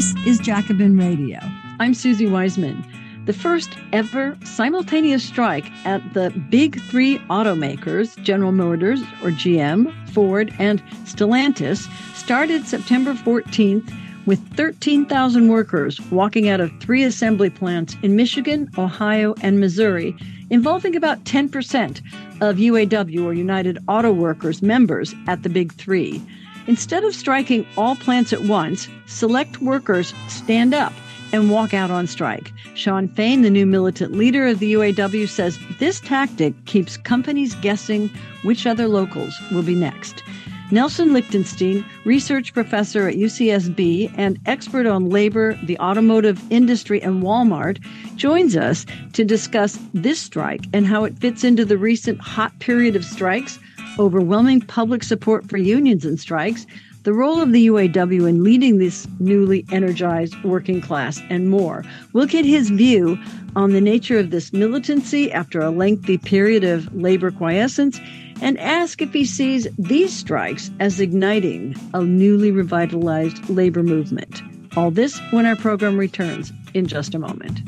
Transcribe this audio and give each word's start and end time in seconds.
This 0.00 0.14
is 0.24 0.38
Jacobin 0.38 0.96
Radio. 0.96 1.38
I'm 1.78 1.92
Suzi 1.92 2.26
Weissman. 2.26 2.82
The 3.26 3.34
first 3.34 3.76
ever 3.92 4.34
simultaneous 4.44 5.22
strike 5.22 5.70
at 5.84 6.14
the 6.14 6.30
big 6.48 6.80
three 6.84 7.18
automakers, 7.28 8.16
General 8.22 8.52
Motors 8.52 9.02
or 9.22 9.28
GM, 9.28 9.92
Ford, 10.08 10.54
and 10.58 10.82
Stellantis, 11.04 11.86
started 12.16 12.66
September 12.66 13.12
14th 13.12 13.94
with 14.24 14.40
13,000 14.56 15.48
workers 15.48 16.00
walking 16.10 16.48
out 16.48 16.60
of 16.60 16.72
three 16.80 17.04
assembly 17.04 17.50
plants 17.50 17.94
in 18.02 18.16
Michigan, 18.16 18.70
Ohio, 18.78 19.34
and 19.42 19.60
Missouri, 19.60 20.16
involving 20.48 20.96
about 20.96 21.24
10% 21.24 22.00
of 22.40 22.56
UAW 22.56 23.22
or 23.22 23.34
United 23.34 23.76
Auto 23.86 24.14
Workers 24.14 24.62
members 24.62 25.14
at 25.26 25.42
the 25.42 25.50
big 25.50 25.74
three. 25.74 26.22
Instead 26.70 27.02
of 27.02 27.16
striking 27.16 27.66
all 27.76 27.96
plants 27.96 28.32
at 28.32 28.42
once, 28.42 28.86
select 29.06 29.60
workers 29.60 30.14
stand 30.28 30.72
up 30.72 30.92
and 31.32 31.50
walk 31.50 31.74
out 31.74 31.90
on 31.90 32.06
strike. 32.06 32.52
Shawn 32.74 33.08
Fain, 33.08 33.42
the 33.42 33.50
new 33.50 33.66
militant 33.66 34.12
leader 34.12 34.46
of 34.46 34.60
the 34.60 34.74
UAW, 34.74 35.28
says 35.28 35.58
this 35.80 35.98
tactic 35.98 36.54
keeps 36.66 36.96
companies 36.96 37.56
guessing 37.56 38.08
which 38.42 38.68
other 38.68 38.86
locals 38.86 39.36
will 39.50 39.64
be 39.64 39.74
next. 39.74 40.22
Nelson 40.70 41.12
Lichtenstein, 41.12 41.84
research 42.04 42.54
professor 42.54 43.08
at 43.08 43.16
UCSB 43.16 44.14
and 44.16 44.38
expert 44.46 44.86
on 44.86 45.10
labor, 45.10 45.58
the 45.64 45.76
automotive 45.80 46.40
industry, 46.52 47.02
and 47.02 47.20
Walmart, 47.20 47.84
joins 48.14 48.56
us 48.56 48.86
to 49.14 49.24
discuss 49.24 49.76
this 49.92 50.20
strike 50.20 50.66
and 50.72 50.86
how 50.86 51.02
it 51.02 51.18
fits 51.18 51.42
into 51.42 51.64
the 51.64 51.76
recent 51.76 52.20
hot 52.20 52.56
period 52.60 52.94
of 52.94 53.04
strikes 53.04 53.58
overwhelming 53.98 54.60
public 54.60 55.02
support 55.02 55.48
for 55.48 55.56
unions 55.56 56.04
and 56.04 56.18
strikes, 56.18 56.66
the 57.02 57.12
role 57.14 57.40
of 57.40 57.52
the 57.52 57.66
UAW 57.66 58.28
in 58.28 58.44
leading 58.44 58.78
this 58.78 59.08
newly 59.18 59.64
energized 59.72 60.34
working 60.44 60.80
class, 60.80 61.20
and 61.30 61.48
more. 61.48 61.82
We'll 62.12 62.26
get 62.26 62.44
his 62.44 62.68
view 62.68 63.18
on 63.56 63.72
the 63.72 63.80
nature 63.80 64.18
of 64.18 64.30
this 64.30 64.52
militancy 64.52 65.32
after 65.32 65.60
a 65.60 65.70
lengthy 65.70 66.18
period 66.18 66.62
of 66.62 66.94
labor 66.94 67.30
quiescence 67.30 67.98
and 68.42 68.58
ask 68.58 69.00
if 69.02 69.12
he 69.12 69.24
sees 69.24 69.66
these 69.78 70.12
strikes 70.12 70.70
as 70.80 71.00
igniting 71.00 71.74
a 71.94 72.02
newly 72.02 72.50
revitalized 72.50 73.48
labor 73.48 73.82
movement. 73.82 74.42
All 74.76 74.90
this 74.90 75.18
when 75.30 75.46
our 75.46 75.56
program 75.56 75.96
returns 75.96 76.52
in 76.74 76.86
just 76.86 77.14
a 77.14 77.18
moment. 77.18 77.60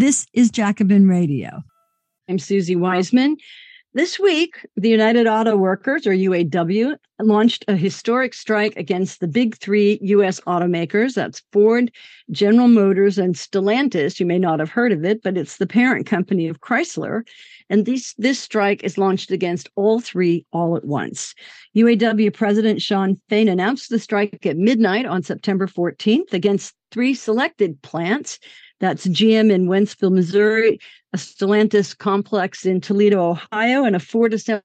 This 0.00 0.24
is 0.32 0.50
Jacobin 0.50 1.06
Radio. 1.06 1.62
I'm 2.26 2.38
Suzi 2.38 2.74
Weissman. 2.74 3.36
This 3.92 4.18
week, 4.18 4.66
the 4.74 4.88
United 4.88 5.26
Auto 5.26 5.58
Workers, 5.58 6.06
or 6.06 6.12
UAW, 6.12 6.96
launched 7.18 7.66
a 7.68 7.76
historic 7.76 8.32
strike 8.32 8.74
against 8.78 9.20
the 9.20 9.28
big 9.28 9.58
three 9.58 9.98
U.S. 10.00 10.40
automakers. 10.46 11.12
That's 11.12 11.42
Ford, 11.52 11.92
General 12.30 12.68
Motors, 12.68 13.18
and 13.18 13.34
Stellantis. 13.34 14.18
You 14.18 14.24
may 14.24 14.38
not 14.38 14.58
have 14.58 14.70
heard 14.70 14.92
of 14.92 15.04
it, 15.04 15.22
but 15.22 15.36
it's 15.36 15.58
the 15.58 15.66
parent 15.66 16.06
company 16.06 16.48
of 16.48 16.62
Chrysler. 16.62 17.20
And 17.68 17.84
this, 17.84 18.14
this 18.16 18.40
strike 18.40 18.82
is 18.82 18.96
launched 18.96 19.30
against 19.30 19.68
all 19.76 20.00
three 20.00 20.46
all 20.50 20.78
at 20.78 20.86
once. 20.86 21.34
UAW 21.76 22.32
President 22.32 22.80
Shawn 22.80 23.20
Fain 23.28 23.50
announced 23.50 23.90
the 23.90 23.98
strike 23.98 24.46
at 24.46 24.56
midnight 24.56 25.04
on 25.04 25.22
September 25.22 25.66
14th 25.66 26.32
against 26.32 26.74
three 26.90 27.12
selected 27.12 27.82
plants 27.82 28.38
that's 28.80 29.06
GM 29.06 29.50
in 29.50 29.66
Wentzville, 29.66 30.12
Missouri, 30.12 30.80
a 31.12 31.16
Stellantis 31.16 31.96
complex 31.96 32.66
in 32.66 32.80
Toledo, 32.80 33.30
Ohio, 33.30 33.84
and 33.84 33.94
a 33.94 34.00
Ford 34.00 34.34
assembly 34.34 34.62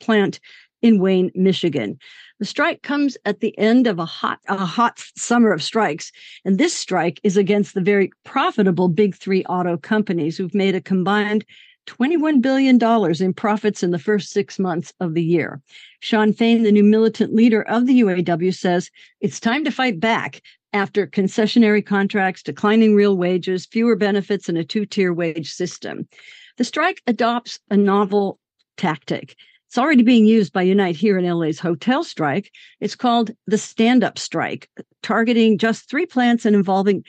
plant 0.00 0.38
in 0.82 0.98
Wayne, 0.98 1.30
Michigan. 1.34 1.98
The 2.40 2.44
strike 2.44 2.82
comes 2.82 3.16
at 3.24 3.40
the 3.40 3.56
end 3.58 3.86
of 3.86 3.98
a 3.98 4.04
hot 4.04 4.38
a 4.48 4.66
hot 4.66 5.02
summer 5.16 5.52
of 5.52 5.62
strikes, 5.62 6.12
and 6.44 6.58
this 6.58 6.74
strike 6.74 7.20
is 7.22 7.36
against 7.36 7.74
the 7.74 7.80
very 7.80 8.10
profitable 8.24 8.88
big 8.88 9.14
3 9.14 9.44
auto 9.44 9.76
companies 9.76 10.36
who've 10.36 10.54
made 10.54 10.74
a 10.74 10.80
combined 10.80 11.44
$21 11.86 12.40
billion 12.40 12.78
in 13.22 13.34
profits 13.34 13.82
in 13.82 13.90
the 13.90 13.98
first 13.98 14.30
six 14.30 14.58
months 14.58 14.92
of 15.00 15.14
the 15.14 15.22
year. 15.22 15.60
Shawn 16.00 16.32
Fain, 16.32 16.62
the 16.62 16.72
new 16.72 16.82
militant 16.82 17.34
leader 17.34 17.62
of 17.62 17.86
the 17.86 18.00
UAW, 18.00 18.54
says 18.54 18.90
it's 19.20 19.40
time 19.40 19.64
to 19.64 19.70
fight 19.70 20.00
back 20.00 20.42
after 20.72 21.06
concessionary 21.06 21.84
contracts, 21.84 22.42
declining 22.42 22.94
real 22.94 23.16
wages, 23.16 23.66
fewer 23.66 23.96
benefits, 23.96 24.48
and 24.48 24.58
a 24.58 24.64
two 24.64 24.84
tier 24.84 25.12
wage 25.12 25.52
system. 25.52 26.08
The 26.56 26.64
strike 26.64 27.02
adopts 27.06 27.60
a 27.70 27.76
novel 27.76 28.38
tactic. 28.76 29.36
It's 29.68 29.78
already 29.78 30.02
being 30.02 30.24
used 30.24 30.52
by 30.52 30.62
Unite 30.62 30.94
here 30.94 31.18
in 31.18 31.28
LA's 31.28 31.58
hotel 31.58 32.04
strike. 32.04 32.52
It's 32.80 32.94
called 32.94 33.32
the 33.46 33.58
stand 33.58 34.04
up 34.04 34.18
strike, 34.18 34.70
targeting 35.02 35.58
just 35.58 35.90
three 35.90 36.06
plants 36.06 36.44
and 36.44 36.54
involving 36.54 37.04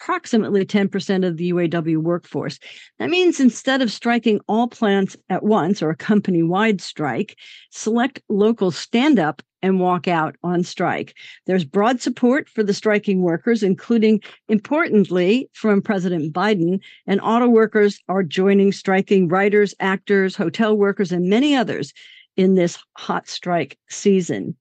approximately 0.00 0.64
10% 0.64 1.26
of 1.26 1.36
the 1.36 1.52
UAW 1.52 1.98
workforce. 1.98 2.58
That 2.98 3.10
means 3.10 3.40
instead 3.40 3.82
of 3.82 3.92
striking 3.92 4.40
all 4.48 4.68
plants 4.68 5.16
at 5.28 5.42
once 5.42 5.82
or 5.82 5.90
a 5.90 5.96
company 5.96 6.42
wide 6.42 6.80
strike, 6.80 7.36
select 7.70 8.20
local 8.28 8.70
stand 8.70 9.18
up 9.18 9.42
and 9.62 9.80
walk 9.80 10.06
out 10.06 10.36
on 10.42 10.62
strike. 10.62 11.14
There's 11.46 11.64
broad 11.64 12.00
support 12.00 12.48
for 12.48 12.62
the 12.62 12.74
striking 12.74 13.22
workers, 13.22 13.62
including, 13.62 14.20
importantly, 14.48 15.48
from 15.54 15.82
President 15.82 16.32
Biden, 16.32 16.80
and 17.06 17.20
auto 17.20 17.48
workers 17.48 17.98
are 18.08 18.22
joining 18.22 18.72
striking 18.72 19.28
writers, 19.28 19.74
actors, 19.80 20.36
hotel 20.36 20.76
workers, 20.76 21.10
and 21.10 21.28
many 21.28 21.56
others 21.56 21.92
in 22.36 22.54
this 22.54 22.78
hot 22.96 23.28
strike 23.28 23.78
season. 23.88 24.56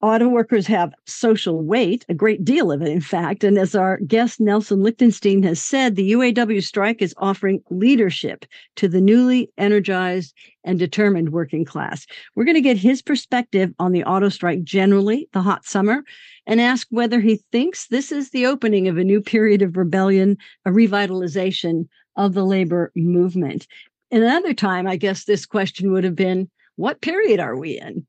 Auto 0.00 0.28
workers 0.28 0.68
have 0.68 0.94
social 1.06 1.60
weight, 1.60 2.06
a 2.08 2.14
great 2.14 2.44
deal 2.44 2.70
of 2.70 2.82
it, 2.82 2.88
in 2.88 3.00
fact. 3.00 3.42
And 3.42 3.58
as 3.58 3.74
our 3.74 3.98
guest 4.06 4.38
Nelson 4.38 4.80
Lichtenstein 4.80 5.42
has 5.42 5.60
said, 5.60 5.96
the 5.96 6.12
UAW 6.12 6.62
strike 6.62 7.02
is 7.02 7.16
offering 7.18 7.64
leadership 7.68 8.44
to 8.76 8.86
the 8.86 9.00
newly 9.00 9.50
energized 9.58 10.34
and 10.62 10.78
determined 10.78 11.30
working 11.30 11.64
class. 11.64 12.06
We're 12.36 12.44
going 12.44 12.54
to 12.54 12.60
get 12.60 12.76
his 12.76 13.02
perspective 13.02 13.74
on 13.80 13.90
the 13.90 14.04
auto 14.04 14.28
strike 14.28 14.62
generally, 14.62 15.28
the 15.32 15.42
hot 15.42 15.64
summer, 15.64 16.04
and 16.46 16.60
ask 16.60 16.86
whether 16.90 17.18
he 17.18 17.42
thinks 17.50 17.88
this 17.88 18.12
is 18.12 18.30
the 18.30 18.46
opening 18.46 18.86
of 18.86 18.98
a 18.98 19.04
new 19.04 19.20
period 19.20 19.62
of 19.62 19.76
rebellion, 19.76 20.36
a 20.64 20.70
revitalization 20.70 21.88
of 22.14 22.34
the 22.34 22.44
labor 22.44 22.92
movement. 22.94 23.66
In 24.12 24.22
another 24.22 24.54
time, 24.54 24.86
I 24.86 24.96
guess 24.96 25.24
this 25.24 25.44
question 25.44 25.90
would 25.90 26.04
have 26.04 26.16
been 26.16 26.48
what 26.76 27.00
period 27.00 27.40
are 27.40 27.56
we 27.56 27.80
in? 27.80 28.06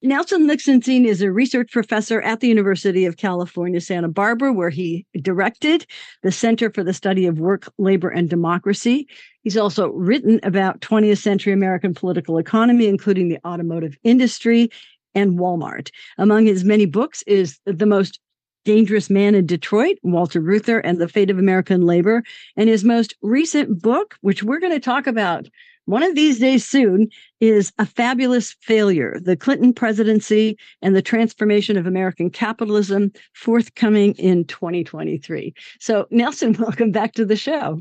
Nelson 0.00 0.46
Lichtenstein 0.46 1.04
is 1.04 1.22
a 1.22 1.32
research 1.32 1.72
professor 1.72 2.20
at 2.20 2.38
the 2.38 2.46
University 2.46 3.04
of 3.04 3.16
California, 3.16 3.80
Santa 3.80 4.08
Barbara, 4.08 4.52
where 4.52 4.70
he 4.70 5.04
directed 5.20 5.86
the 6.22 6.30
Center 6.30 6.70
for 6.70 6.84
the 6.84 6.94
Study 6.94 7.26
of 7.26 7.40
Work, 7.40 7.68
Labor, 7.78 8.08
and 8.08 8.30
Democracy. 8.30 9.08
He's 9.42 9.56
also 9.56 9.88
written 9.88 10.38
about 10.44 10.80
20th 10.82 11.18
century 11.18 11.52
American 11.52 11.94
political 11.94 12.38
economy, 12.38 12.86
including 12.86 13.28
the 13.28 13.40
automotive 13.44 13.98
industry 14.04 14.70
and 15.16 15.36
Walmart. 15.36 15.90
Among 16.16 16.46
his 16.46 16.62
many 16.62 16.86
books 16.86 17.24
is 17.26 17.58
The 17.66 17.86
Most 17.86 18.20
Dangerous 18.64 19.10
Man 19.10 19.34
in 19.34 19.46
Detroit, 19.46 19.96
Walter 20.04 20.40
Reuther, 20.40 20.78
and 20.78 21.00
the 21.00 21.08
Fate 21.08 21.30
of 21.30 21.38
American 21.38 21.82
Labor. 21.82 22.22
And 22.56 22.68
his 22.68 22.84
most 22.84 23.16
recent 23.20 23.82
book, 23.82 24.16
which 24.20 24.44
we're 24.44 24.60
going 24.60 24.72
to 24.72 24.78
talk 24.78 25.08
about 25.08 25.48
one 25.88 26.02
of 26.02 26.14
these 26.14 26.38
days 26.38 26.66
soon 26.66 27.08
is 27.40 27.72
a 27.78 27.86
fabulous 27.86 28.54
failure 28.60 29.18
the 29.22 29.36
clinton 29.36 29.72
presidency 29.72 30.56
and 30.82 30.94
the 30.94 31.02
transformation 31.02 31.76
of 31.76 31.86
american 31.86 32.30
capitalism 32.30 33.10
forthcoming 33.32 34.14
in 34.14 34.44
2023 34.44 35.54
so 35.80 36.06
nelson 36.10 36.52
welcome 36.58 36.92
back 36.92 37.12
to 37.12 37.24
the 37.24 37.36
show 37.36 37.80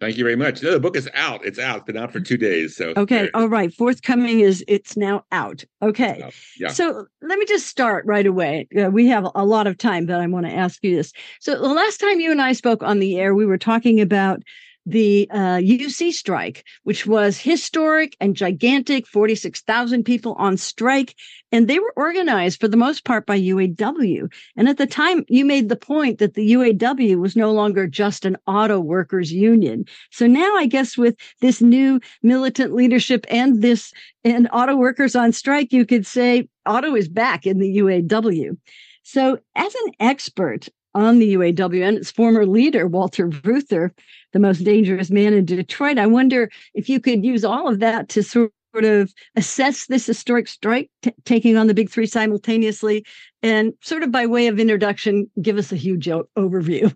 Thank 0.00 0.16
you 0.16 0.22
very 0.22 0.36
much. 0.36 0.62
No, 0.62 0.70
the 0.70 0.78
book 0.78 0.94
is 0.96 1.08
out. 1.12 1.44
It's 1.44 1.58
out. 1.58 1.78
It's 1.78 1.86
been 1.86 1.96
out 1.96 2.12
for 2.12 2.20
two 2.20 2.36
days. 2.36 2.76
So 2.76 2.92
okay, 2.96 3.28
all 3.34 3.48
right. 3.48 3.74
Forthcoming 3.74 4.38
is 4.40 4.64
it's 4.68 4.96
now 4.96 5.24
out. 5.32 5.64
Okay. 5.82 6.30
Yeah. 6.56 6.68
So 6.68 7.06
let 7.20 7.36
me 7.36 7.44
just 7.46 7.66
start 7.66 8.06
right 8.06 8.26
away. 8.26 8.68
Uh, 8.80 8.90
we 8.90 9.08
have 9.08 9.26
a 9.34 9.44
lot 9.44 9.66
of 9.66 9.76
time, 9.76 10.06
but 10.06 10.20
I 10.20 10.26
want 10.28 10.46
to 10.46 10.52
ask 10.52 10.84
you 10.84 10.94
this. 10.94 11.12
So 11.40 11.60
the 11.60 11.74
last 11.74 11.98
time 11.98 12.20
you 12.20 12.30
and 12.30 12.40
I 12.40 12.52
spoke 12.52 12.84
on 12.84 13.00
the 13.00 13.18
air, 13.18 13.34
we 13.34 13.44
were 13.44 13.58
talking 13.58 14.00
about 14.00 14.40
the 14.88 15.28
uh, 15.30 15.58
UC 15.58 16.12
strike, 16.12 16.64
which 16.84 17.06
was 17.06 17.38
historic 17.38 18.16
and 18.20 18.34
gigantic 18.34 19.06
46,000 19.06 20.02
people 20.02 20.32
on 20.34 20.56
strike. 20.56 21.14
And 21.52 21.68
they 21.68 21.78
were 21.78 21.92
organized 21.94 22.58
for 22.58 22.68
the 22.68 22.76
most 22.76 23.04
part 23.04 23.26
by 23.26 23.38
UAW. 23.38 24.32
And 24.56 24.68
at 24.68 24.78
the 24.78 24.86
time, 24.86 25.24
you 25.28 25.44
made 25.44 25.68
the 25.68 25.76
point 25.76 26.18
that 26.18 26.34
the 26.34 26.52
UAW 26.52 27.16
was 27.16 27.36
no 27.36 27.52
longer 27.52 27.86
just 27.86 28.24
an 28.24 28.38
auto 28.46 28.80
workers 28.80 29.30
union. 29.30 29.84
So 30.10 30.26
now 30.26 30.56
I 30.56 30.64
guess 30.64 30.96
with 30.96 31.16
this 31.42 31.60
new 31.60 32.00
militant 32.22 32.74
leadership 32.74 33.26
and 33.28 33.60
this 33.60 33.92
and 34.24 34.48
auto 34.52 34.76
workers 34.76 35.14
on 35.14 35.32
strike, 35.32 35.72
you 35.72 35.84
could 35.84 36.06
say 36.06 36.48
auto 36.66 36.94
is 36.94 37.08
back 37.08 37.46
in 37.46 37.58
the 37.58 37.78
UAW. 37.78 38.56
So 39.02 39.38
as 39.54 39.74
an 39.74 39.92
expert 40.00 40.68
on 40.98 41.20
the 41.20 41.34
UAW 41.34 41.86
and 41.86 41.96
its 41.96 42.10
former 42.10 42.44
leader, 42.44 42.86
Walter 42.86 43.28
Reuther, 43.44 43.94
the 44.32 44.40
most 44.40 44.64
dangerous 44.64 45.10
man 45.10 45.32
in 45.32 45.44
Detroit. 45.44 45.96
I 45.96 46.06
wonder 46.06 46.50
if 46.74 46.88
you 46.88 47.00
could 47.00 47.24
use 47.24 47.44
all 47.44 47.68
of 47.68 47.78
that 47.78 48.08
to 48.10 48.22
sort 48.22 48.50
of 48.74 49.12
assess 49.36 49.86
this 49.86 50.06
historic 50.06 50.48
strike 50.48 50.90
t- 51.02 51.14
taking 51.24 51.56
on 51.56 51.68
the 51.68 51.74
big 51.74 51.88
three 51.88 52.06
simultaneously. 52.06 53.04
And 53.42 53.72
sort 53.80 54.02
of 54.02 54.10
by 54.10 54.26
way 54.26 54.48
of 54.48 54.58
introduction 54.58 55.30
give 55.40 55.56
us 55.56 55.70
a 55.70 55.76
huge 55.76 56.08
o- 56.08 56.28
overview 56.36 56.94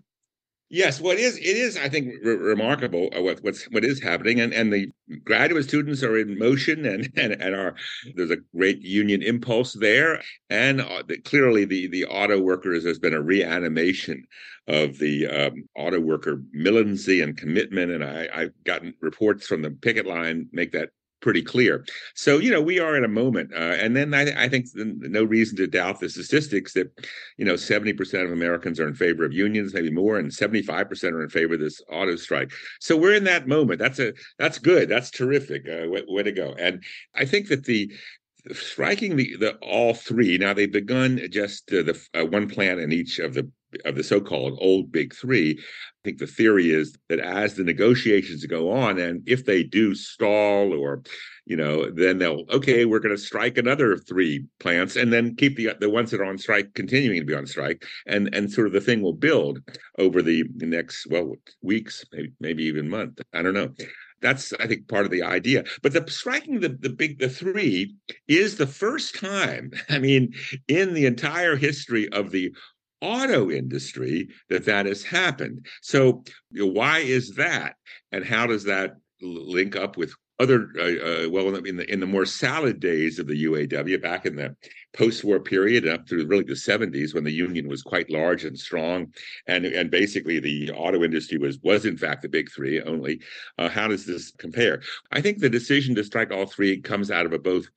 Yes, 0.73 0.99
well, 0.99 1.13
it 1.13 1.19
is. 1.19 1.37
It 1.37 1.55
is, 1.55 1.77
I 1.77 1.87
think, 1.87 2.15
re- 2.23 2.35
remarkable 2.35 3.07
uh, 3.15 3.21
what 3.21 3.43
what's 3.43 3.65
what 3.65 3.85
is 3.85 4.01
happening, 4.01 4.39
and 4.39 4.51
and 4.51 4.73
the 4.73 4.89
graduate 5.23 5.65
students 5.65 6.01
are 6.01 6.17
in 6.17 6.39
motion, 6.39 6.83
and 6.87 7.11
and 7.15 7.33
and 7.33 7.53
are 7.53 7.75
there's 8.15 8.31
a 8.31 8.37
great 8.57 8.81
union 8.81 9.21
impulse 9.21 9.73
there, 9.73 10.23
and 10.49 10.81
uh, 10.81 11.03
the, 11.07 11.19
clearly 11.19 11.65
the 11.65 11.85
the 11.89 12.05
auto 12.05 12.39
workers 12.39 12.83
has 12.85 12.97
been 12.97 13.13
a 13.13 13.21
reanimation 13.21 14.25
of 14.67 14.97
the 14.97 15.27
um, 15.27 15.63
auto 15.77 15.99
worker 15.99 16.41
militancy 16.53 17.21
and 17.21 17.37
commitment, 17.37 17.91
and 17.91 18.03
I 18.03 18.27
I've 18.33 18.63
gotten 18.63 18.95
reports 18.99 19.45
from 19.45 19.61
the 19.61 19.69
picket 19.69 20.07
line 20.07 20.49
make 20.53 20.71
that 20.71 20.89
pretty 21.23 21.41
clear. 21.41 21.85
So, 22.15 22.37
you 22.37 22.51
know, 22.51 22.61
we 22.61 22.79
are 22.79 22.97
in 22.97 23.05
a 23.05 23.07
moment. 23.07 23.53
Uh, 23.53 23.77
and 23.79 23.95
then 23.95 24.13
I, 24.13 24.43
I 24.43 24.49
think 24.49 24.67
no 24.75 25.23
reason 25.23 25.55
to 25.57 25.67
doubt 25.67 26.01
the 26.01 26.09
statistics 26.09 26.73
that, 26.73 26.91
you 27.37 27.45
know, 27.45 27.53
70% 27.53 28.25
of 28.25 28.31
Americans 28.31 28.77
are 28.77 28.87
in 28.89 28.93
favor 28.93 29.23
of 29.23 29.31
unions, 29.31 29.73
maybe 29.73 29.89
more, 29.89 30.19
and 30.19 30.29
75% 30.29 31.13
are 31.13 31.23
in 31.23 31.29
favor 31.29 31.53
of 31.53 31.61
this 31.61 31.81
auto 31.89 32.17
strike. 32.17 32.51
So 32.81 32.97
we're 32.97 33.15
in 33.15 33.23
that 33.23 33.47
moment. 33.47 33.79
That's 33.79 33.99
a 33.99 34.13
that's 34.37 34.59
good. 34.59 34.89
That's 34.89 35.09
terrific. 35.09 35.63
Uh, 35.65 35.87
way, 35.89 36.03
way 36.07 36.23
to 36.23 36.31
go. 36.33 36.55
And 36.59 36.83
I 37.15 37.23
think 37.23 37.47
that 37.47 37.63
the 37.63 37.91
striking 38.51 39.15
the, 39.15 39.37
the 39.37 39.55
all 39.61 39.93
three 39.93 40.37
now 40.37 40.53
they've 40.53 40.69
begun 40.69 41.21
just 41.31 41.71
uh, 41.71 41.83
the 41.83 42.07
uh, 42.13 42.25
one 42.25 42.49
plant 42.49 42.81
in 42.81 42.91
each 42.91 43.19
of 43.19 43.33
the 43.33 43.49
of 43.85 43.95
the 43.95 44.03
so-called 44.03 44.57
old 44.61 44.91
big 44.91 45.13
three 45.13 45.59
I 46.03 46.09
think 46.09 46.19
the 46.19 46.27
theory 46.27 46.69
is 46.71 46.97
that 47.07 47.19
as 47.19 47.55
the 47.55 47.63
negotiations 47.63 48.45
go 48.45 48.71
on, 48.71 48.99
and 48.99 49.23
if 49.25 49.45
they 49.45 49.63
do 49.63 49.95
stall 49.95 50.73
or, 50.73 51.01
you 51.45 51.55
know, 51.55 51.89
then 51.91 52.17
they'll 52.17 52.43
okay, 52.51 52.83
we're 52.83 52.99
going 52.99 53.15
to 53.15 53.21
strike 53.21 53.57
another 53.57 53.95
three 53.95 54.45
plants, 54.59 54.97
and 54.97 55.13
then 55.13 55.37
keep 55.37 55.55
the 55.55 55.69
the 55.79 55.89
ones 55.89 56.11
that 56.11 56.19
are 56.19 56.25
on 56.25 56.37
strike 56.37 56.73
continuing 56.73 57.21
to 57.21 57.25
be 57.25 57.33
on 57.33 57.47
strike, 57.47 57.85
and 58.05 58.35
and 58.35 58.51
sort 58.51 58.67
of 58.67 58.73
the 58.73 58.81
thing 58.81 59.01
will 59.01 59.13
build 59.13 59.59
over 59.97 60.21
the, 60.21 60.43
next 60.55 61.07
well 61.09 61.35
weeks, 61.61 62.03
maybe 62.11 62.33
maybe 62.41 62.63
even 62.65 62.89
month. 62.89 63.21
I 63.33 63.41
don't 63.41 63.53
know. 63.53 63.73
That's 64.21 64.51
I 64.59 64.67
think 64.67 64.89
part 64.89 65.05
of 65.05 65.11
the 65.11 65.23
idea. 65.23 65.63
But 65.81 65.93
the 65.93 66.03
striking 66.11 66.59
the 66.59 66.69
the 66.69 66.89
big 66.89 67.19
the 67.19 67.29
three 67.29 67.95
is 68.27 68.57
the 68.57 68.67
first 68.67 69.17
time. 69.17 69.71
I 69.89 69.99
mean, 69.99 70.33
in 70.67 70.93
the 70.93 71.05
entire 71.05 71.55
history 71.55 72.09
of 72.09 72.31
the 72.31 72.53
auto 73.03 73.51
industry 73.51 74.29
that 74.49 74.65
that 74.65 74.85
has 74.85 75.03
happened. 75.03 75.67
So, 75.81 76.23
you 76.51 76.65
know, 76.65 76.71
why 76.71 76.99
is 76.99 77.35
that? 77.35 77.75
And 78.11 78.23
how 78.23 78.47
does 78.47 78.63
that 78.63 78.95
link 79.21 79.75
up 79.75 79.97
with 79.97 80.13
other 80.39 80.69
uh, 80.79 81.25
uh, 81.25 81.29
well 81.29 81.55
in 81.55 81.77
the 81.77 81.91
in 81.91 81.99
the 81.99 82.05
more 82.05 82.25
salad 82.25 82.79
days 82.79 83.19
of 83.19 83.27
the 83.27 83.45
UAW 83.45 84.01
back 84.01 84.25
in 84.25 84.35
the 84.35 84.55
post-war 84.93 85.39
period 85.39 85.87
up 85.87 86.07
through 86.07 86.25
really 86.25 86.43
the 86.43 86.53
70s 86.53 87.13
when 87.13 87.23
the 87.23 87.31
union 87.31 87.67
was 87.67 87.81
quite 87.81 88.09
large 88.09 88.43
and 88.43 88.57
strong 88.57 89.11
and 89.47 89.65
and 89.65 89.91
basically 89.91 90.39
the 90.39 90.71
auto 90.71 91.03
industry 91.03 91.37
was 91.37 91.59
was 91.63 91.85
in 91.85 91.97
fact 91.97 92.21
the 92.21 92.29
big 92.29 92.51
three 92.51 92.81
only 92.81 93.19
uh, 93.59 93.69
how 93.69 93.87
does 93.87 94.05
this 94.05 94.31
compare 94.31 94.81
i 95.11 95.21
think 95.21 95.39
the 95.39 95.49
decision 95.49 95.93
to 95.95 96.03
strike 96.03 96.31
all 96.31 96.45
three 96.45 96.81
comes 96.81 97.11
out 97.11 97.25
of 97.25 97.33
a 97.33 97.39
both 97.39 97.67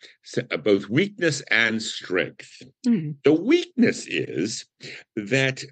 a 0.51 0.59
both 0.59 0.89
weakness 0.89 1.43
and 1.51 1.83
strength 1.83 2.63
mm-hmm. 2.87 3.11
the 3.25 3.33
weakness 3.33 4.07
is 4.07 4.67
that 5.15 5.63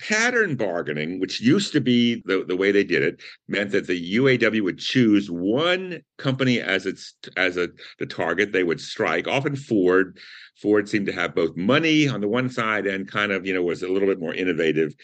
pattern 0.00 0.56
bargaining, 0.56 1.20
which 1.20 1.40
used 1.40 1.72
to 1.72 1.80
be 1.80 2.22
the, 2.26 2.44
the 2.46 2.56
way 2.56 2.72
they 2.72 2.84
did 2.84 3.02
it, 3.02 3.20
meant 3.48 3.70
that 3.72 3.86
the 3.86 4.16
UAW 4.16 4.62
would 4.62 4.78
choose 4.78 5.30
one 5.30 6.02
company 6.18 6.60
as 6.60 6.86
its 6.86 7.14
as 7.36 7.56
a 7.56 7.68
the 7.98 8.06
target. 8.06 8.52
They 8.52 8.64
would 8.64 8.80
strike. 8.80 9.28
Often 9.28 9.56
Ford. 9.56 10.18
Ford 10.60 10.88
seemed 10.88 11.06
to 11.06 11.12
have 11.12 11.34
both 11.34 11.56
money 11.56 12.08
on 12.08 12.20
the 12.20 12.28
one 12.28 12.48
side 12.48 12.86
and 12.86 13.10
kind 13.10 13.32
of 13.32 13.46
you 13.46 13.54
know 13.54 13.62
was 13.62 13.82
a 13.82 13.88
little 13.88 14.08
bit 14.08 14.20
more 14.20 14.34
innovative 14.34 14.94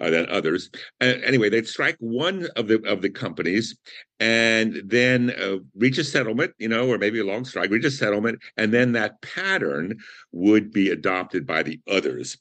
uh, 0.00 0.10
than 0.10 0.28
others. 0.28 0.70
Uh, 1.00 1.14
anyway, 1.24 1.48
they'd 1.48 1.66
strike 1.66 1.96
one 2.00 2.46
of 2.56 2.68
the 2.68 2.82
of 2.86 3.02
the 3.02 3.10
companies, 3.10 3.76
and 4.20 4.80
then 4.84 5.30
uh, 5.30 5.56
reach 5.74 5.98
a 5.98 6.04
settlement, 6.04 6.52
you 6.58 6.68
know, 6.68 6.88
or 6.88 6.98
maybe 6.98 7.20
a 7.20 7.24
long 7.24 7.44
strike, 7.44 7.70
reach 7.70 7.84
a 7.84 7.90
settlement, 7.90 8.38
and 8.56 8.72
then 8.72 8.92
that 8.92 9.20
pattern 9.22 9.96
would 10.32 10.72
be 10.72 10.90
adopted 10.90 11.46
by 11.46 11.62
the 11.62 11.80
others. 11.90 12.36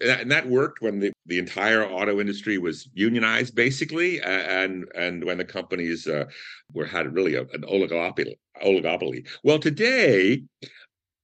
And 0.00 0.10
that, 0.10 0.20
and 0.20 0.30
that 0.30 0.48
worked 0.48 0.82
when 0.82 1.00
the, 1.00 1.12
the 1.26 1.38
entire 1.38 1.84
auto 1.84 2.20
industry 2.20 2.58
was 2.58 2.88
unionized, 2.94 3.54
basically, 3.54 4.20
and 4.20 4.84
and 4.94 5.24
when 5.24 5.38
the 5.38 5.44
companies 5.44 6.06
uh, 6.06 6.24
were 6.72 6.86
had 6.86 7.14
really 7.14 7.34
a, 7.34 7.42
an 7.42 7.62
oligopoly. 7.62 8.34
Oligopoly. 8.62 9.26
Well, 9.42 9.58
today 9.58 10.44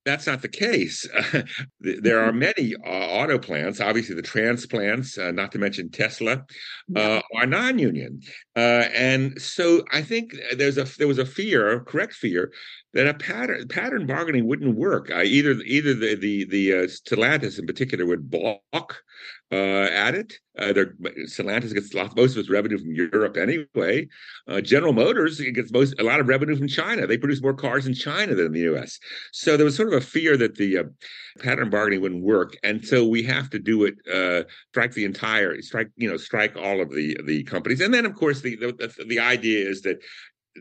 that's 0.09 0.27
not 0.27 0.41
the 0.41 0.49
case. 0.49 1.07
there 1.81 2.21
are 2.25 2.31
mm-hmm. 2.31 2.39
many 2.39 2.75
uh, 2.75 2.89
auto 2.89 3.39
plants, 3.39 3.81
obviously 3.81 4.15
the 4.15 4.23
transplants, 4.23 5.19
uh, 5.19 5.31
not 5.31 5.53
to 5.53 5.59
mention 5.59 5.91
Tesla, 5.91 6.45
uh, 6.97 7.21
are 7.37 7.47
non-union, 7.47 8.21
uh, 8.57 8.89
and 8.95 9.41
so 9.41 9.85
I 9.93 10.03
think 10.03 10.35
there's 10.57 10.79
a 10.79 10.85
there 10.99 11.09
was 11.09 11.19
a 11.19 11.27
fear, 11.27 11.81
correct 11.81 12.15
fear, 12.15 12.53
that 12.95 13.07
a 13.07 13.15
pattern 13.15 13.69
pattern 13.69 14.07
bargaining 14.07 14.47
wouldn't 14.47 14.77
work. 14.77 15.11
Uh, 15.11 15.23
either 15.23 15.53
either 15.65 15.95
the 15.95 16.17
the 16.17 16.45
the 16.47 16.73
uh, 16.73 16.87
Stellantis 16.87 17.59
in 17.59 17.67
particular 17.67 18.07
would 18.07 18.31
balk 18.31 19.03
uh, 19.51 19.89
at 19.93 20.15
it. 20.15 20.35
Uh, 20.59 20.73
Stellantis 21.27 21.73
gets 21.73 21.95
lots, 21.95 22.17
most 22.17 22.33
of 22.33 22.39
its 22.39 22.51
revenue 22.51 22.79
from 22.79 22.93
Europe 22.93 23.37
anyway. 23.37 24.09
Uh, 24.49 24.61
General 24.61 24.93
Motors 24.93 25.41
gets 25.41 25.71
most 25.71 25.95
a 26.01 26.03
lot 26.03 26.19
of 26.19 26.27
revenue 26.27 26.57
from 26.57 26.67
China. 26.67 27.07
They 27.07 27.17
produce 27.17 27.41
more 27.41 27.55
cars 27.55 27.87
in 27.87 27.95
China 27.95 28.35
than 28.35 28.47
in 28.47 28.53
the 28.53 28.61
U.S. 28.61 28.99
So 29.33 29.57
there 29.57 29.65
was 29.65 29.77
sort 29.77 29.89
of 29.89 29.95
a 29.95 30.05
fear 30.05 30.37
that 30.37 30.57
the 30.57 30.79
uh, 30.79 30.85
pattern 31.39 31.71
bargaining 31.71 32.01
wouldn't 32.01 32.25
work, 32.25 32.57
and 32.65 32.85
so 32.85 33.07
we 33.07 33.23
have 33.23 33.49
to 33.51 33.59
do 33.61 33.85
it. 33.85 33.95
Uh, 34.13 34.49
strike 34.71 34.93
the 34.93 35.05
entire 35.05 35.61
strike, 35.63 35.91
you 35.97 36.11
know, 36.11 36.17
strike 36.17 36.57
all 36.57 36.81
of 36.81 36.91
the 36.91 37.17
the 37.25 37.45
companies, 37.45 37.81
and 37.81 37.95
then 37.95 38.05
of 38.05 38.17
course 38.17 38.41
the 38.41 38.57
the, 38.57 39.05
the 39.07 39.21
idea 39.21 39.69
is 39.69 39.83
that 39.83 39.99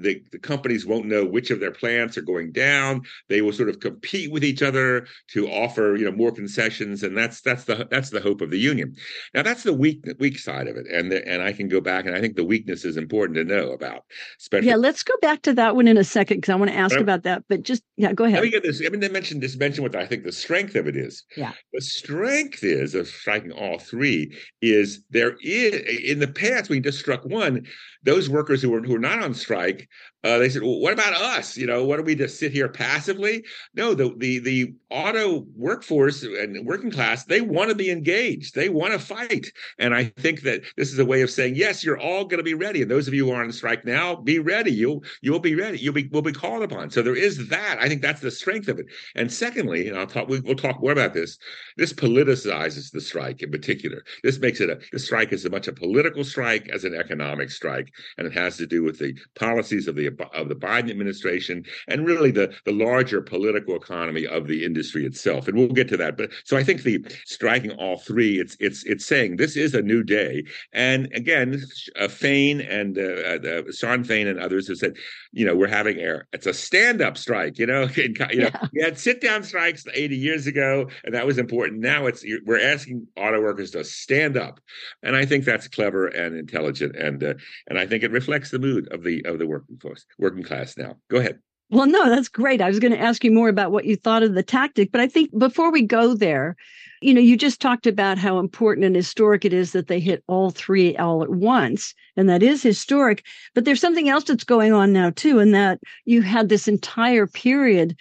the, 0.02 0.22
the 0.32 0.40
companies 0.40 0.86
won't 0.86 1.06
know 1.06 1.26
which 1.26 1.52
of 1.52 1.60
their 1.60 1.72
plants 1.72 2.18
are 2.18 2.22
going 2.22 2.52
down. 2.52 3.02
They 3.30 3.42
will 3.42 3.54
sort 3.54 3.70
of 3.70 3.80
compete 3.80 4.32
with 4.32 4.44
each 4.44 4.62
other 4.62 5.08
to 5.32 5.48
offer, 5.48 5.96
you 5.96 6.06
know, 6.06 6.12
more 6.12 6.32
concessions, 6.32 7.04
and 7.04 7.18
that's 7.18 7.42
that's 7.42 7.66
the 7.66 7.88
that's 7.90 8.10
the 8.10 8.22
hope 8.22 8.42
of 8.42 8.52
the 8.52 8.60
union. 8.60 8.96
Now 9.34 9.44
that's 9.44 9.64
the 9.64 9.74
weak 9.74 10.04
weak 10.20 10.40
side 10.40 10.68
of 10.68 10.78
it, 10.78 10.88
and 10.88 11.12
the, 11.12 11.28
and 11.28 11.42
I 11.42 11.54
can 11.54 11.68
go 11.68 11.82
back, 11.82 12.06
and 12.06 12.16
I 12.16 12.22
think 12.22 12.36
the 12.36 12.44
weakness 12.44 12.86
is 12.86 12.98
important 12.98 13.38
to 13.38 13.44
know 13.44 13.72
about. 13.72 14.04
Especially, 14.40 14.70
yeah, 14.70 14.76
let's 14.76 15.04
go 15.04 15.14
back 15.22 15.42
to 15.44 15.54
that 15.54 15.76
one 15.76 15.88
in 15.88 15.98
a 15.98 16.04
second 16.04 16.38
because 16.38 16.54
I 16.54 16.56
want 16.56 16.72
to 16.72 16.78
ask 16.78 16.98
about 16.98 17.24
that. 17.24 17.44
But 17.48 17.64
just 17.64 17.84
yeah, 17.96 18.14
go 18.14 18.26
ahead. 18.26 18.38
Let 18.38 18.46
me 18.46 18.52
get 18.52 18.64
this. 18.64 18.82
I 18.86 18.90
mean, 18.90 19.00
they 19.00 19.10
mentioned 19.10 19.42
this 19.42 19.58
mention 19.58 19.84
what 19.84 19.96
I 19.96 20.06
think 20.06 20.24
the 20.24 20.32
strength 20.32 20.76
of 20.76 20.88
it 20.88 20.96
is. 20.96 21.24
Yeah, 21.36 21.54
the 21.74 21.82
strength 21.82 22.64
is 22.64 22.96
of 22.96 23.08
striking 23.08 23.52
all 23.52 23.80
three 23.80 24.36
is 24.62 25.04
there 25.10 25.36
is 25.42 25.74
in 26.04 26.20
the 26.20 26.28
past 26.28 26.70
we 26.70 26.80
just 26.80 27.00
struck 27.00 27.24
one. 27.26 27.66
Those 28.08 28.30
workers 28.30 28.62
who 28.62 28.70
were 28.70 28.82
who 28.82 28.94
were 28.94 29.00
not 29.00 29.22
on 29.22 29.34
strike 29.34 29.90
uh, 30.24 30.38
they 30.40 30.50
said, 30.50 30.64
"Well, 30.64 30.80
what 30.80 30.94
about 30.94 31.14
us? 31.14 31.56
You 31.56 31.68
know, 31.68 31.86
what 31.86 31.98
do 31.98 32.04
we 32.04 32.16
just 32.16 32.40
sit 32.40 32.52
here 32.52 32.68
passively?" 32.68 33.46
No, 33.76 33.94
the 33.94 34.14
the 34.18 34.40
the 34.40 34.74
auto 34.90 35.46
workforce 35.56 36.24
and 36.24 36.66
working 36.66 36.90
class 36.90 37.26
they 37.26 37.42
want 37.42 37.70
to 37.70 37.76
be 37.76 37.92
engaged. 37.92 38.56
They 38.56 38.70
want 38.70 38.94
to 38.94 39.00
fight, 39.00 39.52
and 39.78 39.94
I 39.94 40.06
think 40.18 40.42
that 40.42 40.64
this 40.76 40.92
is 40.92 40.98
a 40.98 41.06
way 41.06 41.22
of 41.22 41.30
saying, 41.30 41.56
"Yes, 41.56 41.84
you're 41.84 42.00
all 42.00 42.26
going 42.26 42.40
to 42.40 42.44
be 42.44 42.56
ready." 42.56 42.82
And 42.82 42.90
those 42.90 43.08
of 43.08 43.14
you 43.14 43.26
who 43.26 43.32
are 43.32 43.44
on 43.44 43.52
strike 43.52 43.86
now, 43.86 44.16
be 44.16 44.40
ready. 44.40 44.72
You'll 44.72 45.04
you'll 45.22 45.40
be 45.40 45.56
ready. 45.56 45.78
You'll 45.78 45.94
be 45.94 46.08
will 46.08 46.24
be 46.24 46.34
called 46.34 46.64
upon. 46.64 46.90
So 46.90 47.04
there 47.04 47.16
is 47.16 47.48
that. 47.50 47.78
I 47.80 47.88
think 47.88 48.02
that's 48.02 48.22
the 48.22 48.32
strength 48.32 48.68
of 48.70 48.80
it. 48.80 48.88
And 49.16 49.32
secondly, 49.32 49.88
and 49.88 49.98
I'll 49.98 50.08
talk. 50.08 50.28
We'll 50.28 50.56
talk 50.56 50.82
more 50.82 50.92
about 50.92 51.14
this. 51.14 51.38
This 51.78 51.94
politicizes 51.94 52.92
the 52.92 53.02
strike 53.02 53.44
in 53.44 53.52
particular. 53.52 54.04
This 54.24 54.40
makes 54.40 54.62
it 54.62 54.70
a 54.72 54.80
the 54.92 55.00
strike 55.00 55.32
is 55.32 55.46
as 55.46 55.52
much 55.52 55.68
a 55.68 55.74
political 55.74 56.24
strike 56.24 56.70
as 56.70 56.86
an 56.86 56.96
economic 56.96 57.52
strike, 57.52 57.94
and 58.18 58.26
it 58.26 58.34
has 58.34 58.58
to 58.58 58.66
do 58.66 58.84
with 58.84 58.98
the 58.98 59.14
policies 59.36 59.88
of 59.88 59.96
the 59.96 60.07
of 60.34 60.50
the 60.50 60.56
Biden 60.56 60.90
administration 60.90 61.66
and 61.88 62.06
really 62.06 62.32
the 62.32 62.54
the 62.66 62.72
larger 62.72 63.22
political 63.22 63.76
economy 63.76 64.26
of 64.26 64.48
the 64.48 64.64
industry 64.64 65.06
itself. 65.06 65.48
And 65.48 65.58
we'll 65.58 65.68
get 65.68 65.88
to 65.90 65.98
that. 65.98 66.18
But 66.18 66.32
so 66.44 66.58
I 66.58 66.64
think 66.64 66.84
the 66.84 67.06
striking 67.26 67.72
all 67.72 67.98
three, 67.98 68.40
it's 68.40 68.58
it's 68.60 68.84
it's 68.86 69.06
saying 69.06 69.38
this 69.38 69.56
is 69.56 69.74
a 69.74 69.82
new 69.82 70.04
day. 70.04 70.44
And 70.74 71.12
again, 71.14 71.64
uh, 72.00 72.08
Fain 72.08 72.62
and 72.62 72.98
uh, 72.98 73.48
uh, 73.48 73.72
Shawn 73.72 74.04
Fain 74.04 74.28
and 74.28 74.40
others 74.40 74.68
have 74.68 74.78
said, 74.78 74.96
you 75.38 75.46
know, 75.46 75.56
we're 75.56 75.68
having 75.68 76.00
air. 76.00 76.28
It's 76.34 76.48
a 76.48 76.54
stand 76.54 77.00
up 77.00 77.16
strike. 77.16 77.60
You 77.60 77.68
know, 77.68 77.84
you 77.96 78.10
know, 78.10 78.28
yeah. 78.32 78.68
we 78.74 78.82
had 78.82 78.98
sit 78.98 79.22
down 79.22 79.44
strikes 79.44 79.86
80 79.94 80.16
years 80.16 80.48
ago, 80.48 80.90
and 81.04 81.14
that 81.14 81.28
was 81.28 81.38
important. 81.38 81.80
Now 81.80 82.08
it's 82.08 82.26
we're 82.46 82.60
asking 82.60 83.08
auto 83.16 83.40
workers 83.40 83.70
to 83.72 83.84
stand 83.84 84.36
up, 84.36 84.60
and 85.04 85.16
I 85.16 85.26
think 85.26 85.46
that's 85.46 85.68
clever 85.68 86.08
and 86.08 86.36
intelligent, 86.36 86.96
and 86.96 87.24
uh, 87.24 87.36
and 87.68 87.78
I 87.78 87.86
think 87.86 88.04
it 88.04 88.12
reflects 88.12 88.50
the 88.50 88.58
mood 88.58 88.92
of 88.92 89.04
the 89.04 89.24
of 89.26 89.38
the 89.38 89.46
working 89.46 89.78
force 89.78 90.08
working 90.18 90.44
class 90.44 90.76
now. 90.76 90.96
Go 91.08 91.18
ahead. 91.18 91.38
Well, 91.70 91.86
no, 91.86 92.10
that's 92.10 92.30
great. 92.30 92.62
I 92.62 92.70
was 92.70 92.80
going 92.80 92.94
to 92.94 93.00
ask 93.00 93.24
you 93.24 93.32
more 93.32 93.50
about 93.50 93.72
what 93.72 93.86
you 93.86 93.96
thought 93.96 94.24
of 94.24 94.34
the 94.34 94.44
tactic, 94.44 94.92
but 94.92 95.02
I 95.02 95.08
think 95.08 95.38
before 95.38 95.72
we 95.72 95.84
go 95.84 96.16
there, 96.16 96.56
you 97.02 97.14
know, 97.14 97.22
you 97.22 97.38
just 97.38 97.62
talked 97.62 97.88
about 97.88 98.18
how 98.18 98.40
important 98.40 98.86
and 98.86 98.96
historic 98.96 99.46
it 99.46 99.54
is 99.54 99.72
that 99.72 99.88
they 99.88 100.00
hit 100.00 100.24
all 100.28 100.50
three 100.50 100.96
all 100.98 101.24
at 101.24 101.30
once, 101.30 101.94
and 102.16 102.30
that 102.30 102.44
is 102.44 102.64
historic. 102.64 103.24
But 103.54 103.66
there's 103.66 103.82
something 103.82 104.10
else 104.10 104.26
that's 104.26 104.44
going 104.44 104.74
on 104.74 104.94
now 104.94 105.12
too, 105.12 105.40
and 105.40 105.54
that 105.54 105.80
you 106.06 106.22
had 106.22 106.50
this 106.50 106.68
entire 106.68 107.28
period 107.28 107.96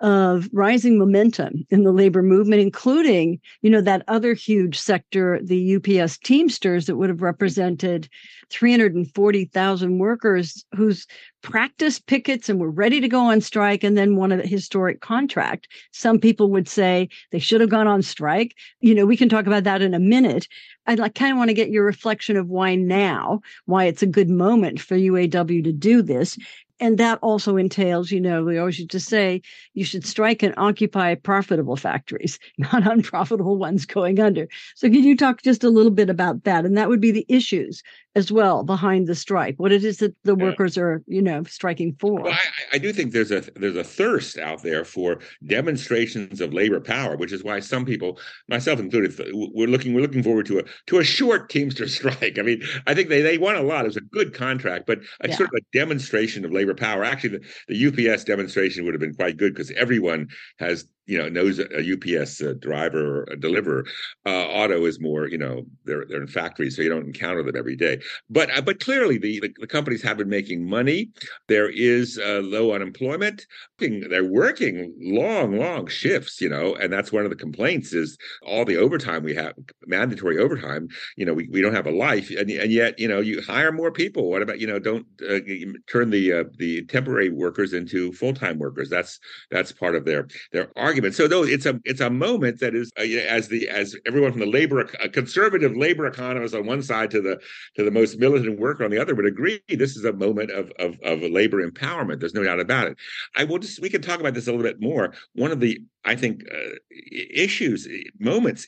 of 0.00 0.48
rising 0.52 0.98
momentum 0.98 1.66
in 1.70 1.84
the 1.84 1.92
labor 1.92 2.22
movement, 2.22 2.62
including, 2.62 3.38
you 3.60 3.70
know, 3.70 3.82
that 3.82 4.02
other 4.08 4.32
huge 4.32 4.78
sector, 4.78 5.38
the 5.42 5.76
UPS 5.76 6.18
Teamsters, 6.18 6.86
that 6.86 6.96
would 6.96 7.10
have 7.10 7.22
represented 7.22 8.08
340,000 8.50 9.98
workers 9.98 10.64
whose 10.74 11.06
practiced 11.42 12.06
pickets 12.06 12.48
and 12.48 12.58
were 12.58 12.70
ready 12.70 13.00
to 13.00 13.08
go 13.08 13.20
on 13.20 13.40
strike 13.40 13.84
and 13.84 13.96
then 13.96 14.16
won 14.16 14.32
a 14.32 14.46
historic 14.46 15.00
contract. 15.00 15.68
Some 15.92 16.18
people 16.18 16.50
would 16.50 16.68
say 16.68 17.08
they 17.30 17.38
should 17.38 17.60
have 17.60 17.70
gone 17.70 17.86
on 17.86 18.02
strike. 18.02 18.54
You 18.80 18.94
know, 18.94 19.06
we 19.06 19.16
can 19.16 19.28
talk 19.28 19.46
about 19.46 19.64
that 19.64 19.82
in 19.82 19.94
a 19.94 20.00
minute. 20.00 20.48
I 20.86 20.96
kind 21.10 21.32
of 21.32 21.38
want 21.38 21.48
to 21.48 21.54
get 21.54 21.70
your 21.70 21.84
reflection 21.84 22.36
of 22.36 22.48
why 22.48 22.74
now, 22.74 23.40
why 23.66 23.84
it's 23.84 24.02
a 24.02 24.06
good 24.06 24.28
moment 24.28 24.80
for 24.80 24.96
UAW 24.96 25.62
to 25.62 25.72
do 25.72 26.02
this 26.02 26.36
and 26.80 26.98
that 26.98 27.18
also 27.22 27.56
entails, 27.56 28.10
you 28.10 28.20
know, 28.20 28.42
we 28.42 28.58
always 28.58 28.78
used 28.78 28.90
to 28.92 29.00
say 29.00 29.42
you 29.74 29.84
should 29.84 30.06
strike 30.06 30.42
and 30.42 30.54
occupy 30.56 31.14
profitable 31.14 31.76
factories, 31.76 32.38
not 32.58 32.90
unprofitable 32.90 33.56
ones 33.56 33.86
going 33.86 34.18
under. 34.18 34.48
So, 34.74 34.88
can 34.88 35.04
you 35.04 35.16
talk 35.16 35.42
just 35.42 35.62
a 35.62 35.70
little 35.70 35.92
bit 35.92 36.10
about 36.10 36.44
that? 36.44 36.64
And 36.64 36.76
that 36.76 36.88
would 36.88 37.00
be 37.00 37.12
the 37.12 37.26
issues 37.28 37.82
as 38.16 38.32
well 38.32 38.64
behind 38.64 39.06
the 39.06 39.14
strike. 39.14 39.54
What 39.58 39.70
it 39.70 39.84
is 39.84 39.98
that 39.98 40.14
the 40.24 40.36
yeah. 40.36 40.44
workers 40.44 40.76
are, 40.76 41.02
you 41.06 41.22
know, 41.22 41.44
striking 41.44 41.94
for. 42.00 42.22
Well, 42.22 42.32
I, 42.32 42.38
I, 42.74 42.78
do 42.78 42.92
think 42.92 43.12
there's 43.12 43.30
a 43.30 43.42
there's 43.54 43.76
a 43.76 43.84
thirst 43.84 44.36
out 44.36 44.62
there 44.62 44.84
for 44.84 45.20
demonstrations 45.46 46.40
of 46.40 46.52
labor 46.52 46.80
power, 46.80 47.16
which 47.16 47.32
is 47.32 47.44
why 47.44 47.60
some 47.60 47.84
people, 47.84 48.18
myself 48.48 48.80
included, 48.80 49.14
we're 49.32 49.68
looking 49.68 49.94
we're 49.94 50.00
looking 50.00 50.24
forward 50.24 50.46
to 50.46 50.58
a 50.58 50.64
to 50.86 50.98
a 50.98 51.04
short 51.04 51.50
Teamster 51.50 51.86
strike. 51.88 52.38
I 52.38 52.42
mean, 52.42 52.62
I 52.86 52.94
think 52.94 53.08
they 53.10 53.22
they 53.22 53.38
won 53.38 53.56
a 53.56 53.62
lot. 53.62 53.84
It 53.84 53.88
was 53.88 53.96
a 53.96 54.02
good 54.02 54.34
contract, 54.34 54.86
but 54.86 54.98
a 55.20 55.28
yeah. 55.28 55.36
sort 55.36 55.50
of 55.54 55.60
a 55.60 55.78
demonstration 55.78 56.44
of 56.44 56.52
labor 56.52 56.69
power. 56.74 57.04
Actually, 57.04 57.38
the, 57.38 57.44
the 57.68 58.10
UPS 58.12 58.24
demonstration 58.24 58.84
would 58.84 58.94
have 58.94 59.00
been 59.00 59.14
quite 59.14 59.36
good 59.36 59.54
because 59.54 59.70
everyone 59.72 60.28
has 60.58 60.86
you 61.10 61.18
know 61.18 61.28
knows 61.28 61.58
a, 61.58 61.66
UPS 61.92 62.40
uh, 62.40 62.54
driver 62.60 63.20
or 63.20 63.22
a 63.32 63.36
deliverer. 63.36 63.84
Uh, 64.24 64.46
auto 64.46 64.86
is 64.86 65.00
more 65.00 65.26
you 65.28 65.38
know 65.38 65.64
they're 65.84 66.04
they're 66.08 66.22
in 66.22 66.28
factories, 66.28 66.76
so 66.76 66.82
you 66.82 66.88
don't 66.88 67.06
encounter 67.06 67.42
them 67.42 67.56
every 67.56 67.76
day. 67.76 68.00
But 68.30 68.56
uh, 68.56 68.60
but 68.62 68.78
clearly 68.78 69.18
the, 69.18 69.40
the, 69.40 69.52
the 69.58 69.66
companies 69.66 70.02
have 70.02 70.18
been 70.18 70.28
making 70.28 70.68
money. 70.68 71.10
There 71.48 71.68
is 71.68 72.18
uh, 72.18 72.40
low 72.44 72.72
unemployment. 72.72 73.44
They're 73.78 74.24
working 74.24 74.94
long 75.00 75.58
long 75.58 75.88
shifts, 75.88 76.40
you 76.40 76.48
know, 76.48 76.76
and 76.76 76.92
that's 76.92 77.10
one 77.10 77.24
of 77.24 77.30
the 77.30 77.36
complaints 77.36 77.92
is 77.92 78.16
all 78.46 78.64
the 78.64 78.76
overtime 78.76 79.24
we 79.24 79.34
have, 79.34 79.54
mandatory 79.86 80.38
overtime. 80.38 80.88
You 81.16 81.26
know, 81.26 81.34
we, 81.34 81.48
we 81.50 81.60
don't 81.60 81.74
have 81.74 81.86
a 81.86 81.90
life, 81.90 82.30
and 82.30 82.48
and 82.50 82.70
yet 82.70 82.98
you 83.00 83.08
know 83.08 83.20
you 83.20 83.42
hire 83.42 83.72
more 83.72 83.90
people. 83.90 84.30
What 84.30 84.42
about 84.42 84.60
you 84.60 84.66
know 84.68 84.78
don't 84.78 85.06
uh, 85.28 85.40
turn 85.90 86.10
the 86.10 86.32
uh, 86.32 86.44
the 86.56 86.84
temporary 86.84 87.30
workers 87.30 87.72
into 87.72 88.12
full 88.12 88.34
time 88.34 88.60
workers? 88.60 88.88
That's 88.88 89.18
that's 89.50 89.72
part 89.72 89.96
of 89.96 90.04
their 90.04 90.28
their 90.52 90.70
argument 90.76 90.99
So 91.12 91.28
though 91.28 91.44
it's 91.44 91.66
a 91.66 91.80
it's 91.84 92.00
a 92.00 92.10
moment 92.10 92.60
that 92.60 92.74
is 92.74 92.90
uh, 92.98 93.02
as 93.02 93.48
the 93.48 93.68
as 93.68 93.96
everyone 94.06 94.32
from 94.32 94.40
the 94.40 94.46
labor 94.46 94.80
a 95.02 95.08
conservative 95.08 95.76
labor 95.76 96.06
economist 96.06 96.54
on 96.54 96.66
one 96.66 96.82
side 96.82 97.10
to 97.12 97.20
the 97.20 97.40
to 97.76 97.84
the 97.84 97.90
most 97.90 98.18
militant 98.18 98.58
worker 98.58 98.84
on 98.84 98.90
the 98.90 98.98
other 98.98 99.14
would 99.14 99.26
agree 99.26 99.60
this 99.68 99.96
is 99.96 100.04
a 100.04 100.12
moment 100.12 100.50
of 100.50 100.70
of, 100.78 100.98
of 101.02 101.22
labor 101.22 101.66
empowerment. 101.66 102.20
There's 102.20 102.34
no 102.34 102.42
doubt 102.42 102.60
about 102.60 102.88
it. 102.88 102.96
I 103.36 103.44
will 103.44 103.58
just 103.58 103.80
we 103.80 103.88
can 103.88 104.02
talk 104.02 104.20
about 104.20 104.34
this 104.34 104.46
a 104.46 104.50
little 104.52 104.64
bit 104.64 104.80
more. 104.80 105.14
One 105.34 105.52
of 105.52 105.60
the 105.60 105.80
I 106.04 106.16
think 106.16 106.42
uh, 106.52 106.76
issues 106.90 107.88
moments 108.18 108.66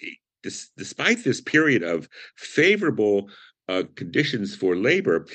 despite 0.76 1.24
this 1.24 1.40
period 1.40 1.82
of 1.82 2.08
favorable 2.36 3.28
uh, 3.68 3.84
conditions 3.94 4.56
for 4.56 4.76
labor, 4.76 5.26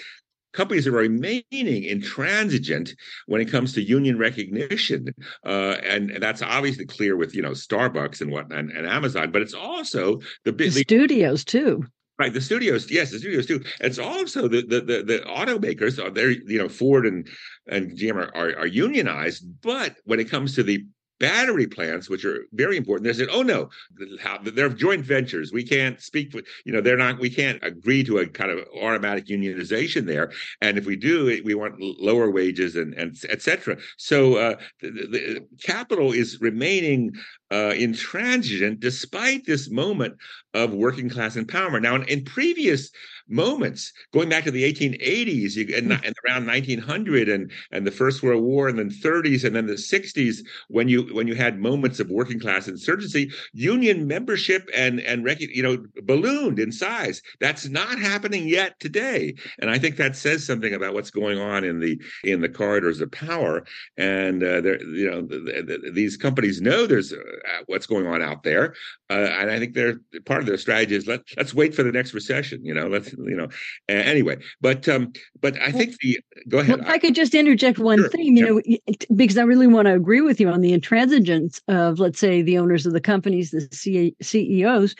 companies 0.54 0.88
are 0.88 0.92
remaining 0.92 1.84
intransigent 1.84 2.94
when 3.28 3.42
it 3.42 3.50
comes 3.52 3.74
to 3.74 3.82
union 3.82 4.18
recognition, 4.18 5.14
uh, 5.46 5.76
and, 5.84 6.12
and, 6.12 6.24
that's 6.24 6.42
obviously 6.42 6.86
clear 6.86 7.16
with 7.16 7.36
you 7.36 7.42
know 7.42 7.52
Starbucks 7.52 8.22
and 8.22 8.32
what 8.32 8.52
and, 8.52 8.72
and 8.72 8.88
Amazon, 8.88 9.32
but 9.32 9.42
it's 9.42 9.54
also 9.54 10.20
the, 10.44 10.52
the 10.52 10.72
studios 10.72 11.44
too. 11.44 11.84
Right, 12.20 12.34
the 12.34 12.42
studios, 12.42 12.90
yes, 12.90 13.12
the 13.12 13.20
studios 13.20 13.46
too. 13.46 13.64
It's 13.80 14.00
also 14.00 14.48
the 14.48 14.64
the 14.64 14.82
the, 14.82 15.04
the 15.04 15.24
automakers 15.28 16.04
are 16.04 16.10
there. 16.10 16.32
You 16.32 16.58
know, 16.58 16.70
Ford 16.70 17.06
and 17.06 17.28
and 17.68 17.92
GM 17.92 18.16
are, 18.16 18.36
are, 18.36 18.58
are 18.58 18.68
unionized, 18.68 19.46
but 19.62 19.96
when 20.06 20.20
it 20.20 20.30
comes 20.30 20.56
to 20.56 20.64
the 20.64 20.84
battery 21.20 21.68
plants, 21.68 22.10
which 22.10 22.26
are 22.26 22.46
very 22.54 22.78
important, 22.78 23.06
they 23.06 23.14
said, 23.14 23.30
"Oh 23.32 23.42
no, 23.42 23.70
they're 24.44 24.70
joint 24.70 25.06
ventures. 25.06 25.52
We 25.52 25.64
can't 25.64 26.02
speak 26.02 26.32
for 26.32 26.42
you 26.66 26.74
know 26.74 26.82
they're 26.82 26.98
not. 26.98 27.20
We 27.20 27.30
can't 27.30 27.60
agree 27.64 28.04
to 28.04 28.20
a 28.20 28.28
kind 28.28 28.52
of 28.52 28.66
automatic 28.82 29.28
unionization 29.28 30.06
there. 30.06 30.32
And 30.62 30.78
if 30.78 30.86
we 30.86 30.96
do, 30.96 31.42
we 31.44 31.56
want 31.56 31.76
lower 31.80 32.30
wages 32.32 32.76
and 32.76 32.94
and 32.94 33.16
etc. 33.30 33.78
So 33.98 34.36
uh, 34.36 34.56
the, 34.82 34.90
the, 34.90 35.48
capital 35.64 36.12
is 36.12 36.40
remaining 36.42 37.14
uh, 37.52 37.74
intransigent 37.78 38.80
despite 38.80 39.46
this 39.46 39.70
moment 39.70 40.16
of 40.54 40.74
working 40.74 41.10
class 41.10 41.36
empowerment. 41.36 41.82
Now, 41.82 41.96
in, 41.96 42.04
in 42.04 42.26
previous 42.26 42.92
moments 43.30 43.92
going 44.14 44.30
back 44.30 44.44
to 44.46 44.52
the 44.52 44.64
1880s 44.72 45.56
you, 45.56 45.76
and, 45.76 45.92
and, 45.92 46.16
around 46.26 46.48
1900 46.48 47.30
and 47.30 47.52
and 47.72 47.86
the 47.86 47.92
first 47.92 48.24
world 48.24 48.44
war 48.44 48.68
and 48.68 48.80
then 48.80 48.90
30s 48.90 49.44
and 49.44 49.56
then 49.56 49.68
the 49.68 49.74
60s 49.74 50.38
when 50.70 50.88
you 50.88 51.04
when 51.14 51.28
you 51.28 51.36
had 51.36 51.60
moments 51.60 52.00
of 52.00 52.10
working 52.10 52.40
class 52.40 52.68
insurgency 52.68 53.32
union 53.54 54.08
membership 54.08 54.70
and 54.74 55.00
and 55.02 55.28
you 55.40 55.62
know 55.62 55.78
ballooned 56.04 56.60
in 56.60 56.72
size. 56.72 57.22
That's 57.40 57.68
not 57.68 58.00
happening 58.00 58.48
yet 58.48 58.80
today. 58.80 59.36
And 59.60 59.70
i 59.70 59.78
think 59.78 59.98
that 59.98 60.16
says 60.16 60.46
something 60.46 60.74
about 60.74 60.94
what's 60.94 61.12
going 61.12 61.40
on 61.40 61.64
in 61.64 61.80
the 61.80 62.02
in 62.24 62.42
the 62.42 62.50
corridors 62.50 63.02
of 63.02 63.12
power. 63.12 63.66
And 63.98 64.44
uh, 64.44 64.62
there 64.62 64.82
you 64.84 65.10
know 65.10 65.22
the, 65.22 65.80
the, 65.84 65.92
these 65.92 66.18
companies 66.18 66.62
know 66.62 66.86
there's 66.86 67.14
uh, 67.14 67.18
what's 67.68 67.86
going 67.86 68.08
on 68.08 68.22
out 68.22 68.44
there 68.44 68.74
uh, 69.10 69.14
and 69.14 69.52
i 69.52 69.60
think 69.60 69.74
they're 69.74 70.00
part 70.26 70.42
of 70.42 70.46
their 70.46 70.58
strategy 70.58 70.96
is 70.96 71.08
let 71.08 71.22
let's 71.38 71.54
wait 71.54 71.74
for 71.74 71.84
the 71.84 71.92
next 71.92 72.14
recession 72.14 72.64
you 72.64 72.74
know 72.74 72.88
let's 72.88 73.14
you 73.14 73.36
know. 73.36 73.48
Uh, 73.90 73.94
anyway, 73.94 74.38
but 74.62 74.88
um, 74.88 75.14
but 75.42 75.60
I 75.62 75.72
think 75.72 75.98
the 76.00 76.20
go 76.48 76.60
ahead. 76.60 76.80
Well, 76.80 76.90
I 76.90 76.98
could 76.98 77.16
just 77.16 77.34
interject 77.34 77.80
one 77.80 78.00
sure. 78.00 78.10
thing, 78.10 78.38
you 78.38 78.46
know, 78.46 78.62
because 79.16 79.38
I 79.38 79.44
really 79.44 79.68
want 79.68 79.88
to 79.88 79.94
agree 79.94 80.22
with 80.22 80.40
you 80.40 80.50
on 80.50 80.62
the 80.62 80.78
intransigence 80.78 81.62
of, 81.68 82.00
let's 82.00 82.20
say, 82.20 82.42
the 82.42 82.58
owners 82.58 82.86
of 82.86 82.94
the 82.94 83.02
companies, 83.02 83.52
the 83.52 83.68
C- 83.72 84.16
CEOs. 84.22 84.96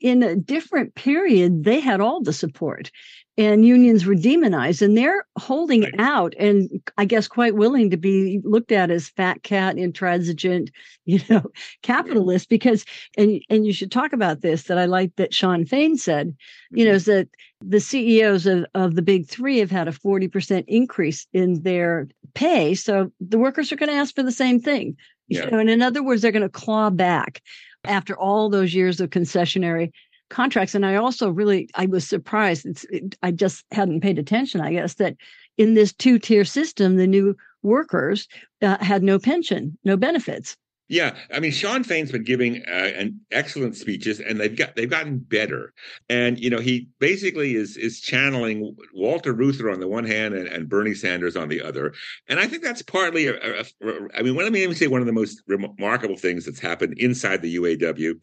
In 0.00 0.22
a 0.22 0.36
different 0.36 0.94
period, 0.94 1.64
they 1.64 1.80
had 1.80 2.00
all 2.00 2.22
the 2.22 2.32
support 2.32 2.90
and 3.38 3.64
unions 3.64 4.04
were 4.04 4.16
demonized 4.16 4.82
and 4.82 4.98
they're 4.98 5.24
holding 5.38 5.82
right. 5.82 5.94
out 6.00 6.34
and 6.38 6.68
i 6.98 7.04
guess 7.04 7.28
quite 7.28 7.54
willing 7.54 7.88
to 7.88 7.96
be 7.96 8.40
looked 8.42 8.72
at 8.72 8.90
as 8.90 9.08
fat 9.08 9.42
cat 9.44 9.78
intransigent 9.78 10.70
you 11.06 11.20
know 11.30 11.42
capitalist 11.82 12.50
because 12.50 12.84
and 13.16 13.40
and 13.48 13.64
you 13.64 13.72
should 13.72 13.90
talk 13.90 14.12
about 14.12 14.42
this 14.42 14.64
that 14.64 14.76
i 14.76 14.84
like 14.84 15.14
that 15.16 15.32
Shawn 15.32 15.64
fain 15.64 15.96
said 15.96 16.36
you 16.70 16.84
know 16.84 16.90
mm-hmm. 16.90 16.96
is 16.96 17.04
that 17.06 17.28
the 17.60 17.80
ceos 17.80 18.46
of, 18.46 18.66
of 18.74 18.94
the 18.94 19.02
big 19.02 19.26
three 19.26 19.58
have 19.58 19.70
had 19.70 19.88
a 19.88 19.92
40% 19.92 20.64
increase 20.68 21.26
in 21.32 21.62
their 21.62 22.08
pay 22.34 22.74
so 22.74 23.10
the 23.20 23.38
workers 23.38 23.72
are 23.72 23.76
going 23.76 23.88
to 23.88 23.96
ask 23.96 24.14
for 24.14 24.22
the 24.22 24.30
same 24.30 24.60
thing 24.60 24.96
yeah. 25.28 25.44
you 25.44 25.50
know 25.50 25.58
and 25.58 25.70
in 25.70 25.80
other 25.80 26.02
words 26.02 26.22
they're 26.22 26.32
going 26.32 26.42
to 26.42 26.48
claw 26.48 26.90
back 26.90 27.42
after 27.84 28.18
all 28.18 28.48
those 28.48 28.74
years 28.74 29.00
of 29.00 29.10
concessionary 29.10 29.90
contracts. 30.30 30.74
And 30.74 30.84
I 30.84 30.96
also 30.96 31.30
really, 31.30 31.68
I 31.74 31.86
was 31.86 32.06
surprised. 32.06 32.66
It, 32.90 33.16
I 33.22 33.30
just 33.30 33.64
hadn't 33.72 34.02
paid 34.02 34.18
attention, 34.18 34.60
I 34.60 34.72
guess, 34.72 34.94
that 34.94 35.16
in 35.56 35.74
this 35.74 35.92
two 35.92 36.18
tier 36.18 36.44
system, 36.44 36.96
the 36.96 37.06
new 37.06 37.36
workers 37.62 38.28
uh, 38.62 38.78
had 38.78 39.02
no 39.02 39.18
pension, 39.18 39.76
no 39.84 39.96
benefits. 39.96 40.56
Yeah, 40.90 41.16
I 41.30 41.38
mean, 41.38 41.52
Shawn 41.52 41.84
Fain's 41.84 42.10
been 42.10 42.24
giving 42.24 42.62
uh, 42.66 42.70
an 42.96 43.20
excellent 43.30 43.76
speeches, 43.76 44.20
and 44.20 44.40
they've 44.40 44.56
got 44.56 44.74
they've 44.74 44.88
gotten 44.88 45.18
better. 45.18 45.74
And 46.08 46.38
you 46.38 46.48
know, 46.48 46.60
he 46.60 46.88
basically 46.98 47.56
is 47.56 47.76
is 47.76 48.00
channeling 48.00 48.74
Walter 48.94 49.34
Reuther 49.34 49.70
on 49.70 49.80
the 49.80 49.88
one 49.88 50.06
hand 50.06 50.34
and, 50.34 50.48
and 50.48 50.66
Bernie 50.66 50.94
Sanders 50.94 51.36
on 51.36 51.48
the 51.48 51.60
other. 51.60 51.92
And 52.26 52.40
I 52.40 52.46
think 52.46 52.62
that's 52.62 52.80
partly. 52.80 53.26
A, 53.26 53.34
a, 53.34 53.64
a, 53.82 54.08
I 54.16 54.22
mean, 54.22 54.34
let 54.34 54.50
me, 54.50 54.62
let 54.62 54.70
me 54.70 54.74
say 54.74 54.86
one 54.86 55.02
of 55.02 55.06
the 55.06 55.12
most 55.12 55.42
remarkable 55.46 56.16
things 56.16 56.46
that's 56.46 56.60
happened 56.60 56.94
inside 56.96 57.42
the 57.42 57.56
UAW 57.56 58.14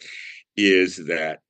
is 0.57 1.05
that 1.05 1.41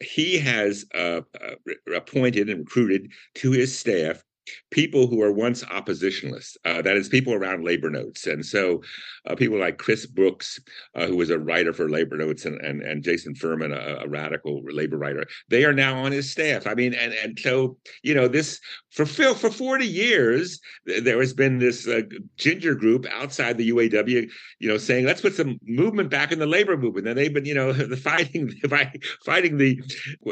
he 0.00 0.38
has 0.38 0.84
uh, 0.94 1.22
uh, 1.40 1.72
appointed 1.94 2.50
and 2.50 2.60
recruited 2.60 3.10
to 3.36 3.52
his 3.52 3.76
staff 3.76 4.22
people 4.70 5.06
who 5.06 5.22
are 5.22 5.32
once 5.32 5.62
oppositionalists. 5.64 6.56
Uh, 6.64 6.82
that 6.82 6.96
is, 6.96 7.08
people 7.08 7.34
around 7.34 7.64
labor 7.64 7.90
notes, 7.90 8.26
and 8.26 8.44
so 8.44 8.82
uh, 9.26 9.34
people 9.34 9.58
like 9.58 9.78
Chris 9.78 10.06
Brooks, 10.06 10.60
uh, 10.94 11.06
who 11.06 11.16
was 11.16 11.30
a 11.30 11.38
writer 11.38 11.72
for 11.72 11.88
labor 11.88 12.16
notes, 12.16 12.44
and 12.44 12.60
and, 12.60 12.82
and 12.82 13.02
Jason 13.02 13.34
Furman, 13.34 13.72
a, 13.72 13.98
a, 14.02 14.08
radical 14.08 14.62
labor 14.64 14.98
writer. 14.98 15.24
They 15.48 15.64
are 15.64 15.72
now 15.72 15.98
on 15.98 16.12
his 16.12 16.30
staff. 16.30 16.66
I 16.66 16.74
mean, 16.74 16.94
and 16.94 17.12
and 17.12 17.38
so 17.38 17.76
you 18.02 18.14
know 18.14 18.28
this 18.28 18.60
for 18.90 19.06
Phil 19.06 19.34
for 19.34 19.50
forty 19.50 19.86
years 19.86 20.60
there 20.84 21.20
has 21.20 21.32
been 21.32 21.58
this 21.58 21.86
uh, 21.86 22.02
ginger 22.36 22.74
group 22.74 23.06
outside 23.10 23.58
the 23.58 23.70
UAW, 23.70 24.30
you 24.58 24.68
know, 24.68 24.78
saying 24.78 25.06
let's 25.06 25.20
put 25.20 25.34
some 25.34 25.58
movement 25.64 26.10
back 26.10 26.32
in 26.32 26.38
the 26.38 26.46
labor 26.46 26.76
movement. 26.76 27.08
And 27.08 27.18
they've 27.18 27.32
been 27.32 27.46
you 27.46 27.54
know 27.54 27.72
the 27.72 27.96
fighting 27.96 28.52
fighting 29.24 29.56
the 29.56 29.80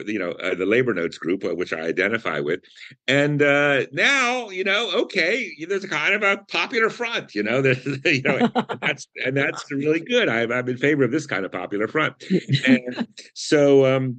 you 0.06 0.18
know 0.18 0.32
uh, 0.32 0.54
the 0.54 0.66
labor 0.66 0.94
notes 0.94 1.18
group, 1.18 1.44
uh, 1.44 1.54
which 1.54 1.72
I 1.72 1.80
identify 1.80 2.40
with, 2.40 2.60
and 3.08 3.38
now 3.38 4.03
you 4.50 4.64
know 4.64 4.90
okay, 4.94 5.50
there's 5.68 5.84
a 5.84 5.88
kind 5.88 6.14
of 6.14 6.22
a 6.22 6.38
popular 6.48 6.90
front. 6.90 7.34
You 7.34 7.42
know, 7.42 7.58
you 8.04 8.22
know 8.22 8.48
that's 8.80 9.06
and 9.24 9.36
that's 9.36 9.70
really 9.70 10.00
good. 10.00 10.28
I'm 10.28 10.52
I'm 10.52 10.68
in 10.68 10.78
favor 10.78 11.04
of 11.04 11.10
this 11.10 11.26
kind 11.26 11.44
of 11.44 11.52
popular 11.52 11.88
front. 11.88 12.22
And 12.66 13.06
so 13.34 13.94
um, 13.94 14.18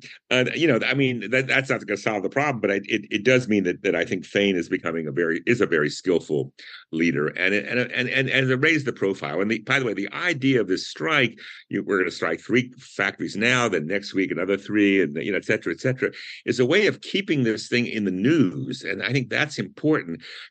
you 0.56 0.68
know, 0.68 0.80
I 0.86 0.94
mean, 0.94 1.30
that, 1.30 1.48
that's 1.48 1.70
not 1.70 1.86
going 1.86 1.98
to 1.98 2.02
solve 2.02 2.24
the 2.24 2.30
problem, 2.30 2.62
but 2.62 2.72
I, 2.72 2.76
it 2.86 3.06
it 3.12 3.24
does 3.24 3.48
mean 3.48 3.64
that 3.64 3.84
that 3.84 3.96
I 3.96 4.06
think 4.06 4.26
Fain 4.26 4.56
is 4.56 4.70
becoming 4.70 5.08
a 5.08 5.12
very 5.12 5.42
is 5.46 5.62
a 5.62 5.66
very 5.66 5.90
skillful 5.90 6.52
leader, 6.92 7.28
and 7.28 7.54
and 7.54 7.80
and 7.92 8.10
and 8.10 8.30
and 8.30 8.50
it 8.50 8.56
raised 8.56 8.86
the 8.86 8.94
profile. 8.94 9.42
And 9.42 9.50
the, 9.50 9.60
by 9.60 9.80
the 9.80 9.86
way, 9.86 9.94
the 9.94 10.12
idea 10.14 10.62
of 10.62 10.68
this 10.68 10.88
strike, 10.88 11.40
you, 11.70 11.84
we're 11.84 11.98
going 11.98 12.10
to 12.10 12.16
strike 12.16 12.42
three 12.42 12.72
factories 12.80 13.36
now, 13.36 13.70
then 13.70 13.88
next 13.88 14.14
week 14.14 14.32
another 14.32 14.58
three, 14.58 15.02
and 15.02 15.16
you 15.18 15.32
know, 15.32 15.38
et 15.38 15.46
cetera, 15.46 15.74
et 15.74 15.80
cetera, 15.80 16.12
is 16.46 16.60
a 16.60 16.66
way 16.66 16.88
of 16.88 17.02
keeping 17.02 17.44
this 17.44 17.68
thing 17.68 17.86
in 17.86 18.06
the 18.06 18.12
news, 18.12 18.84
and 18.84 19.04
I 19.04 19.12
think 19.12 19.30
that's 19.30 19.60
important, 19.60 19.75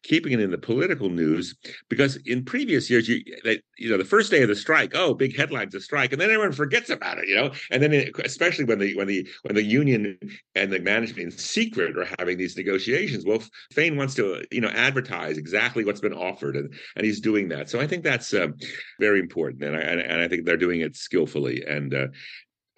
keeping 0.03 0.33
it 0.33 0.41
in 0.41 0.51
the 0.51 0.59
political 0.59 1.09
news, 1.09 1.55
because 1.89 2.17
in 2.27 2.45
previous 2.45 2.91
years, 2.91 3.09
you 3.09 3.23
that 3.45 3.61
you 3.79 3.91
know, 3.91 3.99
the 3.99 4.05
first 4.05 4.31
day 4.31 4.43
of 4.43 4.49
the 4.49 4.57
strike, 4.57 4.93
oh, 4.95 5.15
big 5.15 5.37
headlines 5.37 5.75
of 5.75 5.83
strike, 5.83 6.13
and 6.13 6.21
then 6.21 6.31
everyone 6.31 6.53
forgets 6.53 6.91
about 6.91 7.19
it, 7.19 7.29
you 7.29 7.35
know, 7.35 7.51
and 7.71 7.83
then 7.83 7.93
it, 7.93 8.15
especially 8.25 8.65
when 8.65 8.79
the 8.79 8.95
when 8.95 9.07
the 9.07 9.27
when 9.43 9.55
the 9.55 9.63
union 9.63 10.19
and 10.55 10.73
the 10.73 10.79
management 10.79 11.25
in 11.25 11.31
secret 11.31 11.97
are 11.97 12.09
having 12.19 12.39
these 12.39 12.57
negotiations. 12.57 13.25
Well, 13.25 13.43
Fain 13.73 13.97
wants 13.97 14.15
to 14.15 14.45
you 14.51 14.61
know 14.61 14.69
advertise 14.69 15.39
exactly 15.39 15.85
what's 15.85 16.01
been 16.01 16.15
offered, 16.15 16.57
and 16.57 16.73
and 16.97 17.05
he's 17.05 17.21
doing 17.21 17.49
that. 17.49 17.69
So 17.69 17.81
I 17.81 17.87
think 17.87 18.05
that's 18.05 18.33
uh, 18.33 18.49
very 19.01 19.21
important, 19.21 19.63
and 19.63 19.77
I 19.77 19.81
and 19.81 20.21
I 20.21 20.29
think 20.29 20.45
they're 20.45 20.57
doing 20.57 20.81
it 20.81 20.97
skillfully. 20.97 21.65
And 21.67 21.95
uh, 21.95 22.07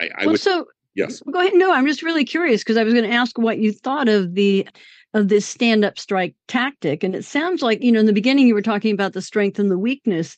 I, 0.00 0.10
I 0.18 0.24
well, 0.24 0.32
would, 0.32 0.40
so 0.40 0.66
yes, 0.94 1.20
go 1.20 1.40
ahead. 1.40 1.54
No, 1.54 1.72
I'm 1.72 1.86
just 1.86 2.02
really 2.02 2.24
curious 2.24 2.62
because 2.62 2.76
I 2.76 2.84
was 2.84 2.94
going 2.94 3.08
to 3.08 3.14
ask 3.14 3.38
what 3.38 3.58
you 3.58 3.72
thought 3.72 4.08
of 4.08 4.34
the 4.34 4.66
of 5.14 5.28
this 5.28 5.46
stand 5.46 5.84
up 5.84 5.98
strike 5.98 6.34
tactic. 6.48 7.02
And 7.02 7.14
it 7.14 7.24
sounds 7.24 7.62
like, 7.62 7.82
you 7.82 7.92
know, 7.92 8.00
in 8.00 8.06
the 8.06 8.12
beginning, 8.12 8.46
you 8.46 8.54
were 8.54 8.62
talking 8.62 8.92
about 8.92 9.12
the 9.12 9.22
strength 9.22 9.58
and 9.58 9.70
the 9.70 9.78
weakness. 9.78 10.36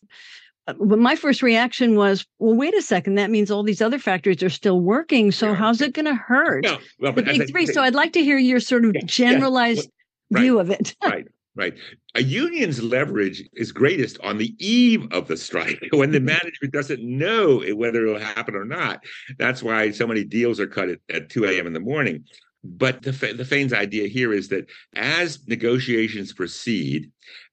Uh, 0.66 0.74
but 0.78 0.98
my 0.98 1.16
first 1.16 1.42
reaction 1.42 1.96
was, 1.96 2.24
well, 2.38 2.54
wait 2.54 2.74
a 2.74 2.82
second. 2.82 3.16
That 3.16 3.30
means 3.30 3.50
all 3.50 3.62
these 3.62 3.82
other 3.82 3.98
factories 3.98 4.42
are 4.42 4.50
still 4.50 4.80
working. 4.80 5.32
So 5.32 5.48
yeah. 5.48 5.54
how's 5.54 5.80
it 5.80 5.94
going 5.94 6.06
to 6.06 6.14
hurt 6.14 6.64
no, 6.64 6.78
well, 7.00 7.12
the 7.12 7.22
big 7.22 7.50
three? 7.50 7.66
so 7.66 7.82
I'd 7.82 7.94
like 7.94 8.12
to 8.12 8.22
hear 8.22 8.38
your 8.38 8.60
sort 8.60 8.84
of 8.84 8.92
yeah, 8.94 9.00
generalized 9.04 9.88
yeah. 10.30 10.40
view 10.40 10.60
of 10.60 10.70
it. 10.70 10.94
right. 11.04 11.26
Right. 11.56 11.74
A 12.14 12.22
union's 12.22 12.80
leverage 12.80 13.42
is 13.54 13.72
greatest 13.72 14.16
on 14.22 14.38
the 14.38 14.54
eve 14.64 15.08
of 15.10 15.26
the 15.26 15.36
strike 15.36 15.80
when 15.90 16.12
the 16.12 16.20
management 16.20 16.72
doesn't 16.72 17.02
know 17.02 17.64
whether 17.74 18.06
it'll 18.06 18.20
happen 18.20 18.54
or 18.54 18.64
not. 18.64 19.02
That's 19.38 19.60
why 19.60 19.90
so 19.90 20.06
many 20.06 20.22
deals 20.22 20.60
are 20.60 20.68
cut 20.68 20.88
at, 20.88 21.00
at 21.12 21.30
2 21.30 21.46
a.m. 21.46 21.66
in 21.66 21.72
the 21.72 21.80
morning. 21.80 22.24
But 22.64 23.02
the, 23.02 23.12
the 23.12 23.44
Fain's 23.44 23.72
idea 23.72 24.08
here 24.08 24.32
is 24.32 24.48
that 24.48 24.68
as 24.94 25.46
negotiations 25.46 26.32
proceed 26.32 27.10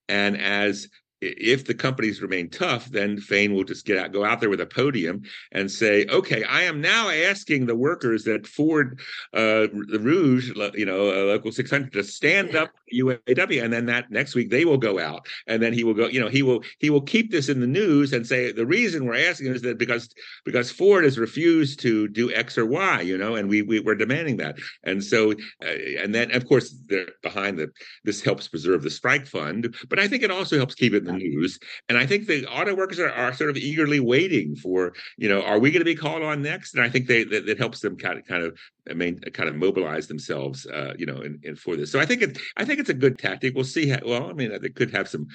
and 0.08 0.38
as 0.40 0.88
if 1.38 1.65
the 1.65 1.74
companies 1.74 2.22
remain 2.22 2.50
tough, 2.50 2.86
then 2.86 3.20
Fain 3.20 3.53
will 3.53 3.63
just 3.63 3.86
get 3.86 3.98
out, 3.98 4.12
go 4.12 4.24
out 4.24 4.39
there 4.39 4.50
with 4.50 4.62
a 4.62 4.65
podium 4.65 5.24
and 5.51 5.70
say, 5.70 6.05
"Okay, 6.05 6.44
I 6.44 6.63
am 6.63 6.82
now 6.82 7.10
asking 7.10 7.65
the 7.65 7.75
workers 7.75 8.24
that 8.25 8.48
Ford, 8.48 9.00
uh, 9.34 9.67
the 9.88 10.00
Rouge, 10.01 10.51
you 10.74 10.86
know, 10.86 11.10
uh, 11.10 11.25
local 11.25 11.51
600, 11.51 11.94
to 11.94 12.03
stand 12.03 12.55
up 12.55 12.72
UAW." 12.94 13.63
And 13.63 13.74
then 13.74 13.86
that 13.88 14.12
next 14.12 14.36
week 14.36 14.50
they 14.50 14.65
will 14.65 14.77
go 14.77 15.00
out, 15.00 15.27
and 15.48 15.62
then 15.62 15.74
he 15.74 15.84
will 15.84 15.94
go. 15.94 16.08
You 16.08 16.20
know, 16.20 16.29
he 16.29 16.44
will 16.44 16.63
he 16.79 16.89
will 16.89 17.01
keep 17.01 17.32
this 17.32 17.50
in 17.50 17.60
the 17.60 17.67
news 17.67 18.13
and 18.13 18.25
say 18.25 18.51
the 18.51 18.65
reason 18.65 19.05
we're 19.05 19.29
asking 19.29 19.48
is 19.48 19.62
that 19.63 19.77
because 19.77 20.10
because 20.44 20.72
Ford 20.72 21.03
has 21.03 21.17
refused 21.17 21.79
to 21.82 22.08
do 22.08 22.32
X 22.34 22.58
or 22.58 22.65
Y, 22.65 23.01
you 23.01 23.17
know, 23.17 23.36
and 23.36 23.50
we, 23.50 23.62
we 23.62 23.79
we're 23.79 23.96
demanding 23.96 24.38
that. 24.38 24.58
And 24.84 25.03
so, 25.03 25.32
uh, 25.32 25.77
and 26.00 26.13
then 26.13 26.32
of 26.32 26.48
course, 26.48 26.75
they're 26.88 27.10
behind 27.22 27.58
the 27.58 27.71
this 28.04 28.21
helps 28.21 28.47
preserve 28.47 28.84
the 28.84 28.89
strike 28.89 29.28
fund, 29.28 29.76
but 29.89 30.00
I 30.00 30.08
think 30.08 30.23
it 30.23 30.32
also 30.32 30.58
helps 30.58 30.76
keep 30.76 30.93
it 30.93 30.97
in 30.97 31.06
the 31.06 31.14
news. 31.17 31.60
And 31.89 31.97
I 31.97 32.06
think 32.06 32.28
the 32.28 32.45
auto 32.47 32.75
workers 32.75 32.99
are, 32.99 33.12
are 33.12 33.34
sort 33.34 33.49
of 33.49 33.58
eagerly 33.58 33.99
waiting 33.99 34.56
for, 34.56 34.93
you 35.17 35.30
know, 35.30 35.41
are 35.41 35.60
we 35.60 35.71
going 35.71 35.82
to 35.82 35.86
be 35.86 35.95
called 35.95 36.23
on 36.23 36.41
next? 36.41 36.75
And 36.75 36.84
I 36.84 36.89
think 36.89 37.08
they 37.08 37.23
that, 37.25 37.45
that 37.45 37.58
helps 37.58 37.82
them 37.82 37.97
kind 37.97 38.19
of 38.19 38.25
kind 38.25 38.43
of 38.43 38.58
I 38.89 38.93
mean, 38.93 39.19
kind 39.34 39.49
of 39.49 39.56
mobilize 39.56 40.08
themselves, 40.08 40.65
uh, 40.67 40.93
you 40.97 41.06
know, 41.06 41.21
in, 41.21 41.56
for 41.56 41.75
this. 41.75 41.91
So 41.91 41.99
I 41.99 42.06
think 42.06 42.21
it 42.21 42.38
I 42.58 42.65
think 42.65 42.80
it's 42.80 42.89
a 42.89 42.93
good 42.93 43.17
tactic. 43.17 43.56
We'll 43.56 43.63
see. 43.63 43.89
How, 43.89 43.99
well, 44.06 44.30
I 44.30 44.34
mean, 44.34 44.51
they 44.62 44.69
could 44.69 44.91
have 44.91 45.08
some. 45.08 45.28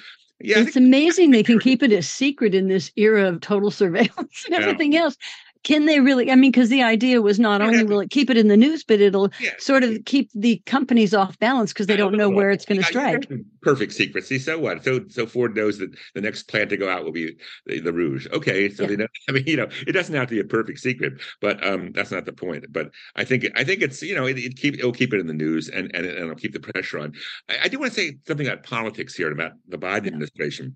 Yeah, 0.43 0.59
it's 0.59 0.75
amazing 0.75 1.29
they 1.29 1.43
can 1.43 1.59
keep 1.59 1.83
it 1.83 1.91
a 1.91 2.01
secret 2.01 2.55
in 2.55 2.67
this 2.67 2.91
era 2.95 3.27
of 3.27 3.41
total 3.41 3.69
surveillance 3.69 4.45
and 4.45 4.55
everything 4.55 4.93
yeah. 4.93 5.01
else 5.01 5.17
can 5.63 5.85
they 5.85 5.99
really 5.99 6.31
i 6.31 6.35
mean 6.35 6.51
because 6.51 6.69
the 6.69 6.81
idea 6.81 7.21
was 7.21 7.39
not 7.39 7.61
only 7.61 7.83
will 7.83 7.99
it 7.99 8.09
keep 8.09 8.29
it 8.29 8.37
in 8.37 8.47
the 8.47 8.57
news 8.57 8.83
but 8.83 8.99
it'll 8.99 9.31
yeah. 9.39 9.51
sort 9.59 9.83
of 9.83 9.97
keep 10.05 10.29
the 10.33 10.61
companies 10.65 11.13
off 11.13 11.37
balance 11.39 11.71
because 11.71 11.87
they 11.87 11.97
don't 11.97 12.15
know 12.15 12.29
where 12.29 12.49
it's 12.49 12.65
going 12.65 12.79
to 12.79 12.85
strike. 12.85 13.29
perfect 13.61 13.93
secrecy 13.93 14.39
so 14.39 14.57
what? 14.57 14.83
So 14.83 15.01
so 15.09 15.25
ford 15.25 15.55
knows 15.55 15.77
that 15.77 15.95
the 16.15 16.21
next 16.21 16.43
plant 16.43 16.69
to 16.71 16.77
go 16.77 16.89
out 16.89 17.03
will 17.03 17.11
be 17.11 17.35
the, 17.65 17.79
the 17.79 17.93
rouge. 17.93 18.27
Okay 18.31 18.69
so 18.69 18.83
yeah. 18.83 18.89
they 18.89 18.95
know 18.95 19.07
i 19.29 19.31
mean 19.31 19.43
you 19.45 19.57
know 19.57 19.67
it 19.87 19.91
doesn't 19.91 20.15
have 20.15 20.27
to 20.27 20.35
be 20.35 20.39
a 20.39 20.45
perfect 20.45 20.79
secret 20.79 21.13
but 21.39 21.65
um 21.65 21.91
that's 21.93 22.11
not 22.11 22.25
the 22.25 22.33
point. 22.33 22.65
But 22.71 22.91
i 23.15 23.23
think 23.23 23.45
i 23.55 23.63
think 23.63 23.81
it's 23.81 24.01
you 24.01 24.15
know 24.15 24.25
it, 24.25 24.37
it 24.37 24.57
keep 24.57 24.75
it'll 24.75 24.91
keep 24.91 25.13
it 25.13 25.19
in 25.19 25.27
the 25.27 25.33
news 25.33 25.69
and 25.69 25.91
and, 25.93 26.05
and 26.05 26.17
it'll 26.17 26.35
keep 26.35 26.53
the 26.53 26.59
pressure 26.59 26.99
on. 26.99 27.13
I, 27.49 27.57
I 27.63 27.67
do 27.67 27.79
want 27.79 27.93
to 27.93 27.99
say 27.99 28.17
something 28.27 28.47
about 28.47 28.63
politics 28.63 29.15
here 29.15 29.31
about 29.31 29.53
the 29.67 29.77
biden 29.77 30.05
yeah. 30.05 30.13
administration. 30.13 30.75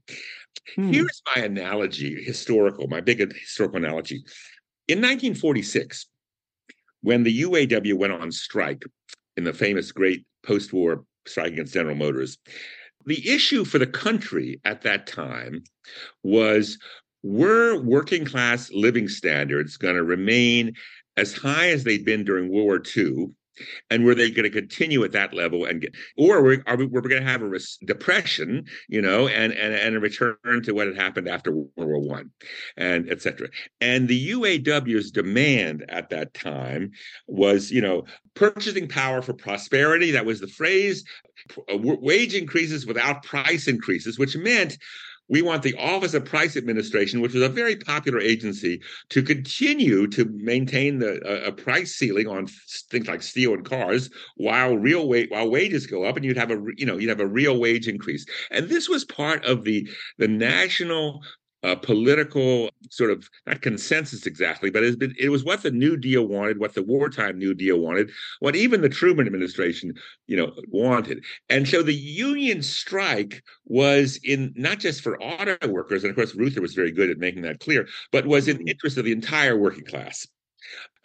Hmm. 0.76 0.92
here's 0.92 1.22
my 1.36 1.42
analogy 1.44 2.24
historical 2.24 2.88
my 2.88 3.02
big 3.02 3.20
historical 3.34 3.78
analogy 3.78 4.24
in 4.88 5.00
1946, 5.00 6.08
when 7.02 7.24
the 7.24 7.42
UAW 7.44 7.94
went 7.94 8.14
on 8.14 8.32
strike 8.32 8.84
in 9.38 9.44
the 9.44 9.54
famous 9.54 9.92
great 9.92 10.26
post 10.44 10.74
war 10.74 11.04
strike 11.28 11.54
against 11.54 11.74
General 11.74 11.96
Motors, 11.96 12.38
the 13.06 13.28
issue 13.30 13.66
for 13.66 13.78
the 13.78 13.88
country 13.88 14.60
at 14.66 14.82
that 14.82 15.08
time 15.08 15.64
was 16.24 16.78
were 17.24 17.80
working 17.82 18.26
class 18.26 18.72
living 18.72 19.08
standards 19.08 19.78
going 19.78 19.96
to 19.96 20.04
remain 20.04 20.74
as 21.18 21.34
high 21.34 21.70
as 21.70 21.84
they'd 21.84 22.06
been 22.06 22.24
during 22.24 22.50
World 22.50 22.66
War 22.66 22.84
II 22.96 23.28
and 23.90 24.06
were 24.06 24.16
they 24.16 24.30
going 24.30 24.44
to 24.44 24.50
continue 24.50 25.04
at 25.04 25.12
that 25.12 25.34
level 25.34 25.66
and 25.66 25.82
get 25.82 25.96
or 26.18 26.42
were, 26.42 26.64
are 26.68 26.78
we, 26.78 26.86
we 26.86 27.02
going 27.02 27.22
to 27.22 27.30
have 27.30 27.42
a 27.42 27.48
res- 27.48 27.78
depression 27.86 28.66
you 28.88 29.02
know 29.02 29.28
and, 29.28 29.54
and 29.54 29.74
and 29.74 29.96
a 29.96 30.00
return 30.00 30.62
to 30.64 30.74
what 30.74 30.88
had 30.88 30.96
happened 30.96 31.28
after 31.28 31.52
world 31.52 31.72
war 31.76 32.00
one 32.00 32.32
and 32.78 33.10
etc 33.10 33.48
and 33.82 34.08
the 34.08 34.32
uaw's 34.32 35.12
demand 35.12 35.86
at 35.90 36.10
that 36.10 36.34
time 36.34 36.92
was 37.28 37.72
you 37.72 37.82
know 37.82 38.04
purchasing 38.36 38.88
power 38.88 39.22
for 39.22 39.34
prosperity. 39.34 40.12
That 40.12 40.26
was 40.26 40.40
the 40.40 40.48
phrase 40.48 41.04
wage 41.70 42.34
increases 42.34 42.86
without 42.86 43.24
price 43.24 43.68
increases 43.68 44.18
which 44.18 44.36
meant 44.36 44.78
we 45.28 45.42
want 45.42 45.64
the 45.64 45.76
Office 45.78 46.14
of 46.14 46.26
Price 46.26 46.56
Administration, 46.56 47.22
which 47.22 47.34
was 47.34 47.44
a 47.44 47.50
very 47.50 47.76
popular 47.76 48.20
agency, 48.20 48.82
to 49.10 49.24
continue 49.24 50.08
to 50.08 50.26
maintain 50.36 51.00
the 51.00 51.20
a 51.46 51.52
price 51.52 51.96
ceiling 51.96 52.28
on 52.28 52.48
things 52.90 53.08
like 53.08 53.24
steel 53.24 53.54
and 53.54 53.66
cars, 53.66 54.10
while 54.38 54.78
real 54.78 55.08
wage 55.08 55.30
while 55.30 55.50
wages 55.50 55.88
go 55.88 56.04
up, 56.04 56.16
and 56.16 56.26
you'd 56.26 56.38
have 56.38 56.52
a 56.52 56.62
you 56.78 56.86
know 56.86 56.98
you'd 56.98 57.10
have 57.10 57.20
a 57.20 57.28
real 57.28 57.60
wage 57.60 57.88
increase. 57.88 58.26
And 58.52 58.70
this 58.70 58.88
was 58.88 59.06
part 59.06 59.44
of 59.46 59.64
the 59.64 59.88
the 60.18 60.28
national 60.28 61.22
uh, 61.66 61.76
political 61.76 62.70
sort 62.92 63.10
of 63.10 63.28
not 63.48 63.62
consensus 63.62 64.28
exactly, 64.28 64.70
but 64.70 64.84
it's 64.84 64.96
been, 64.96 65.16
it 65.18 65.30
was 65.30 65.44
what 65.44 65.64
the 65.64 65.72
New 65.72 65.98
Deal 65.98 66.28
wanted, 66.28 66.60
what 66.60 66.76
the 66.76 66.84
wartime 66.84 67.40
New 67.40 67.56
Deal 67.56 67.80
wanted, 67.80 68.12
what 68.40 68.56
even 68.56 68.82
the 68.82 68.90
Truman 68.90 69.26
administration, 69.26 69.94
you 70.28 70.38
know, 70.38 70.54
wanted. 70.70 71.24
And 71.50 71.68
so 71.68 71.82
the 71.82 71.94
union 71.96 72.62
strike 72.62 73.44
was 73.66 74.20
in 74.24 74.54
not 74.56 74.78
just 74.78 75.02
for 75.02 75.22
auto 75.22 75.58
workers, 75.68 76.04
and 76.04 76.12
of 76.12 76.16
course 76.16 76.36
Reuther 76.36 76.62
was 76.62 76.76
very 76.76 76.92
good 76.92 77.10
at 77.10 77.18
making 77.18 77.42
that 77.42 77.60
clear, 77.60 77.88
but 78.12 78.28
was 78.28 78.48
in 78.48 78.58
the 78.58 78.70
interest 78.70 78.98
of 78.98 79.06
the 79.06 79.12
entire 79.12 79.58
working 79.58 79.86
class. 79.86 80.28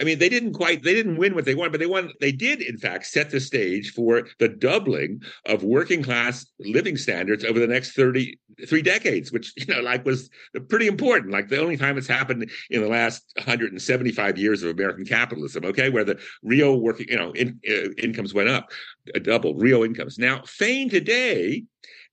I 0.01 0.05
mean, 0.05 0.18
they 0.18 0.31
didn't 0.31 0.55
quite, 0.55 0.83
they 0.83 0.94
didn't 0.94 1.18
win 1.18 1.35
what 1.35 1.44
they 1.44 1.55
wanted, 1.55 1.73
but 1.73 1.81
they 1.81 1.87
won, 1.87 2.11
they 2.20 2.33
did, 2.33 2.62
in 2.62 2.79
fact, 2.79 3.05
set 3.05 3.31
the 3.31 3.38
stage 3.38 3.92
for 3.92 4.27
the 4.38 4.49
doubling 4.49 5.23
of 5.44 5.62
working 5.62 6.03
class 6.03 6.46
living 6.59 6.96
standards 6.96 7.44
over 7.44 7.59
the 7.59 7.66
next 7.66 7.92
30, 7.92 8.38
three 8.66 8.81
decades, 8.81 9.31
which, 9.31 9.53
you 9.57 9.66
know, 9.66 9.83
like 9.83 10.07
was 10.07 10.31
pretty 10.68 10.87
important. 10.87 11.33
Like 11.33 11.49
the 11.49 11.61
only 11.61 11.77
time 11.77 11.99
it's 11.99 12.07
happened 12.07 12.51
in 12.70 12.81
the 12.81 12.88
last 12.88 13.31
175 13.37 14.38
years 14.38 14.62
of 14.62 14.70
American 14.70 15.05
capitalism, 15.05 15.66
okay, 15.66 15.90
where 15.90 16.05
the 16.05 16.18
real 16.42 16.81
working, 16.81 17.07
you 17.11 17.18
know, 17.18 17.33
in, 17.33 17.61
uh, 17.68 17.90
incomes 17.99 18.33
went 18.33 18.49
up, 18.49 18.70
uh, 19.14 19.18
double 19.18 19.55
real 19.55 19.83
incomes. 19.83 20.18
Now, 20.18 20.42
Fain 20.46 20.88
today 20.88 21.64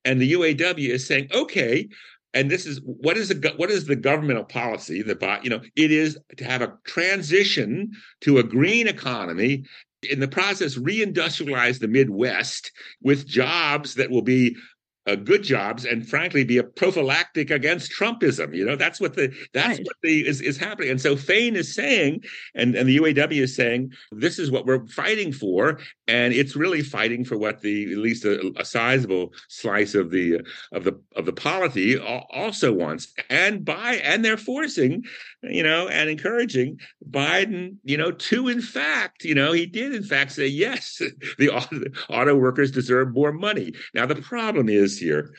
and 0.04 0.22
the 0.22 0.34
UAW 0.34 0.90
is 0.90 1.08
saying, 1.08 1.30
okay, 1.34 1.88
and 2.34 2.52
this 2.52 2.66
is 2.66 2.80
what 2.84 3.18
is 3.18 3.30
the 3.30 3.54
what 3.58 3.72
is 3.72 3.86
the 3.86 3.96
governmental 3.96 4.44
policy 4.44 5.02
the 5.02 5.40
you 5.44 5.50
know 5.50 5.62
it 5.76 5.92
is 5.92 6.18
to 6.38 6.44
have 6.44 6.62
a 6.62 6.74
transition 6.86 7.92
to 8.22 8.38
a 8.38 8.44
green 8.44 8.88
economy 8.88 9.63
in 10.10 10.20
the 10.20 10.28
process 10.28 10.76
reindustrialize 10.76 11.80
the 11.80 11.88
midwest 11.88 12.72
with 13.02 13.28
jobs 13.28 13.96
that 13.96 14.10
will 14.10 14.22
be 14.22 14.56
uh, 15.08 15.15
good 15.15 15.41
jobs 15.41 15.86
and 15.86 16.08
frankly 16.08 16.43
be 16.43 16.58
a 16.58 16.63
prophylactic 16.63 17.50
against 17.50 17.91
Trumpism. 17.91 18.54
You 18.54 18.65
know, 18.65 18.76
that's 18.76 19.00
what 19.00 19.15
the 19.15 19.34
that's 19.54 19.80
right. 19.80 19.86
what 19.86 19.96
the 20.04 20.28
is, 20.28 20.41
is 20.41 20.58
happening. 20.58 20.89
And 20.91 21.02
so 21.02 21.15
Fain 21.15 21.56
is 21.56 21.74
saying, 21.74 22.24
and, 22.54 22.76
and 22.76 22.88
the 22.88 22.98
UAW 22.98 23.32
is 23.32 23.56
saying, 23.56 23.93
this 24.12 24.38
is 24.38 24.52
what 24.52 24.65
we're 24.65 24.86
fighting 24.88 25.32
for. 25.32 25.80
And 26.08 26.34
it's 26.34 26.56
really 26.56 26.82
fighting 26.82 27.24
for 27.24 27.38
what 27.38 27.62
the 27.62 27.91
at 27.91 27.98
least 27.98 28.26
a, 28.26 28.52
a 28.58 28.65
sizable 28.65 29.34
slice 29.48 29.96
of 29.96 30.12
the 30.12 30.41
of 30.74 30.84
the 30.84 31.00
of 31.15 31.26
the 31.26 31.34
polity 31.34 31.98
also 31.98 32.74
wants. 32.74 33.13
And 33.30 33.63
by 33.63 33.96
and 34.04 34.26
they're 34.26 34.38
forcing, 34.38 35.04
you 35.41 35.63
know, 35.63 35.88
and 35.88 36.10
encouraging 36.10 36.80
Biden, 37.10 37.78
you 37.84 37.98
know, 37.98 38.12
to 38.12 38.50
in 38.50 38.62
fact, 38.62 39.24
you 39.24 39.36
know, 39.36 39.54
he 39.54 39.65
did 39.65 39.96
in 39.96 40.04
fact 40.04 40.34
say 40.34 40.48
yes, 40.48 41.02
the 41.38 41.50
auto, 41.50 41.84
auto 42.10 42.36
workers 42.36 42.72
deserve 42.72 43.13
more 43.13 43.32
money. 43.32 43.74
Now 43.93 44.06
the 44.06 44.15
problem 44.15 44.67
is 44.67 44.97
here. 45.00 45.34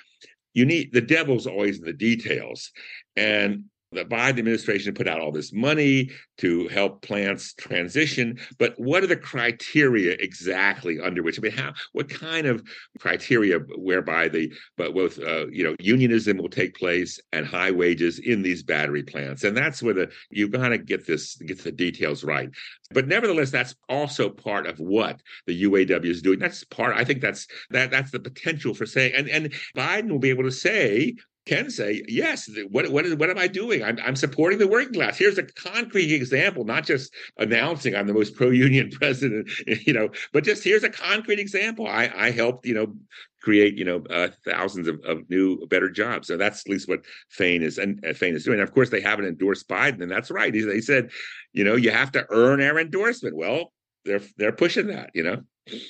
You 0.54 0.64
need 0.64 0.92
the 0.92 1.00
devil's 1.00 1.46
always 1.46 1.78
in 1.78 1.84
the 1.84 1.92
details. 1.92 2.72
And 3.16 3.64
the 3.92 4.04
Biden 4.04 4.38
administration 4.38 4.94
put 4.94 5.08
out 5.08 5.20
all 5.20 5.32
this 5.32 5.52
money 5.52 6.10
to 6.38 6.68
help 6.68 7.02
plants 7.02 7.54
transition, 7.54 8.38
but 8.58 8.74
what 8.76 9.02
are 9.02 9.06
the 9.06 9.16
criteria 9.16 10.12
exactly 10.18 11.00
under 11.00 11.22
which? 11.22 11.38
I 11.38 11.42
mean, 11.42 11.52
how 11.52 11.72
what 11.92 12.08
kind 12.08 12.46
of 12.46 12.62
criteria 12.98 13.58
whereby 13.76 14.28
the 14.28 14.52
but 14.76 14.94
both 14.94 15.18
uh, 15.18 15.46
you 15.48 15.64
know 15.64 15.74
unionism 15.80 16.36
will 16.36 16.50
take 16.50 16.76
place 16.76 17.18
and 17.32 17.46
high 17.46 17.70
wages 17.70 18.18
in 18.18 18.42
these 18.42 18.62
battery 18.62 19.02
plants, 19.02 19.44
and 19.44 19.56
that's 19.56 19.82
where 19.82 19.94
the 19.94 20.10
you 20.30 20.48
got 20.48 20.68
to 20.68 20.78
get 20.78 21.06
this 21.06 21.36
get 21.36 21.64
the 21.64 21.72
details 21.72 22.24
right. 22.24 22.50
But 22.90 23.08
nevertheless, 23.08 23.50
that's 23.50 23.74
also 23.88 24.28
part 24.28 24.66
of 24.66 24.78
what 24.78 25.20
the 25.46 25.62
UAW 25.64 26.04
is 26.04 26.22
doing. 26.22 26.38
That's 26.38 26.64
part. 26.64 26.96
I 26.96 27.04
think 27.04 27.20
that's 27.20 27.46
that 27.70 27.90
that's 27.90 28.10
the 28.10 28.20
potential 28.20 28.74
for 28.74 28.84
saying, 28.84 29.14
and 29.16 29.28
and 29.28 29.52
Biden 29.76 30.10
will 30.10 30.18
be 30.18 30.30
able 30.30 30.44
to 30.44 30.50
say 30.50 31.14
can 31.48 31.70
say, 31.70 32.02
yes, 32.06 32.48
what, 32.70 32.90
what, 32.90 33.06
what 33.18 33.30
am 33.30 33.38
I 33.38 33.46
doing? 33.46 33.82
I'm, 33.82 33.98
I'm 34.04 34.16
supporting 34.16 34.58
the 34.58 34.68
working 34.68 34.92
class. 34.92 35.18
Here's 35.18 35.38
a 35.38 35.42
concrete 35.42 36.12
example, 36.12 36.64
not 36.64 36.86
just 36.86 37.12
announcing 37.38 37.94
I'm 37.94 38.06
the 38.06 38.14
most 38.14 38.36
pro-union 38.36 38.90
president, 38.92 39.48
you 39.66 39.92
know, 39.92 40.10
but 40.32 40.44
just 40.44 40.62
here's 40.62 40.84
a 40.84 40.90
concrete 40.90 41.38
example. 41.38 41.86
I, 41.86 42.10
I 42.14 42.30
helped, 42.30 42.66
you 42.66 42.74
know, 42.74 42.94
create, 43.42 43.78
you 43.78 43.84
know, 43.84 44.04
uh, 44.10 44.28
thousands 44.44 44.88
of, 44.88 45.00
of 45.04 45.28
new, 45.30 45.66
better 45.68 45.88
jobs. 45.88 46.28
So 46.28 46.36
that's 46.36 46.60
at 46.66 46.70
least 46.70 46.88
what 46.88 47.04
Fain 47.30 47.62
is 47.62 47.78
and 47.78 48.04
uh, 48.04 48.12
Fain 48.12 48.34
is 48.34 48.44
doing. 48.44 48.60
And 48.60 48.68
of 48.68 48.74
course, 48.74 48.90
they 48.90 49.00
haven't 49.00 49.26
endorsed 49.26 49.68
Biden, 49.68 50.02
and 50.02 50.10
that's 50.10 50.30
right. 50.30 50.52
He, 50.52 50.60
they 50.60 50.80
said, 50.80 51.10
you 51.52 51.64
know, 51.64 51.76
you 51.76 51.90
have 51.90 52.12
to 52.12 52.26
earn 52.30 52.60
our 52.60 52.78
endorsement. 52.78 53.36
Well, 53.36 53.72
they're 54.04 54.20
they're 54.36 54.52
pushing 54.52 54.88
that, 54.88 55.10
you 55.14 55.22
know. 55.22 55.42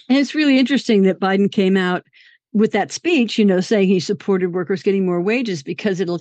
And 0.09 0.18
it's 0.18 0.35
really 0.35 0.59
interesting 0.59 1.03
that 1.03 1.21
Biden 1.21 1.51
came 1.51 1.77
out 1.77 2.05
with 2.53 2.73
that 2.73 2.93
speech, 2.93 3.39
you 3.39 3.45
know, 3.45 3.61
saying 3.61 3.89
he 3.89 4.01
supported 4.01 4.55
workers 4.55 4.83
getting 4.83 5.07
more 5.07 5.21
wages 5.21 5.63
because 5.63 6.01
it'll 6.01 6.21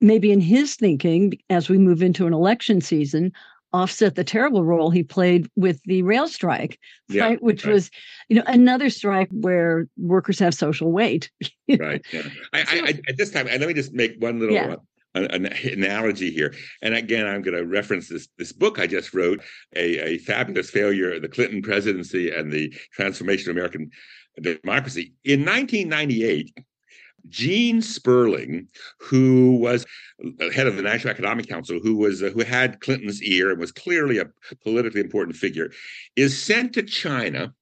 maybe 0.00 0.32
in 0.32 0.40
his 0.40 0.74
thinking, 0.74 1.34
as 1.50 1.68
we 1.68 1.78
move 1.78 2.02
into 2.02 2.26
an 2.26 2.32
election 2.32 2.80
season, 2.80 3.32
offset 3.72 4.14
the 4.14 4.24
terrible 4.24 4.64
role 4.64 4.90
he 4.90 5.02
played 5.02 5.50
with 5.56 5.80
the 5.84 6.02
rail 6.02 6.28
strike, 6.28 6.78
yeah, 7.08 7.24
right? 7.24 7.42
Which 7.42 7.64
right. 7.64 7.74
was, 7.74 7.90
you 8.28 8.36
know, 8.36 8.44
another 8.46 8.90
strike 8.90 9.28
where 9.30 9.86
workers 9.98 10.38
have 10.38 10.54
social 10.54 10.92
weight. 10.92 11.30
right. 11.78 12.04
Yeah. 12.12 12.22
I, 12.52 12.60
I, 12.60 12.82
I, 12.86 13.00
at 13.08 13.16
this 13.18 13.30
time, 13.30 13.46
and 13.48 13.60
let 13.60 13.68
me 13.68 13.74
just 13.74 13.92
make 13.92 14.16
one 14.18 14.40
little 14.40 14.54
yeah. 14.54 14.76
Uh, 15.14 15.26
an, 15.30 15.46
analogy 15.46 16.30
here. 16.30 16.54
And 16.82 16.94
again, 16.94 17.26
I'm 17.26 17.42
going 17.42 17.56
to 17.56 17.64
reference 17.64 18.08
this 18.08 18.28
this 18.38 18.52
book 18.52 18.78
I 18.78 18.86
just 18.86 19.14
wrote, 19.14 19.42
a, 19.74 19.98
a 19.98 20.18
fabulous 20.18 20.70
failure, 20.70 21.18
the 21.18 21.28
Clinton 21.28 21.62
presidency 21.62 22.30
and 22.30 22.52
the 22.52 22.68
transformation 22.92 23.50
of 23.50 23.56
American 23.56 23.90
democracy. 24.40 25.12
In 25.24 25.44
1998, 25.44 26.52
Gene 27.28 27.82
Sperling, 27.82 28.68
who 29.00 29.56
was 29.56 29.84
head 30.54 30.66
of 30.66 30.76
the 30.76 30.82
National 30.82 31.12
Economic 31.12 31.48
Council, 31.48 31.80
who 31.82 31.96
was 31.96 32.22
uh, 32.22 32.30
who 32.30 32.44
had 32.44 32.80
Clinton's 32.80 33.22
ear 33.22 33.50
and 33.50 33.58
was 33.58 33.72
clearly 33.72 34.18
a 34.18 34.30
politically 34.62 35.00
important 35.00 35.36
figure, 35.36 35.70
is 36.14 36.40
sent 36.40 36.72
to 36.74 36.82
China 36.82 37.52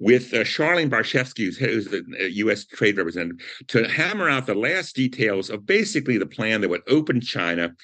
with 0.00 0.32
uh, 0.32 0.38
Charlene 0.38 0.88
Barshefsky, 0.90 1.54
who's 1.56 1.86
the 1.86 2.02
U.S. 2.32 2.64
Uh, 2.64 2.76
trade 2.76 2.96
representative, 2.96 3.38
to 3.68 3.88
hammer 3.88 4.28
out 4.28 4.46
the 4.46 4.54
last 4.54 4.96
details 4.96 5.50
of 5.50 5.66
basically 5.66 6.16
the 6.16 6.26
plan 6.26 6.62
that 6.62 6.70
would 6.70 6.82
open 6.88 7.20
China 7.20 7.74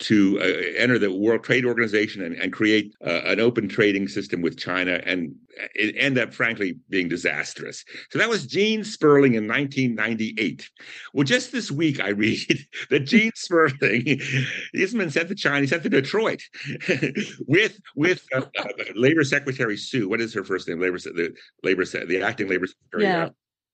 to 0.00 0.40
uh, 0.40 0.44
enter 0.76 0.98
the 0.98 1.12
World 1.12 1.44
Trade 1.44 1.64
Organization 1.64 2.22
and, 2.22 2.34
and 2.34 2.52
create 2.52 2.94
uh, 3.06 3.20
an 3.24 3.40
open 3.40 3.68
trading 3.68 4.08
system 4.08 4.42
with 4.42 4.58
China, 4.58 5.00
and 5.06 5.34
it 5.74 5.94
ended 5.96 6.28
up, 6.28 6.34
frankly, 6.34 6.78
being 6.88 7.08
disastrous. 7.08 7.84
So 8.10 8.18
that 8.18 8.28
was 8.28 8.46
Gene 8.46 8.82
Sperling 8.82 9.34
in 9.34 9.46
1998. 9.46 10.68
Well, 11.12 11.24
just 11.24 11.52
this 11.52 11.70
week, 11.70 12.00
I 12.00 12.08
read 12.08 12.40
that 12.90 13.00
Gene 13.00 13.32
Sperling, 13.36 14.20
he's 14.72 14.94
been 14.94 15.10
sent 15.10 15.28
to 15.28 15.34
China, 15.34 15.60
he's 15.60 15.70
sent 15.70 15.84
to 15.84 15.88
Detroit 15.88 16.42
with 17.46 17.78
with 17.94 18.24
uh, 18.34 18.42
uh, 18.58 18.64
Labor 18.94 19.22
Secretary 19.22 19.76
Su. 19.76 20.08
What 20.08 20.20
is 20.20 20.34
her 20.34 20.44
first 20.44 20.68
name? 20.68 20.80
Labor 20.80 20.98
the 20.98 21.34
Labor 21.62 21.84
the 21.84 22.22
acting 22.22 22.48
Labor 22.48 22.66
Secretary. 22.66 23.04
Yeah. 23.04 23.28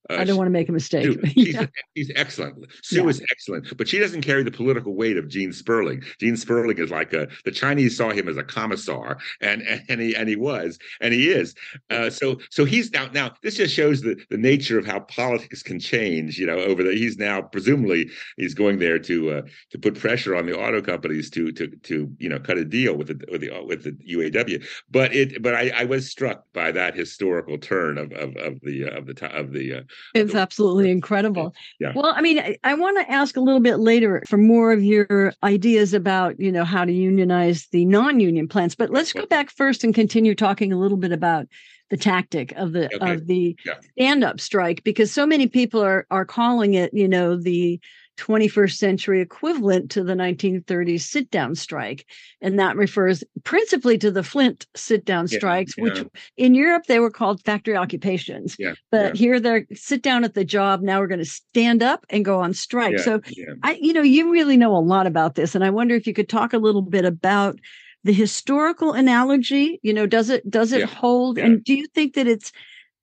Uh, 0.09 0.15
I 0.15 0.25
don't 0.25 0.37
want 0.37 0.47
to 0.47 0.53
make 0.53 0.69
a 0.69 0.73
mistake. 0.73 1.05
Su, 1.05 1.21
she's, 1.35 1.55
yeah. 1.55 1.67
she's, 1.97 2.11
excellent. 2.17 2.67
Su 2.83 3.03
yeah. 3.03 3.09
is 3.09 3.23
excellent, 3.31 3.77
but 3.77 3.89
she 3.89 3.99
doesn't 3.99 4.23
carry 4.23 4.43
the 4.43 4.51
political 4.51 4.95
weight 4.95 5.17
of 5.17 5.29
Gene 5.29 5.53
Sperling. 5.53 6.03
Gene 6.19 6.37
Sperling 6.37 6.79
is 6.79 6.91
like 6.91 7.13
a 7.13 7.29
the 7.45 7.51
Chinese 7.51 7.97
saw 7.97 8.11
him 8.11 8.29
as 8.29 8.37
a 8.37 8.43
commissar, 8.43 9.19
and 9.41 9.63
and 9.89 10.01
he 10.01 10.17
and 10.17 10.29
he 10.29 10.37
was, 10.37 10.79
and 11.01 11.13
he 11.13 11.31
is. 11.31 11.55
Uh, 11.91 12.09
so 12.09 12.39
so 12.51 12.65
he's 12.65 12.91
now 12.93 13.09
now 13.13 13.35
this 13.43 13.57
just 13.57 13.75
shows 13.75 14.01
the 14.01 14.21
the 14.31 14.39
nature 14.39 14.79
of 14.79 14.87
how 14.87 15.01
politics 15.01 15.63
can 15.63 15.79
change. 15.79 16.39
You 16.39 16.47
know, 16.47 16.59
over 16.59 16.83
the 16.83 16.93
he's 16.93 17.19
now 17.19 17.43
presumably 17.43 18.11
he's 18.37 18.55
going 18.55 18.79
there 18.79 18.99
to 19.01 19.31
uh, 19.31 19.43
to 19.71 19.79
put 19.79 19.99
pressure 19.99 20.35
on 20.35 20.47
the 20.47 20.59
auto 20.59 20.81
companies 20.81 21.29
to 21.31 21.53
to 21.53 21.69
to 21.69 22.11
you 22.19 22.29
know 22.29 22.39
cut 22.39 22.57
a 22.57 22.65
deal 22.65 22.97
with 22.97 23.09
the 23.09 23.25
with 23.31 23.43
the 23.43 23.51
with 23.67 23.85
the 23.85 23.93
UAW. 23.93 24.65
But 24.91 25.15
it 25.15 25.43
but 25.43 25.55
I, 25.55 25.71
I 25.77 25.85
was 25.85 26.11
struck 26.11 26.45
by 26.55 26.73
that 26.73 26.95
historical 26.95 27.59
turn 27.59 27.99
of 27.99 28.13
of, 28.13 28.35
of 28.37 28.61
the 28.63 28.85
of 28.85 29.07
the 29.07 29.37
of 29.37 29.53
the 29.53 29.75
uh, 29.75 29.83
it's 30.15 30.35
absolutely 30.35 30.91
incredible. 30.91 31.55
Yeah. 31.79 31.93
Well, 31.95 32.13
I 32.17 32.21
mean, 32.21 32.39
I, 32.39 32.57
I 32.65 32.75
want 32.75 32.99
to 32.99 33.11
ask 33.11 33.37
a 33.37 33.41
little 33.41 33.61
bit 33.61 33.77
later 33.77 34.23
for 34.29 34.37
more 34.37 34.73
of 34.73 34.83
your 34.83 35.33
ideas 35.43 35.95
about, 35.95 36.39
you 36.39 36.53
know, 36.53 36.65
how 36.65 36.85
to 36.85 36.93
unionize 36.93 37.67
the 37.73 37.85
non-union 37.85 38.49
plants. 38.49 38.75
But 38.75 38.91
let's 38.91 39.13
go 39.13 39.27
back 39.27 39.51
first 39.51 39.85
and 39.85 39.95
continue 39.95 40.35
talking 40.35 40.73
a 40.73 40.79
little 40.79 40.99
bit 40.99 41.13
about 41.13 41.47
the 41.91 41.97
tactic 41.97 42.53
of 42.53 42.73
the 42.73 42.87
okay. 42.95 43.15
of 43.15 43.27
the 43.27 43.57
yeah. 43.67 43.75
stand-up 43.93 44.41
strike 44.41 44.85
because 44.85 45.13
so 45.13 45.27
many 45.27 45.47
people 45.47 45.83
are 45.83 46.07
are 46.11 46.25
calling 46.25 46.75
it, 46.75 46.95
you 46.95 47.09
know, 47.09 47.37
the 47.37 47.81
21st 48.21 48.77
century 48.77 49.21
equivalent 49.21 49.91
to 49.91 50.05
the 50.05 50.13
1930s 50.13 51.01
sit 51.01 51.31
down 51.31 51.55
strike. 51.55 52.07
And 52.41 52.59
that 52.59 52.77
refers 52.77 53.25
principally 53.45 53.97
to 53.99 54.11
the 54.11 54.23
Flint 54.23 54.67
sit 54.77 55.05
down 55.05 55.27
yeah, 55.31 55.39
strikes, 55.39 55.75
yeah. 55.77 55.85
which 55.85 56.05
in 56.37 56.55
Europe 56.55 56.85
they 56.87 57.01
were 57.01 57.11
called 57.11 57.43
factory 57.43 57.77
occupations. 57.77 58.57
Yeah, 58.59 58.75
but 58.91 59.17
here 59.17 59.41
they're 59.41 59.67
sit 59.75 60.03
down 60.03 60.25
at 60.25 60.35
the 60.35 60.45
job. 60.45 60.83
Now 60.83 61.01
we're 61.01 61.07
going 61.07 61.19
to 61.19 61.25
stand 61.25 61.83
up 61.83 62.05
and 62.11 62.25
go 62.25 62.41
on 62.41 62.53
strike. 62.53 62.99
so 62.99 63.21
I, 63.63 63.79
you 63.81 63.93
know, 63.93 64.03
you 64.03 64.31
really 64.31 64.57
know 64.57 64.77
a 64.77 64.79
lot 64.79 65.07
about 65.07 65.35
this. 65.35 65.55
And 65.55 65.65
I 65.65 65.71
wonder 65.71 65.95
if 65.95 66.07
you 66.07 66.13
could 66.13 66.29
talk 66.29 66.53
a 66.53 66.59
little 66.59 66.83
bit 66.83 67.05
about 67.05 67.59
the 68.05 68.13
historical 68.13 68.93
analogy. 68.93 69.81
You 69.83 69.95
know, 69.95 70.07
does 70.07 70.29
it 70.29 70.49
does 70.51 70.73
it 70.73 70.85
hold? 70.85 71.39
And 71.39 71.65
do 71.65 71.75
you 71.75 71.87
think 71.95 72.15
that 72.15 72.27
it's 72.27 72.53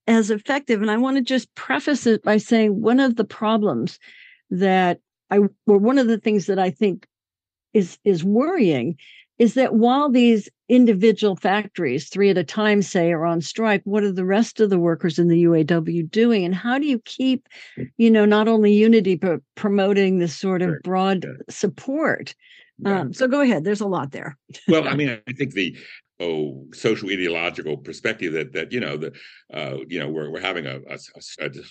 as 0.05 0.29
effective? 0.29 0.81
And 0.81 0.91
I 0.91 0.97
want 0.97 1.17
to 1.17 1.23
just 1.23 1.53
preface 1.55 2.05
it 2.05 2.23
by 2.23 2.37
saying 2.37 2.81
one 2.81 2.99
of 2.99 3.15
the 3.15 3.25
problems 3.25 3.99
that 4.49 4.99
I 5.29 5.39
or 5.65 5.77
one 5.77 5.97
of 5.97 6.07
the 6.07 6.17
things 6.19 6.45
that 6.45 6.59
I 6.59 6.69
think 6.69 7.07
is 7.73 7.97
is 8.03 8.23
worrying 8.23 8.97
is 9.37 9.53
that 9.53 9.75
while 9.75 10.09
these 10.09 10.49
individual 10.67 11.35
factories, 11.35 12.09
three 12.09 12.29
at 12.29 12.37
a 12.37 12.43
time, 12.43 12.81
say, 12.81 13.11
are 13.11 13.25
on 13.25 13.39
strike, 13.39 13.81
what 13.83 14.03
are 14.03 14.11
the 14.11 14.25
rest 14.25 14.59
of 14.59 14.69
the 14.69 14.79
workers 14.79 15.19
in 15.19 15.27
the 15.27 15.43
UAW 15.43 16.09
doing? 16.09 16.43
And 16.43 16.55
how 16.55 16.79
do 16.79 16.87
you 16.87 16.99
keep, 17.05 17.47
you 17.97 18.09
know, 18.09 18.25
not 18.25 18.47
only 18.47 18.73
unity, 18.73 19.15
but 19.15 19.39
promoting 19.55 20.17
this 20.17 20.35
sort 20.35 20.61
of 20.63 20.81
broad 20.83 21.25
support 21.49 22.33
Yeah. 22.79 23.01
Um, 23.01 23.13
so 23.13 23.27
go 23.27 23.41
ahead. 23.41 23.63
There's 23.63 23.81
a 23.81 23.87
lot 23.87 24.11
there. 24.11 24.37
well, 24.67 24.87
I 24.87 24.95
mean, 24.95 25.09
I 25.27 25.33
think 25.33 25.53
the 25.53 25.75
oh 26.19 26.65
social 26.73 27.09
ideological 27.09 27.77
perspective 27.77 28.33
that 28.33 28.53
that 28.53 28.71
you 28.71 28.79
know 28.79 28.97
the 28.97 29.13
uh, 29.53 29.77
you 29.87 29.99
know 29.99 30.09
we're 30.09 30.29
we're 30.31 30.41
having 30.41 30.65
a, 30.65 30.79
a, 30.89 30.97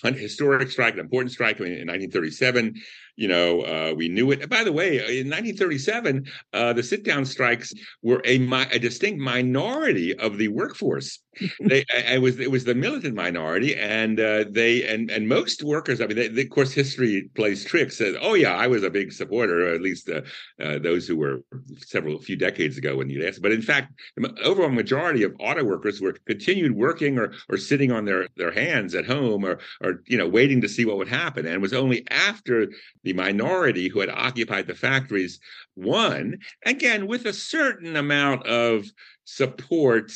a 0.03 0.11
historic 0.11 0.69
strike, 0.71 0.93
an 0.93 0.99
important 0.99 1.31
strike 1.31 1.59
in, 1.59 1.67
in 1.67 1.87
1937. 1.87 2.75
You 3.17 3.27
know, 3.27 3.61
uh, 3.61 3.93
we 3.95 4.09
knew 4.09 4.29
it. 4.29 4.47
By 4.47 4.63
the 4.63 4.71
way, 4.71 4.97
in 4.97 5.27
1937, 5.27 6.23
uh, 6.53 6.73
the 6.73 6.83
sit 6.83 7.03
down 7.03 7.25
strikes 7.25 7.73
were 8.03 8.21
a, 8.23 8.35
a 8.71 8.77
distinct 8.77 9.19
minority 9.19 10.15
of 10.15 10.37
the 10.37 10.49
workforce. 10.49 11.19
they, 11.61 11.83
it 11.89 12.21
was 12.21 12.39
it 12.39 12.49
was 12.49 12.63
the 12.63 12.75
militant 12.75 13.15
minority, 13.15 13.75
and 13.75 14.19
uh, 14.19 14.45
they 14.49 14.87
and 14.87 15.09
and 15.09 15.27
most 15.27 15.63
workers. 15.63 16.01
I 16.01 16.07
mean, 16.07 16.15
they, 16.15 16.27
they, 16.27 16.43
of 16.43 16.49
course, 16.49 16.73
history 16.73 17.29
plays 17.35 17.65
tricks. 17.65 17.97
Says, 17.97 18.15
oh 18.21 18.33
yeah, 18.33 18.55
I 18.55 18.67
was 18.67 18.83
a 18.83 18.89
big 18.89 19.11
supporter. 19.11 19.67
Or 19.67 19.73
at 19.73 19.81
least 19.81 20.09
uh, 20.09 20.21
uh, 20.61 20.79
those 20.79 21.07
who 21.07 21.17
were 21.17 21.41
several 21.77 22.19
few 22.19 22.35
decades 22.35 22.77
ago 22.77 22.97
when 22.97 23.09
you 23.09 23.25
asked. 23.25 23.41
But 23.41 23.51
in 23.51 23.61
fact, 23.61 23.93
the 24.15 24.33
overall 24.43 24.69
majority 24.69 25.23
of 25.23 25.35
auto 25.39 25.63
workers 25.63 26.01
were 26.01 26.15
continued 26.25 26.75
working 26.75 27.17
or 27.17 27.33
or 27.49 27.57
sitting 27.57 27.91
on 27.91 28.05
their 28.05 28.27
their 28.35 28.51
hands 28.51 28.95
at 28.95 29.05
home 29.05 29.43
or 29.43 29.59
or 29.81 30.03
you 30.05 30.17
know 30.17 30.27
waiting 30.27 30.61
to 30.61 30.69
see 30.69 30.85
what 30.85 30.97
would 30.97 31.07
happen. 31.07 31.45
And 31.45 31.55
it 31.55 31.61
was 31.61 31.73
only 31.73 32.03
after 32.09 32.67
the 33.07 33.13
minority 33.13 33.87
who 33.87 34.01
had 34.01 34.09
occupied 34.09 34.67
the 34.67 34.75
factories 34.75 35.39
won 35.77 36.37
again 36.65 37.07
with 37.07 37.25
a 37.25 37.31
certain 37.31 37.95
amount 37.95 38.45
of 38.45 38.85
support 39.23 40.11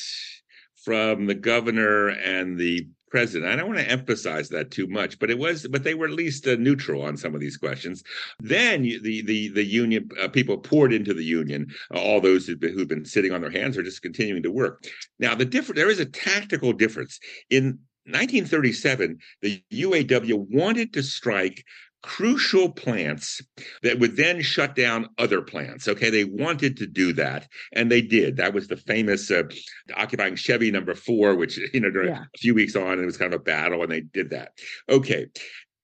from 0.83 1.25
the 1.25 1.33
governor 1.33 2.09
and 2.09 2.59
the 2.59 2.85
president. 3.09 3.49
I 3.49 3.55
don't 3.55 3.67
want 3.67 3.79
to 3.79 3.89
emphasize 3.89 4.49
that 4.49 4.71
too 4.71 4.87
much, 4.87 5.19
but 5.19 5.29
it 5.29 5.37
was, 5.37 5.65
but 5.67 5.85
they 5.85 5.93
were 5.93 6.07
at 6.07 6.13
least 6.13 6.45
uh, 6.47 6.55
neutral 6.55 7.01
on 7.01 7.15
some 7.15 7.33
of 7.33 7.39
these 7.39 7.55
questions. 7.55 8.03
Then 8.41 8.81
the 8.81 9.21
the 9.21 9.47
the 9.49 9.63
union 9.63 10.09
uh, 10.21 10.27
people 10.27 10.57
poured 10.57 10.91
into 10.91 11.13
the 11.13 11.23
union. 11.23 11.67
Uh, 11.95 11.99
all 11.99 12.19
those 12.19 12.45
who've 12.45 12.59
been, 12.59 12.73
who've 12.73 12.89
been 12.89 13.05
sitting 13.05 13.31
on 13.31 13.39
their 13.39 13.51
hands 13.51 13.77
are 13.77 13.83
just 13.83 14.01
continuing 14.01 14.43
to 14.43 14.51
work. 14.51 14.83
Now 15.17 15.33
the 15.33 15.45
different 15.45 15.77
there 15.77 15.89
is 15.89 15.99
a 15.99 16.05
tactical 16.05 16.73
difference 16.73 17.21
in 17.49 17.79
1937. 18.05 19.19
The 19.41 19.63
UAW 19.71 20.47
wanted 20.49 20.91
to 20.93 21.03
strike 21.03 21.63
crucial 22.03 22.69
plants 22.71 23.41
that 23.83 23.99
would 23.99 24.15
then 24.15 24.41
shut 24.41 24.75
down 24.75 25.07
other 25.17 25.41
plants. 25.41 25.87
Okay, 25.87 26.09
they 26.09 26.23
wanted 26.23 26.77
to 26.77 26.87
do 26.87 27.13
that, 27.13 27.47
and 27.73 27.91
they 27.91 28.01
did. 28.01 28.37
That 28.37 28.53
was 28.53 28.67
the 28.67 28.77
famous 28.77 29.29
uh, 29.29 29.43
occupying 29.95 30.35
Chevy 30.35 30.71
number 30.71 30.95
four, 30.95 31.35
which 31.35 31.57
you 31.73 31.79
know 31.79 31.91
during 31.91 32.09
yeah. 32.09 32.23
a 32.23 32.37
few 32.37 32.55
weeks 32.55 32.75
on, 32.75 32.99
it 32.99 33.05
was 33.05 33.17
kind 33.17 33.33
of 33.33 33.41
a 33.41 33.43
battle, 33.43 33.83
and 33.83 33.91
they 33.91 34.01
did 34.01 34.29
that. 34.31 34.53
Okay. 34.89 35.27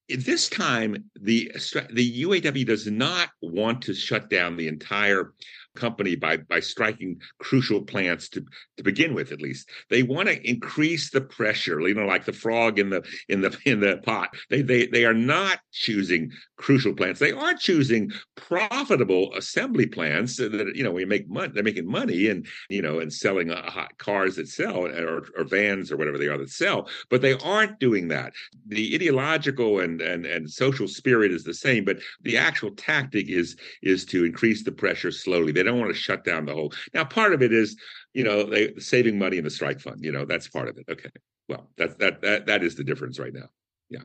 This 0.08 0.48
time, 0.48 1.04
the 1.20 1.52
the 1.92 2.22
UAW 2.24 2.64
does 2.64 2.86
not 2.86 3.28
want 3.42 3.82
to 3.82 3.94
shut 3.94 4.30
down 4.30 4.56
the 4.56 4.68
entire 4.68 5.34
company 5.78 6.16
by 6.16 6.36
by 6.36 6.60
striking 6.60 7.20
crucial 7.38 7.82
plants 7.82 8.28
to 8.30 8.44
to 8.76 8.82
begin 8.82 9.14
with 9.14 9.32
at 9.32 9.40
least. 9.40 9.70
They 9.90 10.02
want 10.02 10.28
to 10.28 10.48
increase 10.48 11.10
the 11.10 11.20
pressure 11.20 11.80
you 11.80 11.94
know 11.94 12.06
like 12.06 12.24
the 12.24 12.32
frog 12.32 12.78
in 12.78 12.90
the 12.90 13.02
in 13.28 13.40
the 13.40 13.56
in 13.64 13.80
the 13.80 13.98
pot. 14.04 14.34
They 14.50 14.62
they 14.62 14.86
they 14.86 15.04
are 15.04 15.14
not 15.14 15.60
choosing 15.72 16.32
crucial 16.56 16.94
plants. 16.94 17.20
They 17.20 17.32
are 17.32 17.54
choosing 17.54 18.10
profitable 18.36 19.32
assembly 19.34 19.86
plants 19.86 20.36
that 20.36 20.72
you 20.74 20.82
know 20.82 20.92
we 20.92 21.04
make 21.04 21.28
money 21.28 21.52
they're 21.54 21.62
making 21.62 21.90
money 21.90 22.28
and 22.28 22.46
you 22.68 22.82
know 22.82 22.98
and 22.98 23.12
selling 23.12 23.50
uh, 23.50 23.70
hot 23.70 23.96
cars 23.98 24.36
that 24.36 24.48
sell 24.48 24.86
or, 24.86 25.26
or 25.36 25.44
vans 25.44 25.90
or 25.92 25.96
whatever 25.96 26.18
they 26.18 26.28
are 26.28 26.38
that 26.38 26.50
sell 26.50 26.88
but 27.10 27.22
they 27.22 27.34
aren't 27.34 27.78
doing 27.78 28.08
that. 28.08 28.32
The 28.66 28.94
ideological 28.94 29.80
and 29.80 30.00
and 30.00 30.26
and 30.26 30.50
social 30.50 30.88
spirit 30.88 31.30
is 31.30 31.44
the 31.44 31.54
same 31.54 31.84
but 31.84 31.98
the 32.22 32.36
actual 32.36 32.70
tactic 32.72 33.28
is 33.28 33.56
is 33.82 34.04
to 34.06 34.24
increase 34.24 34.64
the 34.64 34.72
pressure 34.72 35.12
slowly. 35.12 35.52
They 35.52 35.62
don't 35.68 35.78
want 35.78 35.92
to 35.92 35.98
shut 35.98 36.24
down 36.24 36.46
the 36.46 36.54
whole. 36.54 36.72
Now, 36.94 37.04
part 37.04 37.32
of 37.32 37.42
it 37.42 37.52
is, 37.52 37.76
you 38.14 38.24
know, 38.24 38.44
they 38.44 38.74
saving 38.78 39.18
money 39.18 39.38
in 39.38 39.44
the 39.44 39.50
strike 39.50 39.80
fund. 39.80 40.04
You 40.04 40.12
know, 40.12 40.24
that's 40.24 40.48
part 40.48 40.68
of 40.68 40.76
it. 40.78 40.86
Okay, 40.90 41.10
well, 41.48 41.68
that 41.76 41.98
that 41.98 42.22
that 42.22 42.46
that 42.46 42.62
is 42.62 42.74
the 42.74 42.84
difference 42.84 43.18
right 43.18 43.32
now. 43.32 43.48
Yeah. 43.88 44.02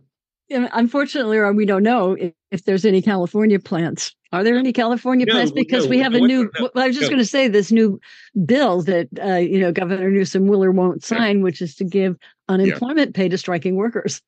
Yeah, 0.49 0.67
unfortunately, 0.73 1.37
or 1.37 1.51
we 1.53 1.65
don't 1.65 1.83
know 1.83 2.13
if, 2.13 2.33
if, 2.51 2.65
there's 2.65 2.83
any 2.83 3.01
California 3.01 3.59
plants. 3.59 4.13
Are 4.33 4.43
there 4.43 4.57
any 4.57 4.73
California 4.73 5.25
no, 5.25 5.33
plants? 5.33 5.53
Because 5.53 5.85
no, 5.85 5.89
we 5.89 5.99
have 5.99 6.13
a 6.13 6.19
new. 6.19 6.51
No, 6.59 6.69
I 6.75 6.87
was 6.87 6.97
just 6.97 7.09
going 7.09 7.21
to 7.21 7.25
say 7.25 7.47
this 7.47 7.71
new 7.71 7.99
bill 8.45 8.81
that 8.83 9.07
uh, 9.23 9.35
you 9.35 9.59
know 9.59 9.71
Governor 9.71 10.11
Newsom 10.11 10.47
Willer 10.47 10.71
won't 10.71 11.03
sign, 11.03 11.41
which 11.41 11.61
is 11.61 11.75
to 11.75 11.85
give 11.85 12.17
unemployment 12.49 13.15
yeah. 13.15 13.23
pay 13.23 13.29
to 13.29 13.37
striking 13.37 13.77
workers. 13.77 14.21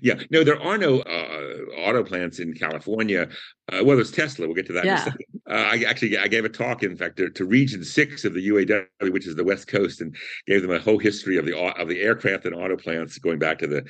Yeah, 0.00 0.14
no, 0.30 0.44
there 0.44 0.60
are 0.60 0.78
no 0.78 1.00
uh, 1.00 1.78
auto 1.78 2.02
plants 2.04 2.38
in 2.38 2.54
California. 2.54 3.28
Uh, 3.72 3.82
well, 3.84 3.96
there's 3.96 4.10
Tesla. 4.10 4.46
We'll 4.46 4.54
get 4.54 4.66
to 4.66 4.72
that. 4.74 4.84
Yeah. 4.84 5.08
Uh, 5.48 5.54
I 5.54 5.84
actually 5.86 6.16
I 6.16 6.28
gave 6.28 6.44
a 6.44 6.48
talk, 6.48 6.82
in 6.82 6.96
fact, 6.96 7.16
to, 7.18 7.28
to, 7.30 7.44
Region 7.44 7.84
Six 7.84 8.24
of 8.24 8.34
the 8.34 8.48
UAW, 8.48 9.12
which 9.12 9.26
is 9.26 9.34
the 9.34 9.44
West 9.44 9.68
Coast, 9.68 10.00
and 10.00 10.16
gave 10.46 10.62
them 10.62 10.70
a 10.70 10.78
whole 10.78 10.98
history 10.98 11.36
of 11.36 11.46
the 11.46 11.56
of 11.56 11.88
the 11.88 12.00
aircraft 12.00 12.44
and 12.46 12.54
auto 12.54 12.76
plants 12.76 13.18
going 13.18 13.38
back 13.38 13.58
to 13.58 13.66
the 13.66 13.84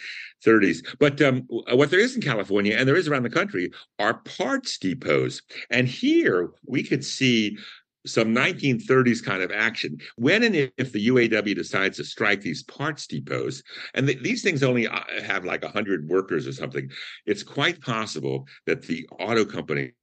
30s. 0.44 0.84
But 0.98 1.20
um, 1.20 1.46
what 1.48 1.90
there 1.90 2.00
is 2.00 2.14
in 2.16 2.22
California, 2.22 2.76
and 2.76 2.88
there 2.88 2.96
is 2.96 3.08
around 3.08 3.22
the 3.22 3.30
country, 3.30 3.70
are 3.98 4.14
parts 4.14 4.78
depots. 4.78 5.42
And 5.70 5.86
here 5.86 6.50
we 6.66 6.82
could 6.82 7.04
see 7.04 7.58
some 8.06 8.34
1930s 8.34 9.24
kind 9.24 9.42
of 9.42 9.50
action. 9.50 9.98
When 10.16 10.42
and 10.42 10.54
if 10.54 10.92
the 10.92 11.08
UAW 11.08 11.54
decides 11.54 11.98
to 11.98 12.04
strike 12.04 12.40
these 12.40 12.62
parts 12.64 13.06
depots, 13.06 13.62
and 13.94 14.06
th- 14.06 14.22
these 14.22 14.42
things 14.42 14.62
only 14.62 14.88
uh, 14.88 15.00
have 15.22 15.44
like 15.44 15.62
100 15.62 16.08
workers 16.08 16.46
or 16.46 16.52
something, 16.52 16.90
it's 17.26 17.42
quite 17.42 17.80
possible 17.80 18.46
that 18.66 18.82
the 18.82 19.08
auto 19.18 19.44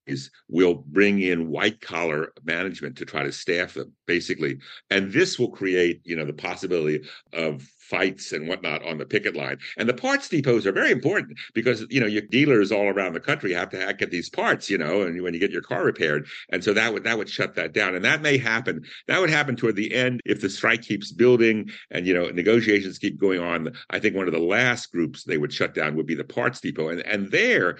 companies 0.09 0.31
will 0.47 0.75
bring 0.87 1.21
in 1.21 1.49
white 1.49 1.81
collar 1.81 2.33
management 2.43 2.97
to 2.97 3.05
try 3.05 3.23
to 3.23 3.31
staff 3.31 3.73
them, 3.75 3.93
basically. 4.07 4.57
And 4.89 5.11
this 5.11 5.37
will 5.37 5.51
create, 5.51 6.01
you 6.03 6.15
know, 6.15 6.25
the 6.25 6.33
possibility 6.33 7.01
of 7.33 7.61
fights 7.89 8.33
and 8.33 8.47
whatnot 8.47 8.85
on 8.85 8.99
the 8.99 9.05
picket 9.05 9.35
line. 9.35 9.57
And 9.77 9.89
the 9.89 9.95
parts 9.95 10.29
depots 10.29 10.67
are 10.67 10.71
very 10.71 10.91
important 10.91 11.39
because 11.55 11.85
you 11.89 11.99
know 11.99 12.05
your 12.05 12.21
dealers 12.21 12.71
all 12.71 12.87
around 12.87 13.13
the 13.13 13.19
country 13.19 13.51
have 13.53 13.69
to 13.69 13.95
get 13.97 14.11
these 14.11 14.29
parts, 14.29 14.69
you 14.69 14.77
know, 14.77 15.01
and 15.01 15.21
when 15.23 15.33
you 15.33 15.39
get 15.39 15.51
your 15.51 15.63
car 15.63 15.83
repaired, 15.83 16.27
and 16.51 16.63
so 16.63 16.73
that 16.73 16.93
would 16.93 17.03
that 17.03 17.17
would 17.17 17.29
shut 17.29 17.55
that 17.55 17.73
down. 17.73 17.95
And 17.95 18.05
that 18.05 18.21
may 18.21 18.37
happen. 18.37 18.83
That 19.07 19.19
would 19.19 19.31
happen 19.31 19.55
toward 19.55 19.75
the 19.75 19.93
end 19.93 20.21
if 20.25 20.39
the 20.39 20.49
strike 20.49 20.83
keeps 20.83 21.11
building 21.11 21.71
and 21.89 22.05
you 22.05 22.13
know 22.13 22.29
negotiations 22.29 22.99
keep 22.99 23.19
going 23.19 23.39
on. 23.39 23.73
I 23.89 23.99
think 23.99 24.15
one 24.15 24.27
of 24.27 24.33
the 24.33 24.39
last 24.39 24.91
groups 24.91 25.23
they 25.23 25.37
would 25.37 25.51
shut 25.51 25.73
down 25.73 25.95
would 25.95 26.05
be 26.05 26.15
the 26.15 26.23
parts 26.23 26.61
depot, 26.61 26.89
and 26.89 27.01
and 27.01 27.31
there 27.31 27.77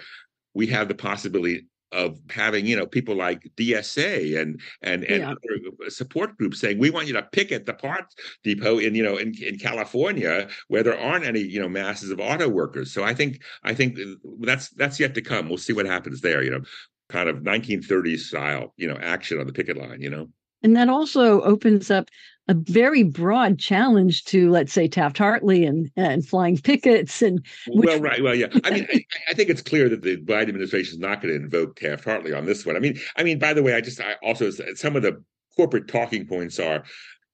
we 0.54 0.66
have 0.66 0.88
the 0.88 0.94
possibility 0.94 1.66
of 1.92 2.18
having 2.30 2.66
you 2.66 2.76
know 2.76 2.86
people 2.86 3.14
like 3.14 3.50
DSA 3.56 4.40
and 4.40 4.60
and 4.82 5.04
and 5.04 5.22
yeah. 5.22 5.30
other 5.30 5.86
uh, 5.86 5.90
support 5.90 6.36
groups 6.36 6.60
saying 6.60 6.78
we 6.78 6.90
want 6.90 7.06
you 7.06 7.12
to 7.12 7.22
picket 7.22 7.66
the 7.66 7.74
parts 7.74 8.14
depot 8.44 8.78
in 8.78 8.94
you 8.94 9.02
know 9.02 9.16
in, 9.16 9.34
in 9.42 9.58
California 9.58 10.48
where 10.68 10.82
there 10.82 10.98
aren't 10.98 11.24
any 11.24 11.40
you 11.40 11.60
know 11.60 11.68
masses 11.68 12.10
of 12.10 12.20
auto 12.20 12.48
workers. 12.48 12.92
So 12.92 13.02
I 13.02 13.14
think 13.14 13.42
I 13.64 13.74
think 13.74 13.98
uh, 13.98 14.14
that's 14.40 14.70
that's 14.70 15.00
yet 15.00 15.14
to 15.14 15.22
come. 15.22 15.48
We'll 15.48 15.58
see 15.58 15.72
what 15.72 15.86
happens 15.86 16.20
there. 16.20 16.42
You 16.42 16.50
know, 16.50 16.62
kind 17.08 17.28
of 17.28 17.38
1930s 17.38 18.20
style 18.20 18.72
you 18.76 18.88
know 18.88 18.98
action 19.00 19.40
on 19.40 19.46
the 19.46 19.52
picket 19.52 19.76
line. 19.76 20.00
You 20.00 20.10
know. 20.10 20.28
And 20.62 20.76
that 20.76 20.90
also 20.90 21.40
opens 21.40 21.90
up 21.90 22.10
a 22.48 22.54
very 22.54 23.02
broad 23.02 23.58
challenge 23.58 24.24
to, 24.24 24.50
let's 24.50 24.72
say, 24.72 24.88
Taft 24.88 25.18
Hartley 25.18 25.64
and, 25.64 25.90
and 25.96 26.26
flying 26.26 26.58
pickets. 26.58 27.22
And 27.22 27.44
which... 27.68 27.86
well, 27.86 28.00
right, 28.00 28.22
well, 28.22 28.34
yeah. 28.34 28.48
I 28.64 28.70
mean, 28.70 28.86
I, 28.92 29.04
I, 29.28 29.34
think 29.34 29.50
it's 29.50 29.62
clear 29.62 29.88
that 29.88 30.02
the 30.02 30.16
Biden 30.16 30.48
administration 30.48 30.94
is 30.94 30.98
not 30.98 31.22
going 31.22 31.32
to 31.32 31.44
invoke 31.44 31.76
Taft 31.76 32.04
Hartley 32.04 32.32
on 32.32 32.46
this 32.46 32.66
one. 32.66 32.76
I 32.76 32.80
mean, 32.80 32.98
I 33.16 33.22
mean, 33.22 33.38
by 33.38 33.52
the 33.52 33.62
way, 33.62 33.74
I 33.74 33.80
just 33.80 34.00
I 34.00 34.16
also 34.22 34.50
some 34.74 34.96
of 34.96 35.02
the 35.02 35.22
corporate 35.56 35.88
talking 35.88 36.26
points 36.26 36.58
are 36.58 36.84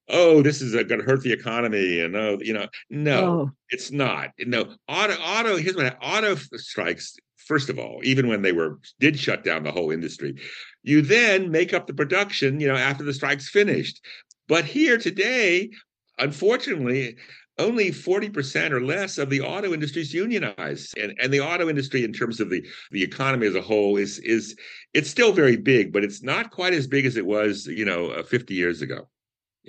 oh, 0.09 0.41
this 0.41 0.61
is 0.61 0.75
uh, 0.75 0.83
going 0.83 1.01
to 1.01 1.05
hurt 1.05 1.21
the 1.21 1.33
economy, 1.33 1.99
and 1.99 2.15
oh, 2.15 2.37
you 2.41 2.53
know, 2.53 2.67
no, 2.89 3.25
oh. 3.25 3.51
it's 3.69 3.91
not. 3.91 4.29
No, 4.39 4.73
auto, 4.87 5.13
auto. 5.13 5.57
Here's 5.57 5.75
what 5.75 5.97
auto 6.01 6.35
strikes. 6.35 7.15
First 7.37 7.69
of 7.69 7.79
all, 7.79 8.01
even 8.03 8.27
when 8.27 8.41
they 8.41 8.51
were 8.51 8.79
did 8.99 9.17
shut 9.17 9.43
down 9.43 9.63
the 9.63 9.71
whole 9.71 9.91
industry, 9.91 10.35
you 10.83 11.01
then 11.01 11.49
make 11.51 11.73
up 11.73 11.87
the 11.87 11.93
production. 11.93 12.59
You 12.59 12.67
know, 12.67 12.75
after 12.75 13.03
the 13.03 13.13
strike's 13.13 13.49
finished. 13.49 14.01
But 14.47 14.65
here 14.65 14.97
today, 14.97 15.69
unfortunately, 16.17 17.17
only 17.59 17.89
40% 17.89 18.71
or 18.71 18.83
less 18.83 19.17
of 19.17 19.29
the 19.29 19.41
auto 19.41 19.73
industry 19.73 20.01
is 20.01 20.13
unionized. 20.13 20.97
And, 20.97 21.17
and 21.21 21.33
the 21.33 21.41
auto 21.41 21.69
industry, 21.69 22.03
in 22.03 22.13
terms 22.13 22.39
of 22.39 22.49
the, 22.49 22.65
the 22.91 23.03
economy 23.03 23.47
as 23.47 23.55
a 23.55 23.61
whole, 23.61 23.97
is 23.97 24.19
is 24.19 24.55
it's 24.93 25.09
still 25.09 25.31
very 25.31 25.57
big, 25.57 25.91
but 25.91 26.03
it's 26.03 26.21
not 26.23 26.51
quite 26.51 26.73
as 26.73 26.87
big 26.87 27.05
as 27.05 27.17
it 27.17 27.25
was, 27.25 27.65
you 27.67 27.85
know, 27.85 28.09
uh, 28.09 28.23
50 28.23 28.53
years 28.53 28.81
ago. 28.81 29.07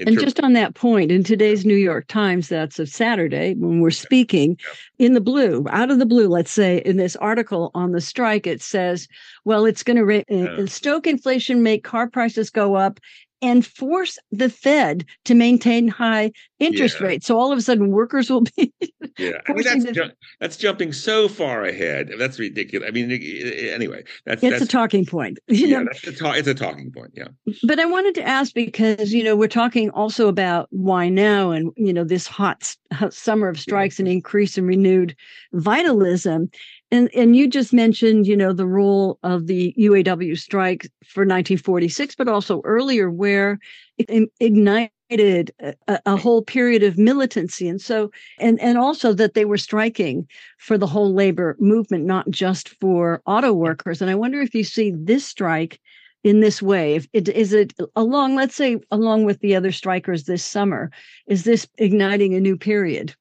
And 0.07 0.19
just 0.19 0.41
on 0.41 0.53
that 0.53 0.75
point, 0.75 1.11
in 1.11 1.25
today's 1.25 1.64
New 1.64 1.75
York 1.75 2.07
Times, 2.07 2.49
that's 2.49 2.79
of 2.79 2.88
Saturday 2.88 3.55
when 3.55 3.81
we're 3.81 3.91
speaking, 3.91 4.57
yeah. 4.61 5.07
in 5.07 5.14
the 5.14 5.21
blue, 5.21 5.64
out 5.71 5.91
of 5.91 5.99
the 5.99 6.07
blue, 6.07 6.29
let's 6.29 6.53
say, 6.53 6.79
in 6.85 6.99
this 6.99 7.17
article 7.17 7.73
on 7.75 7.91
the 7.91 8.01
strike, 8.01 8.47
it 8.47 8.62
says, 8.62 9.09
well, 9.45 9.67
it's 9.67 9.83
going 9.83 9.97
to 9.97 10.05
ra- 10.05 10.23
uh, 10.31 10.67
stoke 10.67 11.09
inflation, 11.09 11.64
make 11.64 11.83
car 11.83 12.09
prices 12.09 12.49
go 12.49 12.77
up, 12.77 13.01
and 13.42 13.64
force 13.64 14.18
the 14.33 14.48
Fed 14.51 15.05
to 15.24 15.35
maintain 15.35 15.88
high 15.88 16.33
interest 16.59 17.01
Yeah. 17.01 17.07
rates. 17.07 17.27
So 17.27 17.38
all 17.38 17.53
of 17.53 17.59
a 17.59 17.62
sudden, 17.62 17.90
workers 17.90 18.31
will 18.31 18.42
be. 18.57 18.72
Yeah, 19.18 19.40
I 19.48 19.53
mean 19.53 19.64
that's 19.64 19.85
the- 19.85 19.92
ju- 19.92 20.11
that's 20.38 20.57
jumping 20.57 20.92
so 20.92 21.27
far 21.27 21.64
ahead. 21.64 22.12
That's 22.18 22.38
ridiculous. 22.38 22.87
I 22.88 22.92
mean, 22.92 23.11
anyway, 23.11 24.05
that's 24.24 24.44
it's 24.44 24.53
that's 24.53 24.62
a 24.62 24.68
talking 24.68 25.05
point. 25.05 25.40
You 25.48 25.66
yeah, 25.66 25.79
know, 25.79 25.85
that's 25.87 26.03
the 26.03 26.12
ta- 26.12 26.33
it's 26.33 26.46
a 26.46 26.55
talking 26.55 26.92
point. 26.92 27.14
Yeah, 27.16 27.27
but 27.64 27.81
I 27.81 27.85
wanted 27.85 28.14
to 28.16 28.22
ask 28.22 28.55
because 28.55 29.12
you 29.12 29.24
know 29.24 29.35
we're 29.35 29.48
talking 29.48 29.90
also 29.90 30.29
about 30.29 30.68
why 30.70 31.09
now, 31.09 31.51
and 31.51 31.72
you 31.77 31.92
know 31.92 32.05
this 32.05 32.29
hot, 32.29 32.77
hot 32.92 33.12
summer 33.12 33.48
of 33.48 33.59
strikes 33.59 33.98
and 33.98 34.07
mm-hmm. 34.07 34.18
increase 34.18 34.57
in 34.57 34.66
renewed 34.66 35.16
vitalism, 35.53 36.48
and 36.90 37.11
and 37.14 37.37
you 37.37 37.48
just 37.48 37.72
mentioned 37.72 38.27
you 38.27 38.37
know 38.37 38.53
the 38.53 38.66
role 38.66 39.18
of 39.22 39.46
the 39.46 39.74
UAW 39.79 40.37
strike 40.38 40.88
for 41.05 41.24
1946, 41.24 42.14
but 42.14 42.29
also 42.29 42.61
earlier 42.64 43.11
where 43.11 43.59
it 43.98 44.31
ignited 44.40 45.51
a, 45.61 45.74
a- 46.07 46.16
whole 46.16 46.42
period 46.42 46.83
of 46.83 46.98
militancy, 46.98 47.68
and 47.68 47.81
so 47.81 48.11
and 48.38 48.61
and 48.61 48.79
also 48.79 49.12
that 49.12 49.35
they 49.35 49.44
were 49.44 49.59
striking 49.59 50.27
for 50.59 50.79
the 50.79 50.87
whole 50.87 51.12
labor 51.12 51.57
movement, 51.61 52.05
not 52.05 52.29
just 52.31 52.68
for 52.81 53.22
auto 53.27 53.53
workers. 53.53 54.01
And 54.01 54.11
I 54.11 54.14
wonder 54.14 54.40
if 54.40 54.55
you 54.55 54.64
see 54.64 54.92
this 54.94 55.27
strike 55.27 55.81
in 56.24 56.40
this 56.40 56.61
way? 56.61 56.94
If 56.96 57.07
it 57.12 57.29
is 57.29 57.53
it 57.53 57.72
along, 57.96 58.35
let's 58.35 58.55
say, 58.57 58.79
along 58.90 59.24
with 59.24 59.40
the 59.40 59.55
other 59.55 59.72
strikers 59.72 60.24
this 60.24 60.44
summer, 60.44 60.90
is 61.27 61.44
this 61.44 61.66
igniting 61.79 62.35
a 62.35 62.40
new 62.40 62.57
period? 62.57 63.14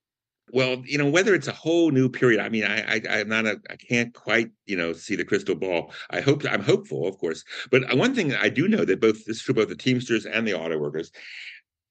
Well, 0.51 0.81
you 0.85 0.97
know, 0.97 1.09
whether 1.09 1.35
it's 1.35 1.47
a 1.47 1.53
whole 1.53 1.91
new 1.91 2.07
period, 2.07 2.39
I 2.39 2.47
mean, 2.47 2.63
I, 2.63 2.95
I, 2.95 3.01
I'm 3.19 3.27
not 3.27 3.45
a, 3.45 3.59
I 3.69 3.75
can't 3.75 4.13
quite, 4.13 4.49
you 4.65 4.77
know, 4.77 4.93
see 4.93 5.17
the 5.17 5.25
crystal 5.25 5.55
ball. 5.55 5.91
I 6.09 6.21
hope, 6.21 6.45
I'm 6.49 6.63
hopeful, 6.63 7.05
of 7.05 7.17
course. 7.17 7.43
But 7.69 7.93
one 7.97 8.15
thing 8.15 8.33
I 8.33 8.47
do 8.47 8.67
know 8.69 8.85
that 8.85 9.01
both 9.01 9.25
this 9.25 9.37
is 9.37 9.43
true 9.43 9.55
both 9.55 9.67
the 9.67 9.75
Teamsters 9.75 10.25
and 10.25 10.47
the 10.47 10.53
auto 10.53 10.77
workers. 10.77 11.11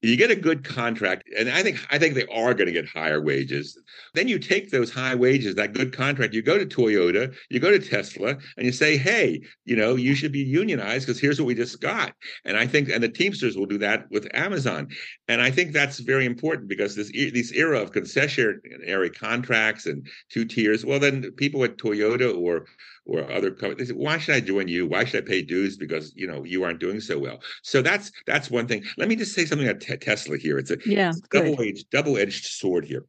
You 0.07 0.16
get 0.16 0.31
a 0.31 0.37
good 0.37 0.62
contract, 0.62 1.25
and 1.37 1.51
I 1.51 1.64
think 1.64 1.85
I 1.90 1.99
think 1.99 2.14
they 2.14 2.27
are 2.27 2.55
going 2.55 2.66
to 2.66 2.73
get 2.73 2.87
higher 2.87 3.21
wages. 3.21 3.77
Then 4.14 4.29
you 4.29 4.38
take 4.38 4.71
those 4.71 4.92
high 4.92 5.16
wages, 5.16 5.57
that 5.57 5.73
good 5.73 5.92
contract, 5.92 6.33
you 6.33 6.42
go 6.42 6.57
to 6.57 6.64
Toyota, 6.64 7.35
you 7.51 7.59
go 7.59 7.73
to 7.73 7.79
Tesla, 7.81 8.37
and 8.57 8.66
you 8.66 8.71
say, 8.71 8.97
"Hey, 8.97 9.40
you 9.64 9.75
know, 9.75 9.97
you 9.97 10.14
should 10.14 10.31
be 10.31 10.45
unionized 10.45 11.07
because 11.07 11.21
here's 11.21 11.40
what 11.40 11.47
we 11.47 11.55
just 11.55 11.81
got." 11.81 12.14
And 12.45 12.57
I 12.57 12.69
think, 12.69 12.88
and 12.88 13.03
the 13.03 13.09
Teamsters 13.09 13.57
will 13.57 13.66
do 13.66 13.79
that 13.79 14.09
with 14.12 14.29
Amazon. 14.33 14.88
And 15.27 15.42
I 15.42 15.51
think 15.51 15.73
that's 15.73 15.99
very 15.99 16.25
important 16.25 16.69
because 16.69 16.95
this 16.95 17.11
this 17.11 17.51
era 17.51 17.81
of 17.81 17.90
concessionary 17.90 19.12
contracts 19.12 19.87
and 19.87 20.07
two 20.31 20.45
tiers. 20.45 20.85
Well, 20.85 21.01
then 21.01 21.33
people 21.33 21.64
at 21.64 21.79
Toyota 21.79 22.33
or 22.33 22.66
or 23.07 23.31
other 23.31 23.51
companies, 23.51 23.88
they 23.88 23.95
say, 23.95 23.99
why 23.99 24.19
should 24.19 24.35
I 24.35 24.40
join 24.40 24.69
you? 24.69 24.87
Why 24.87 25.05
should 25.05 25.25
I 25.25 25.27
pay 25.27 25.42
dues 25.42 25.77
because 25.77 26.12
you 26.16 26.27
know 26.27 26.45
you 26.45 26.64
aren't 26.64 26.81
doing 26.81 27.01
so 27.01 27.19
well? 27.19 27.38
So 27.62 27.81
that's 27.83 28.11
that's 28.27 28.51
one 28.51 28.66
thing. 28.66 28.85
Let 28.99 29.09
me 29.09 29.16
just 29.16 29.35
say 29.35 29.45
something 29.45 29.66
about 29.66 29.81
te- 29.81 29.97
Tesla 29.97 30.37
here. 30.37 30.59
It's 30.59 30.71
a 30.71 30.79
Yeah, 30.85 31.12
double 31.31 31.61
edged 31.62 31.90
double 31.90 32.19
edged 32.19 32.45
sword 32.47 32.85
here. 32.85 33.05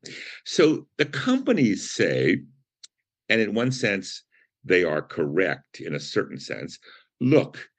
So 0.46 0.88
the 0.98 1.06
companies 1.06 1.92
say, 1.92 2.44
and 3.30 3.42
in 3.42 3.54
one 3.54 3.72
sense 3.72 4.24
they 4.64 4.84
are 4.84 5.02
correct 5.02 5.80
in 5.80 5.96
a 5.96 6.00
certain 6.00 6.40
sense. 6.40 6.78
Look, 7.20 7.70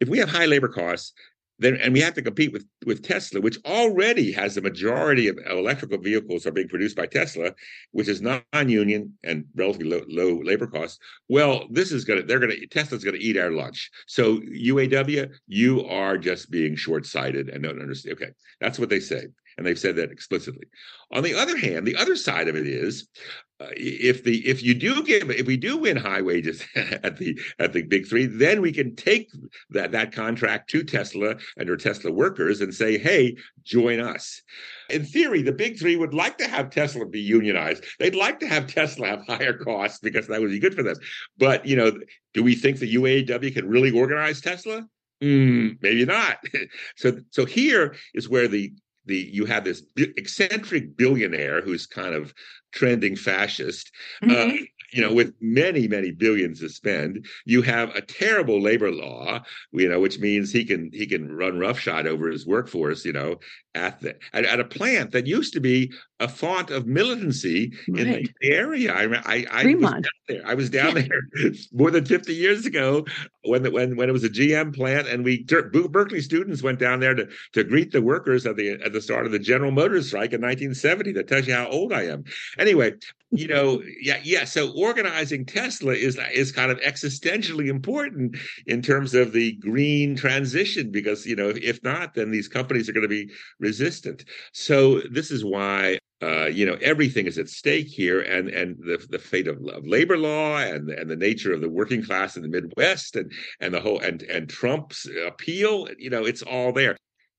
if 0.00 0.08
we 0.08 0.18
have 0.18 0.28
high 0.28 0.46
labor 0.46 0.68
costs, 0.68 1.12
then 1.58 1.76
and 1.76 1.92
we 1.92 2.00
have 2.00 2.14
to 2.14 2.22
compete 2.22 2.52
with 2.52 2.66
with 2.86 3.02
Tesla, 3.02 3.40
which 3.40 3.58
already 3.64 4.30
has 4.32 4.54
the 4.54 4.60
majority 4.60 5.28
of 5.28 5.38
electrical 5.48 5.98
vehicles 5.98 6.46
are 6.46 6.52
being 6.52 6.68
produced 6.68 6.96
by 6.96 7.06
Tesla, 7.06 7.52
which 7.92 8.08
is 8.08 8.20
non-union 8.20 9.12
and 9.24 9.44
relatively 9.54 9.88
low, 9.88 10.02
low 10.08 10.40
labor 10.40 10.66
costs. 10.66 10.98
Well, 11.28 11.66
this 11.70 11.92
is 11.92 12.04
gonna 12.04 12.22
they're 12.22 12.38
gonna 12.38 12.66
Tesla's 12.70 13.04
gonna 13.04 13.18
eat 13.18 13.36
our 13.36 13.50
lunch. 13.50 13.90
So 14.06 14.38
UAW, 14.38 15.30
you 15.46 15.84
are 15.86 16.16
just 16.16 16.50
being 16.50 16.76
short-sighted 16.76 17.48
and 17.48 17.62
don't 17.62 17.80
understand. 17.80 18.14
Okay, 18.14 18.32
that's 18.60 18.78
what 18.78 18.88
they 18.88 19.00
say, 19.00 19.26
and 19.58 19.66
they've 19.66 19.78
said 19.78 19.96
that 19.96 20.12
explicitly. 20.12 20.66
On 21.12 21.22
the 21.22 21.34
other 21.34 21.58
hand, 21.58 21.86
the 21.86 21.96
other 21.96 22.14
side 22.14 22.48
of 22.48 22.54
it 22.54 22.66
is 22.66 23.08
uh, 23.60 23.66
if 23.76 24.22
the 24.22 24.46
if 24.46 24.62
you 24.62 24.72
do 24.72 25.02
give 25.02 25.30
if 25.30 25.46
we 25.46 25.56
do 25.56 25.76
win 25.76 25.96
high 25.96 26.22
wages 26.22 26.64
at 26.76 27.16
the 27.16 27.38
at 27.58 27.72
the 27.72 27.82
big 27.82 28.06
three, 28.06 28.26
then 28.26 28.60
we 28.60 28.70
can 28.70 28.94
take 28.94 29.28
that 29.70 29.90
that 29.90 30.12
contract 30.12 30.70
to 30.70 30.84
Tesla 30.84 31.34
and 31.56 31.68
or 31.68 31.76
Tesla 31.76 32.12
workers 32.12 32.60
and 32.60 32.72
say, 32.72 32.96
hey, 32.96 33.36
join 33.64 33.98
us. 33.98 34.40
In 34.90 35.04
theory, 35.04 35.42
the 35.42 35.52
big 35.52 35.76
three 35.76 35.96
would 35.96 36.14
like 36.14 36.38
to 36.38 36.48
have 36.48 36.70
Tesla 36.70 37.04
be 37.04 37.20
unionized. 37.20 37.84
They'd 37.98 38.14
like 38.14 38.38
to 38.40 38.46
have 38.46 38.68
Tesla 38.68 39.08
have 39.08 39.26
higher 39.26 39.58
costs 39.58 39.98
because 39.98 40.28
that 40.28 40.40
would 40.40 40.50
be 40.50 40.60
good 40.60 40.74
for 40.74 40.84
them. 40.84 40.96
But 41.36 41.66
you 41.66 41.74
know, 41.74 41.98
do 42.32 42.44
we 42.44 42.54
think 42.54 42.78
the 42.78 42.94
UAW 42.94 43.52
can 43.52 43.68
really 43.68 43.90
organize 43.90 44.40
Tesla? 44.40 44.86
Mm, 45.20 45.78
maybe 45.82 46.04
not. 46.04 46.38
so 46.96 47.18
so 47.30 47.44
here 47.44 47.96
is 48.14 48.28
where 48.28 48.46
the 48.46 48.72
the 49.08 49.28
you 49.32 49.44
have 49.46 49.64
this 49.64 49.82
eccentric 49.96 50.96
billionaire 50.96 51.60
who's 51.60 51.86
kind 51.86 52.14
of 52.14 52.32
trending 52.72 53.16
fascist 53.16 53.90
uh, 54.28 54.46
Mhm. 54.46 54.68
you 54.92 55.02
know, 55.02 55.12
with 55.12 55.34
many, 55.40 55.86
many 55.86 56.12
billions 56.12 56.60
to 56.60 56.68
spend. 56.70 57.26
You 57.44 57.60
have 57.60 57.94
a 57.94 58.00
terrible 58.00 58.58
labor 58.60 58.90
law, 58.90 59.44
you 59.72 59.86
know, 59.88 60.00
which 60.00 60.18
means 60.18 60.50
he 60.50 60.64
can 60.64 60.90
he 60.92 61.06
can 61.06 61.30
run 61.30 61.58
roughshod 61.58 62.06
over 62.06 62.30
his 62.30 62.46
workforce, 62.46 63.04
you 63.04 63.12
know, 63.12 63.38
at 63.74 64.00
the 64.00 64.16
at, 64.32 64.44
at 64.44 64.60
a 64.60 64.64
plant 64.64 65.12
that 65.12 65.26
used 65.26 65.52
to 65.52 65.60
be 65.60 65.92
a 66.20 66.28
font 66.28 66.70
of 66.70 66.86
militancy 66.86 67.72
in 67.86 67.94
the 67.94 68.28
area. 68.42 68.92
I 68.92 69.04
I, 69.24 69.46
I 69.50 69.74
was 69.74 69.90
down 69.90 70.02
there. 70.28 70.42
I 70.46 70.54
was 70.54 70.70
down 70.70 70.94
there 70.94 71.22
more 71.72 71.90
than 71.90 72.04
fifty 72.04 72.34
years 72.34 72.66
ago 72.66 73.04
when 73.44 73.62
the, 73.62 73.70
when 73.70 73.96
when 73.96 74.08
it 74.08 74.12
was 74.12 74.24
a 74.24 74.28
GM 74.28 74.74
plant, 74.74 75.06
and 75.06 75.24
we 75.24 75.44
Berkeley 75.44 76.20
students 76.20 76.62
went 76.62 76.78
down 76.78 77.00
there 77.00 77.14
to 77.14 77.28
to 77.52 77.64
greet 77.64 77.92
the 77.92 78.02
workers 78.02 78.46
at 78.46 78.56
the 78.56 78.70
at 78.84 78.92
the 78.92 79.00
start 79.00 79.26
of 79.26 79.32
the 79.32 79.38
General 79.38 79.70
Motors 79.70 80.08
strike 80.08 80.32
in 80.32 80.40
1970. 80.40 81.12
That 81.12 81.28
tells 81.28 81.46
you 81.46 81.54
how 81.54 81.68
old 81.68 81.92
I 81.92 82.04
am. 82.04 82.24
Anyway, 82.58 82.94
you 83.30 83.46
know, 83.46 83.82
yeah, 84.00 84.20
yeah. 84.24 84.44
So 84.44 84.72
organizing 84.72 85.44
Tesla 85.44 85.92
is 85.92 86.18
is 86.32 86.50
kind 86.50 86.70
of 86.70 86.80
existentially 86.80 87.68
important 87.68 88.36
in 88.66 88.80
terms 88.80 89.14
of 89.14 89.32
the 89.32 89.52
green 89.52 90.16
transition 90.16 90.90
because 90.90 91.26
you 91.26 91.36
know 91.36 91.52
if 91.54 91.82
not, 91.82 92.14
then 92.14 92.30
these 92.30 92.48
companies 92.48 92.88
are 92.88 92.92
going 92.92 93.02
to 93.02 93.08
be 93.08 93.30
resistant. 93.70 94.18
So 94.52 94.74
this 95.18 95.28
is 95.36 95.42
why. 95.44 95.98
Uh, 96.28 96.50
you 96.58 96.66
know 96.66 96.76
everything 96.92 97.26
is 97.30 97.38
at 97.38 97.48
stake 97.48 97.86
here, 98.00 98.20
and 98.34 98.44
and 98.60 98.68
the 98.88 98.96
the 99.14 99.22
fate 99.30 99.48
of, 99.52 99.56
of 99.76 99.86
labor 99.96 100.18
law, 100.18 100.58
and 100.58 100.84
and 100.90 101.08
the 101.08 101.22
nature 101.28 101.52
of 101.54 101.60
the 101.60 101.72
working 101.80 102.02
class 102.08 102.30
in 102.36 102.42
the 102.42 102.48
Midwest, 102.56 103.10
and 103.20 103.30
and 103.62 103.70
the 103.72 103.82
whole 103.84 104.00
and 104.08 104.18
and 104.34 104.50
Trump's 104.58 105.00
appeal. 105.30 105.74
You 106.04 106.10
know, 106.10 106.24
it's 106.30 106.42
all 106.42 106.72
there. 106.80 106.94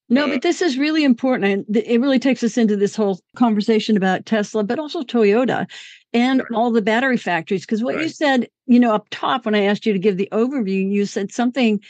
No, 0.08 0.24
Uh, 0.26 0.30
but 0.30 0.42
this 0.42 0.62
is 0.62 0.78
really 0.86 1.04
important. 1.04 1.46
And 1.68 1.78
it 1.78 2.00
really 2.00 2.20
takes 2.20 2.42
us 2.42 2.58
into 2.58 2.78
this 2.78 2.96
whole 2.96 3.20
conversation 3.36 3.98
about 3.98 4.26
Tesla, 4.26 4.64
but 4.64 4.80
also 4.80 5.04
Toyota 5.04 5.68
and 6.14 6.40
Right. 6.40 6.52
all 6.58 6.72
the 6.72 6.82
battery 6.82 7.18
factories. 7.18 7.66
Because 7.66 7.84
what 7.84 8.02
you 8.02 8.10
said, 8.10 8.48
you 8.66 8.80
know, 8.80 8.94
up 8.94 9.08
top 9.12 9.46
when 9.46 9.56
I 9.56 9.64
asked 9.70 9.86
you 9.86 9.94
to 9.94 10.06
give 10.08 10.18
the 10.18 10.30
overview, 10.32 10.90
you 10.90 11.06
said 11.06 11.32
something 11.32 11.82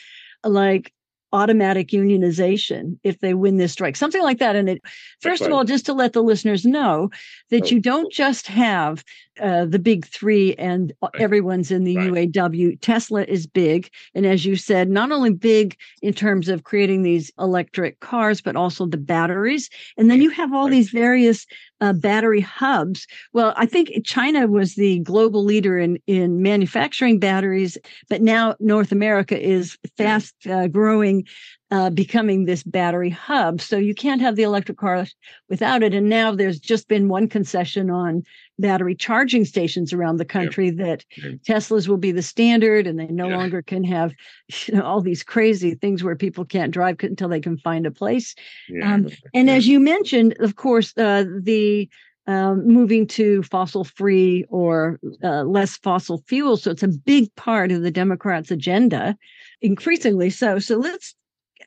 like 0.43 0.91
automatic 1.31 1.89
unionization 1.89 2.97
if 3.03 3.19
they 3.19 3.33
win 3.33 3.57
this 3.57 3.71
strike, 3.71 3.95
something 3.95 4.21
like 4.23 4.39
that. 4.39 4.55
And 4.55 4.69
it, 4.69 4.81
first 5.21 5.43
of 5.43 5.51
all, 5.51 5.63
just 5.63 5.85
to 5.85 5.93
let 5.93 6.13
the 6.13 6.23
listeners 6.23 6.65
know 6.65 7.09
that 7.49 7.63
Oh. 7.65 7.67
you 7.75 7.79
don't 7.79 8.11
just 8.11 8.47
have 8.47 9.03
uh, 9.39 9.65
the 9.65 9.79
big 9.79 10.05
three 10.05 10.53
and 10.55 10.91
Right. 11.01 11.21
everyone's 11.21 11.71
in 11.71 11.83
the 11.85 11.95
Right. 11.95 12.31
UAW. 12.31 12.77
Tesla 12.81 13.23
is 13.23 13.47
big. 13.47 13.89
And 14.13 14.25
as 14.25 14.45
you 14.45 14.55
said, 14.55 14.89
not 14.89 15.11
only 15.11 15.33
big 15.33 15.77
in 16.01 16.13
terms 16.13 16.49
of 16.49 16.63
creating 16.65 17.03
these 17.03 17.31
electric 17.39 17.99
cars, 18.01 18.41
but 18.41 18.55
also 18.57 18.85
the 18.85 18.97
batteries. 18.97 19.69
And 19.97 20.09
then 20.11 20.21
you 20.21 20.29
have 20.31 20.53
all 20.53 20.65
Right. 20.65 20.71
these 20.71 20.89
various 20.89 21.45
uh, 21.81 21.93
battery 21.93 22.41
hubs. 22.41 23.07
Well, 23.33 23.53
I 23.55 23.65
think 23.65 23.91
China 24.05 24.47
was 24.47 24.75
the 24.75 24.99
global 24.99 25.43
leader 25.43 25.77
in, 25.77 25.99
in 26.07 26.41
manufacturing 26.41 27.19
batteries, 27.19 27.77
but 28.09 28.21
now 28.21 28.55
North 28.59 28.91
America 28.91 29.39
is 29.39 29.77
fast 29.97 30.35
uh, 30.49 30.67
growing, 30.67 31.25
uh, 31.71 31.89
becoming 31.89 32.45
this 32.45 32.63
battery 32.63 33.09
hub. 33.11 33.61
So 33.61 33.77
you 33.77 33.93
can't 33.93 34.21
have 34.21 34.35
the 34.35 34.43
electric 34.43 34.77
car 34.79 35.05
without 35.49 35.83
it. 35.83 35.93
And 35.93 36.09
now 36.09 36.33
there's 36.33 36.59
just 36.59 36.87
been 36.87 37.09
one 37.09 37.27
concession 37.27 37.89
on 37.91 38.23
battery 38.57 38.95
charging 38.95 39.45
stations 39.45 39.93
around 39.93 40.17
the 40.17 40.25
country 40.25 40.71
that 40.71 41.05
Yeah. 41.15 41.31
Teslas 41.47 41.87
will 41.87 41.97
be 41.97 42.11
the 42.11 42.23
standard 42.23 42.87
and 42.87 42.99
they 42.99 43.07
no 43.07 43.29
Yeah. 43.29 43.37
longer 43.37 43.61
can 43.61 43.83
have 43.83 44.13
you 44.67 44.75
know 44.75 44.83
all 44.83 45.01
these 45.01 45.23
crazy 45.23 45.75
things 45.75 46.03
where 46.03 46.15
people 46.15 46.43
can't 46.43 46.71
drive 46.73 46.97
until 47.03 47.29
they 47.29 47.39
can 47.39 47.57
find 47.57 47.85
a 47.85 47.91
place. 47.91 48.33
Yeah, 48.67 48.95
Um, 48.95 49.07
And 49.33 49.47
yeah. 49.47 49.55
as 49.55 49.67
you 49.67 49.79
mentioned, 49.79 50.35
of 50.39 50.55
course, 50.55 50.93
uh, 50.97 51.25
the 51.41 51.87
um, 52.27 52.67
moving 52.67 53.07
to 53.07 53.41
fossil 53.43 53.83
free 53.83 54.45
or 54.49 54.99
uh, 55.23 55.43
less 55.43 55.77
fossil 55.77 56.23
fuel. 56.27 56.57
So 56.57 56.69
it's 56.69 56.83
a 56.83 56.87
big 56.87 57.33
part 57.35 57.71
of 57.71 57.81
the 57.81 57.89
Democrats' 57.89 58.51
agenda, 58.51 59.17
increasingly 59.61 60.29
so. 60.29 60.59
So 60.59 60.77
let's, 60.77 61.15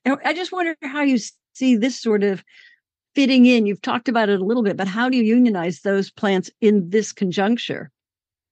I 0.05 0.35
just 0.35 0.53
wonder 0.53 0.77
how 0.83 1.03
you 1.03 1.19
see 1.55 1.77
this 1.77 2.01
sort 2.01 2.25
of 2.25 2.43
fitting 3.15 3.47
in. 3.47 3.67
You've 3.67 3.83
talked 3.83 4.09
about 4.09 4.29
it 4.29 4.41
a 4.41 4.45
little 4.45 4.63
bit, 4.63 4.77
but 4.77 4.89
how 4.89 5.09
do 5.09 5.17
you 5.17 5.23
unionize 5.23 5.81
those 5.81 6.11
plants 6.11 6.51
in 6.61 6.91
this 6.91 7.13
conjuncture? 7.13 7.91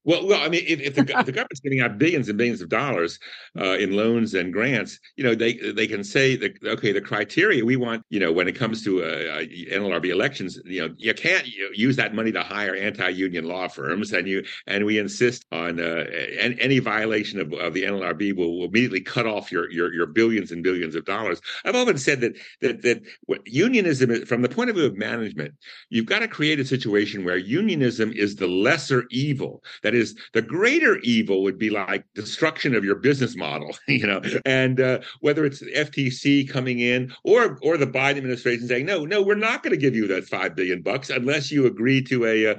Well, 0.04 0.26
well, 0.26 0.40
I 0.42 0.48
mean, 0.48 0.64
if, 0.66 0.80
if, 0.80 0.94
the, 0.94 1.02
the, 1.02 1.14
government's 1.32 1.60
giving 1.60 1.80
out 1.80 1.98
billions 1.98 2.28
and 2.28 2.38
billions 2.38 2.62
of 2.62 2.70
dollars 2.70 3.18
uh, 3.58 3.76
in 3.76 3.92
loans 3.92 4.32
and 4.32 4.52
grants, 4.52 4.98
you 5.16 5.24
know, 5.24 5.34
they 5.34 5.54
they 5.54 5.86
can 5.86 6.04
say 6.04 6.36
that 6.36 6.52
okay, 6.64 6.92
the 6.92 7.02
criteria 7.02 7.64
we 7.64 7.76
want, 7.76 8.04
you 8.08 8.18
know, 8.18 8.32
when 8.32 8.48
it 8.48 8.52
comes 8.52 8.82
to 8.84 9.02
uh, 9.02 9.06
uh 9.06 9.42
NLRB 9.42 10.06
elections, 10.06 10.58
you 10.64 10.80
know, 10.80 10.94
you 10.96 11.12
can't 11.12 11.46
use 11.74 11.96
that 11.96 12.14
money 12.14 12.32
to 12.32 12.42
hire 12.42 12.74
anti-union 12.74 13.44
law 13.44 13.68
firms, 13.68 14.12
and 14.12 14.26
you 14.26 14.42
and 14.66 14.86
we 14.86 14.98
insist 14.98 15.44
on 15.52 15.78
uh, 15.78 16.06
any 16.38 16.78
violation 16.78 17.38
of, 17.38 17.52
of 17.52 17.74
the 17.74 17.82
NLRB 17.82 18.34
will, 18.34 18.58
will, 18.58 18.68
immediately 18.70 19.00
cut 19.00 19.26
off 19.26 19.52
your, 19.52 19.70
your 19.70 19.92
your 19.92 20.06
billions 20.06 20.50
and 20.50 20.62
billions 20.62 20.94
of 20.94 21.04
dollars. 21.04 21.42
I've 21.64 21.76
often 21.76 21.98
said 21.98 22.22
that 22.22 22.38
that 22.62 22.82
that 22.82 23.02
unionism, 23.44 24.24
from 24.24 24.40
the 24.40 24.48
point 24.48 24.70
of 24.70 24.76
view 24.76 24.86
of 24.86 24.96
management, 24.96 25.54
you've 25.90 26.06
got 26.06 26.20
to 26.20 26.28
create 26.28 26.58
a 26.58 26.64
situation 26.64 27.24
where 27.24 27.36
unionism 27.36 28.12
is 28.12 28.36
the 28.36 28.46
lesser 28.46 29.04
evil. 29.10 29.62
That 29.82 29.89
that 29.90 29.98
is, 29.98 30.16
the 30.34 30.42
greater 30.42 30.98
evil 30.98 31.42
would 31.42 31.58
be 31.58 31.68
like 31.68 32.04
destruction 32.14 32.76
of 32.76 32.84
your 32.84 32.94
business 32.94 33.36
model, 33.36 33.76
you 33.88 34.06
know, 34.06 34.22
and 34.44 34.80
uh, 34.80 35.00
whether 35.20 35.44
it's 35.44 35.60
the 35.60 35.72
FTC 35.72 36.48
coming 36.48 36.78
in 36.78 37.12
or 37.24 37.58
or 37.62 37.76
the 37.76 37.86
Biden 37.86 38.18
administration 38.18 38.68
saying, 38.68 38.86
no, 38.86 39.04
no, 39.04 39.20
we're 39.20 39.34
not 39.34 39.62
going 39.62 39.72
to 39.72 39.80
give 39.80 39.96
you 39.96 40.06
that 40.06 40.28
five 40.28 40.54
billion 40.54 40.82
bucks 40.82 41.10
unless 41.10 41.50
you 41.50 41.66
agree 41.66 42.02
to 42.04 42.24
a, 42.24 42.44
a, 42.44 42.56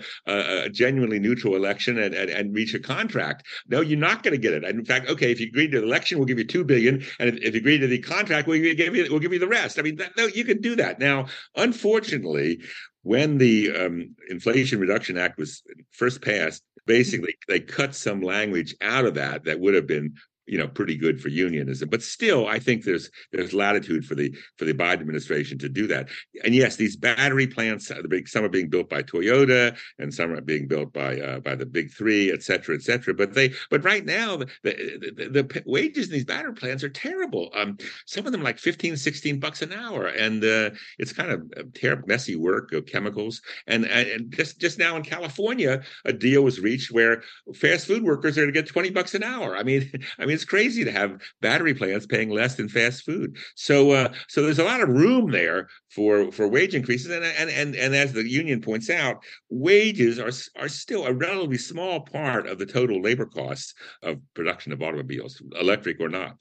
a 0.66 0.70
genuinely 0.70 1.20
neutral 1.20 1.56
election 1.56 1.98
and, 1.98 2.14
and, 2.14 2.30
and, 2.30 2.54
reach 2.54 2.74
a 2.74 2.80
contract. 2.80 3.48
No, 3.70 3.80
you're 3.80 3.98
not 3.98 4.24
going 4.24 4.34
to 4.34 4.38
get 4.38 4.54
it. 4.54 4.66
And 4.66 4.80
in 4.80 4.86
fact, 4.86 5.10
okay, 5.10 5.32
if 5.32 5.40
you 5.40 5.48
agree 5.48 5.70
to 5.70 5.80
the 5.80 5.86
election, 5.86 6.18
we'll 6.18 6.28
give 6.28 6.38
you 6.38 6.44
two 6.46 6.66
billion, 6.66 7.04
and 7.20 7.30
if, 7.30 7.36
if 7.38 7.54
you 7.54 7.62
agree 7.62 7.78
to 7.78 7.88
the 7.88 8.00
contract, 8.00 8.48
we'll 8.48 8.76
give 8.76 8.96
you 8.96 9.08
we'll 9.10 9.20
give 9.20 9.32
you 9.32 9.40
the 9.40 9.48
rest. 9.48 9.80
I 9.80 9.84
mean, 9.84 9.96
that, 9.98 10.18
no, 10.18 10.26
you 10.26 10.44
can 10.44 10.60
do 10.60 10.76
that. 10.76 11.00
Now, 11.00 11.28
unfortunately, 11.56 12.60
when 13.04 13.38
the 13.38 13.76
um, 13.76 14.16
Inflation 14.30 14.80
Reduction 14.80 15.18
Act 15.18 15.38
was 15.38 15.64
first 15.92 16.22
passed, 16.22 16.64
basically 16.86 17.36
they 17.48 17.60
cut 17.60 17.96
some 17.96 18.22
language 18.22 18.76
out 18.82 19.06
of 19.06 19.16
that 19.16 19.46
that 19.46 19.60
would 19.60 19.74
have 19.74 19.88
been 19.88 20.16
you 20.52 20.58
know 20.58 20.68
pretty 20.68 20.98
good 20.98 21.20
for 21.22 21.30
unionism. 21.30 21.90
But 21.90 22.04
still 22.04 22.46
i 22.48 22.60
think 22.60 22.84
there's 22.84 23.10
there's 23.32 23.54
latitude 23.54 24.06
for 24.06 24.16
the 24.16 24.36
for 24.58 24.66
the 24.66 24.74
biden 24.74 25.00
administration 25.00 25.58
to 25.60 25.70
do 25.70 25.88
that. 25.88 26.10
And 26.44 26.54
yes 26.54 26.76
these 26.76 26.98
battery 26.98 27.48
plants 27.48 27.90
some 28.26 28.44
are 28.44 28.50
being 28.50 28.70
built 28.70 28.90
by 28.90 29.02
toyota 29.02 29.78
and 29.98 30.14
some 30.14 30.32
are 30.34 30.42
being 30.42 30.68
built 30.68 30.92
by 30.92 31.20
uh, 31.20 31.40
by 31.40 31.56
the 31.56 31.66
big 31.66 31.92
three 31.92 32.32
et 32.32 32.44
cetera 32.44 32.76
et 32.76 32.82
cetera. 32.82 33.14
But 33.14 33.34
they 33.34 33.54
but 33.70 33.84
right 33.84 34.06
now 34.06 34.38
the 34.38 34.48
the, 34.64 35.14
the, 35.16 35.44
the 35.44 35.64
wages 35.66 36.08
in 36.08 36.14
these 36.14 36.26
battery 36.26 36.54
plants 36.54 36.84
are 36.84 36.90
terrible. 36.90 37.50
Um 37.56 37.78
some 38.06 38.26
of 38.26 38.34
them 38.34 38.44
like 38.44 38.60
15 38.60 38.98
16 38.98 39.40
bucks 39.40 39.62
an 39.62 39.72
hour. 39.72 40.08
And 40.08 40.44
uh, 40.44 40.72
it's 41.00 41.14
kind 41.14 41.32
of 41.32 41.74
terrible 41.74 42.10
messy 42.10 42.36
work 42.36 42.74
of 42.74 42.86
chemicals. 42.86 43.42
And 43.68 43.86
and 43.86 44.32
just 44.32 44.60
just 44.60 44.78
now 44.78 44.98
in 44.98 45.04
california 45.04 45.82
a 46.04 46.12
deal 46.12 46.44
was 46.44 46.60
reached 46.60 46.92
where 46.92 47.24
fast 47.56 47.88
food 47.88 48.04
workers 48.04 48.38
are 48.38 48.42
going 48.42 48.54
to 48.54 48.62
get 48.62 48.68
20 48.68 48.90
bucks 48.90 49.16
an 49.16 49.24
hour. 49.24 49.56
I 49.56 49.64
mean 49.64 49.90
i 50.20 50.26
mean, 50.26 50.41
it's 50.42 50.50
crazy 50.50 50.84
to 50.84 50.92
have 50.92 51.22
battery 51.40 51.76
plants 51.76 52.08
paying 52.08 52.32
less 52.32 52.56
than 52.56 52.68
fast 52.68 53.04
food. 53.04 53.38
So, 53.56 53.92
uh, 53.92 54.12
so 54.28 54.42
there's 54.42 54.58
a 54.58 54.64
lot 54.64 54.82
of 54.82 54.90
room 54.90 55.30
there 55.30 55.68
for 55.90 56.32
for 56.32 56.48
wage 56.48 56.74
increases, 56.74 57.12
and 57.12 57.24
and 57.24 57.50
and 57.52 57.76
and 57.76 57.96
as 57.96 58.14
the 58.14 58.28
union 58.28 58.60
points 58.60 58.90
out, 58.90 59.24
wages 59.50 60.20
are 60.20 60.32
are 60.60 60.68
still 60.68 61.06
a 61.06 61.14
relatively 61.14 61.60
small 61.60 62.02
part 62.02 62.48
of 62.48 62.58
the 62.58 62.66
total 62.66 63.02
labor 63.02 63.28
costs 63.28 63.76
of 64.02 64.18
production 64.34 64.72
of 64.72 64.82
automobiles, 64.82 65.42
electric 65.60 66.00
or 66.00 66.10
not. 66.10 66.38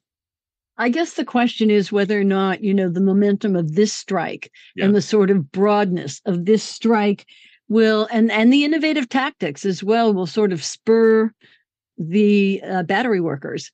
I 0.79 0.89
guess 0.89 1.13
the 1.13 1.27
question 1.27 1.71
is 1.71 1.93
whether 1.93 2.19
or 2.19 2.25
not, 2.25 2.65
you 2.65 2.73
know, 2.73 2.89
the 2.89 3.03
momentum 3.03 3.55
of 3.55 3.75
this 3.75 3.93
strike 3.93 4.51
yeah. 4.75 4.87
and 4.87 4.97
the 4.97 5.03
sort 5.03 5.31
of 5.31 5.53
broadness 5.53 6.23
of 6.25 6.47
this 6.47 6.63
strike 6.63 7.27
will 7.69 8.09
and 8.11 8.33
and 8.33 8.51
the 8.51 8.65
innovative 8.65 9.11
tactics 9.11 9.67
as 9.67 9.85
well 9.85 10.15
will 10.15 10.27
sort 10.27 10.53
of 10.53 10.65
spur 10.65 11.31
the 11.99 12.63
uh, 12.67 12.83
battery 12.83 13.21
workers 13.21 13.71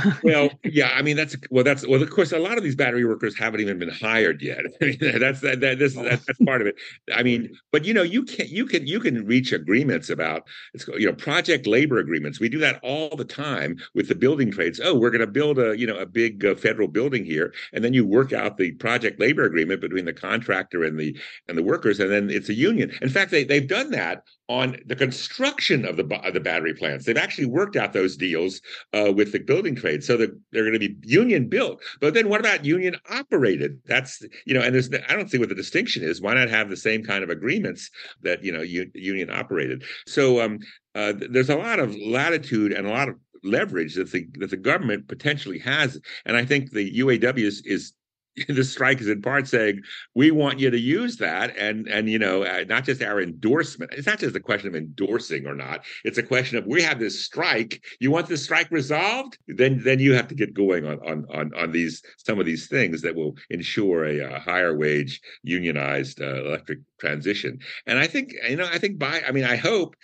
well, 0.22 0.50
yeah, 0.64 0.90
I 0.94 1.02
mean 1.02 1.16
that's 1.16 1.36
well, 1.50 1.64
that's 1.64 1.86
well, 1.86 2.02
of 2.02 2.10
course, 2.10 2.32
a 2.32 2.38
lot 2.38 2.56
of 2.56 2.64
these 2.64 2.76
battery 2.76 3.04
workers 3.04 3.36
haven't 3.36 3.60
even 3.60 3.78
been 3.78 3.90
hired 3.90 4.42
yet. 4.42 4.60
I 4.80 4.84
mean, 4.84 4.98
that's 5.18 5.40
that, 5.40 5.60
that 5.60 5.78
this 5.78 5.94
that's, 5.94 6.24
that's 6.24 6.38
part 6.44 6.60
of 6.60 6.66
it. 6.66 6.76
I 7.14 7.22
mean, 7.22 7.54
but 7.70 7.84
you 7.84 7.94
know, 7.94 8.02
you 8.02 8.24
can 8.24 8.46
you 8.48 8.66
can 8.66 8.86
you 8.86 9.00
can 9.00 9.26
reach 9.26 9.52
agreements 9.52 10.10
about 10.10 10.46
it's 10.74 10.86
you 10.88 11.06
know 11.06 11.12
project 11.12 11.66
labor 11.66 11.98
agreements. 11.98 12.40
We 12.40 12.48
do 12.48 12.58
that 12.58 12.80
all 12.82 13.14
the 13.16 13.24
time 13.24 13.76
with 13.94 14.08
the 14.08 14.14
building 14.14 14.50
trades. 14.50 14.80
Oh, 14.82 14.94
we're 14.94 15.10
going 15.10 15.20
to 15.20 15.26
build 15.26 15.58
a 15.58 15.78
you 15.78 15.86
know 15.86 15.96
a 15.96 16.06
big 16.06 16.44
uh, 16.44 16.54
federal 16.54 16.88
building 16.88 17.24
here, 17.24 17.52
and 17.72 17.84
then 17.84 17.92
you 17.92 18.06
work 18.06 18.32
out 18.32 18.56
the 18.56 18.72
project 18.72 19.20
labor 19.20 19.44
agreement 19.44 19.80
between 19.80 20.04
the 20.04 20.12
contractor 20.12 20.84
and 20.84 20.98
the 20.98 21.16
and 21.48 21.58
the 21.58 21.62
workers, 21.62 22.00
and 22.00 22.10
then 22.10 22.30
it's 22.30 22.48
a 22.48 22.54
union. 22.54 22.92
In 23.02 23.08
fact, 23.08 23.30
they 23.30 23.44
they've 23.44 23.68
done 23.68 23.90
that 23.90 24.24
on 24.48 24.76
the 24.86 24.96
construction 24.96 25.84
of 25.84 25.96
the 25.96 26.04
of 26.26 26.34
the 26.34 26.40
battery 26.40 26.74
plants. 26.74 27.06
They've 27.06 27.16
actually 27.16 27.46
worked 27.46 27.76
out 27.76 27.92
those 27.92 28.16
deals 28.16 28.60
uh, 28.92 29.12
with 29.14 29.32
the 29.32 29.38
building 29.38 29.74
trade, 29.82 30.02
so 30.02 30.16
that 30.16 30.30
they're 30.50 30.62
going 30.62 30.72
to 30.72 30.78
be 30.78 30.96
union 31.02 31.48
built. 31.48 31.82
But 32.00 32.14
then, 32.14 32.28
what 32.28 32.40
about 32.40 32.64
union 32.64 32.96
operated? 33.10 33.78
That's 33.86 34.22
you 34.46 34.54
know, 34.54 34.62
and 34.62 34.74
there's 34.74 34.88
I 35.08 35.14
don't 35.14 35.30
see 35.30 35.38
what 35.38 35.50
the 35.50 35.54
distinction 35.54 36.02
is. 36.02 36.22
Why 36.22 36.34
not 36.34 36.48
have 36.48 36.70
the 36.70 36.76
same 36.76 37.04
kind 37.04 37.22
of 37.22 37.30
agreements 37.30 37.90
that 38.22 38.42
you 38.42 38.52
know 38.52 38.62
u- 38.62 38.90
union 38.94 39.28
operated? 39.30 39.84
So 40.06 40.40
um, 40.40 40.58
uh, 40.94 41.12
there's 41.30 41.50
a 41.50 41.56
lot 41.56 41.78
of 41.78 41.94
latitude 41.96 42.72
and 42.72 42.86
a 42.86 42.90
lot 42.90 43.08
of 43.08 43.16
leverage 43.44 43.96
that 43.96 44.10
the 44.12 44.26
that 44.38 44.50
the 44.50 44.56
government 44.56 45.08
potentially 45.08 45.58
has, 45.58 46.00
and 46.24 46.36
I 46.36 46.44
think 46.44 46.70
the 46.70 46.98
UAW 47.00 47.38
is 47.38 47.62
is 47.66 47.92
the 48.48 48.64
strike 48.64 49.00
is 49.00 49.08
in 49.08 49.22
part 49.22 49.46
saying 49.46 49.80
we 50.14 50.30
want 50.30 50.58
you 50.58 50.70
to 50.70 50.78
use 50.78 51.16
that 51.16 51.56
and 51.56 51.86
and 51.88 52.08
you 52.08 52.18
know 52.18 52.44
uh, 52.44 52.64
not 52.68 52.84
just 52.84 53.02
our 53.02 53.20
endorsement 53.20 53.92
it's 53.92 54.06
not 54.06 54.18
just 54.18 54.36
a 54.36 54.40
question 54.40 54.68
of 54.68 54.74
endorsing 54.74 55.46
or 55.46 55.54
not 55.54 55.84
it's 56.04 56.18
a 56.18 56.22
question 56.22 56.56
of 56.58 56.66
we 56.66 56.82
have 56.82 56.98
this 56.98 57.24
strike 57.24 57.82
you 58.00 58.10
want 58.10 58.28
the 58.28 58.36
strike 58.36 58.70
resolved? 58.70 59.38
Then 59.46 59.80
then 59.82 59.98
you 59.98 60.14
have 60.14 60.28
to 60.28 60.34
get 60.34 60.54
going 60.54 60.86
on 60.86 60.98
on 61.00 61.24
on, 61.32 61.52
on 61.54 61.72
these 61.72 62.02
some 62.16 62.40
of 62.40 62.46
these 62.46 62.68
things 62.68 63.02
that 63.02 63.14
will 63.14 63.36
ensure 63.50 64.04
a, 64.04 64.18
a 64.18 64.38
higher 64.38 64.76
wage 64.76 65.20
unionized 65.42 66.20
uh, 66.20 66.44
electric 66.44 66.80
transition. 66.98 67.58
And 67.86 67.98
i 67.98 68.06
think 68.06 68.32
you 68.48 68.56
know 68.56 68.66
i 68.66 68.78
think 68.78 68.98
by 68.98 69.22
i 69.26 69.32
mean 69.32 69.44
i 69.44 69.56
hope 69.56 69.94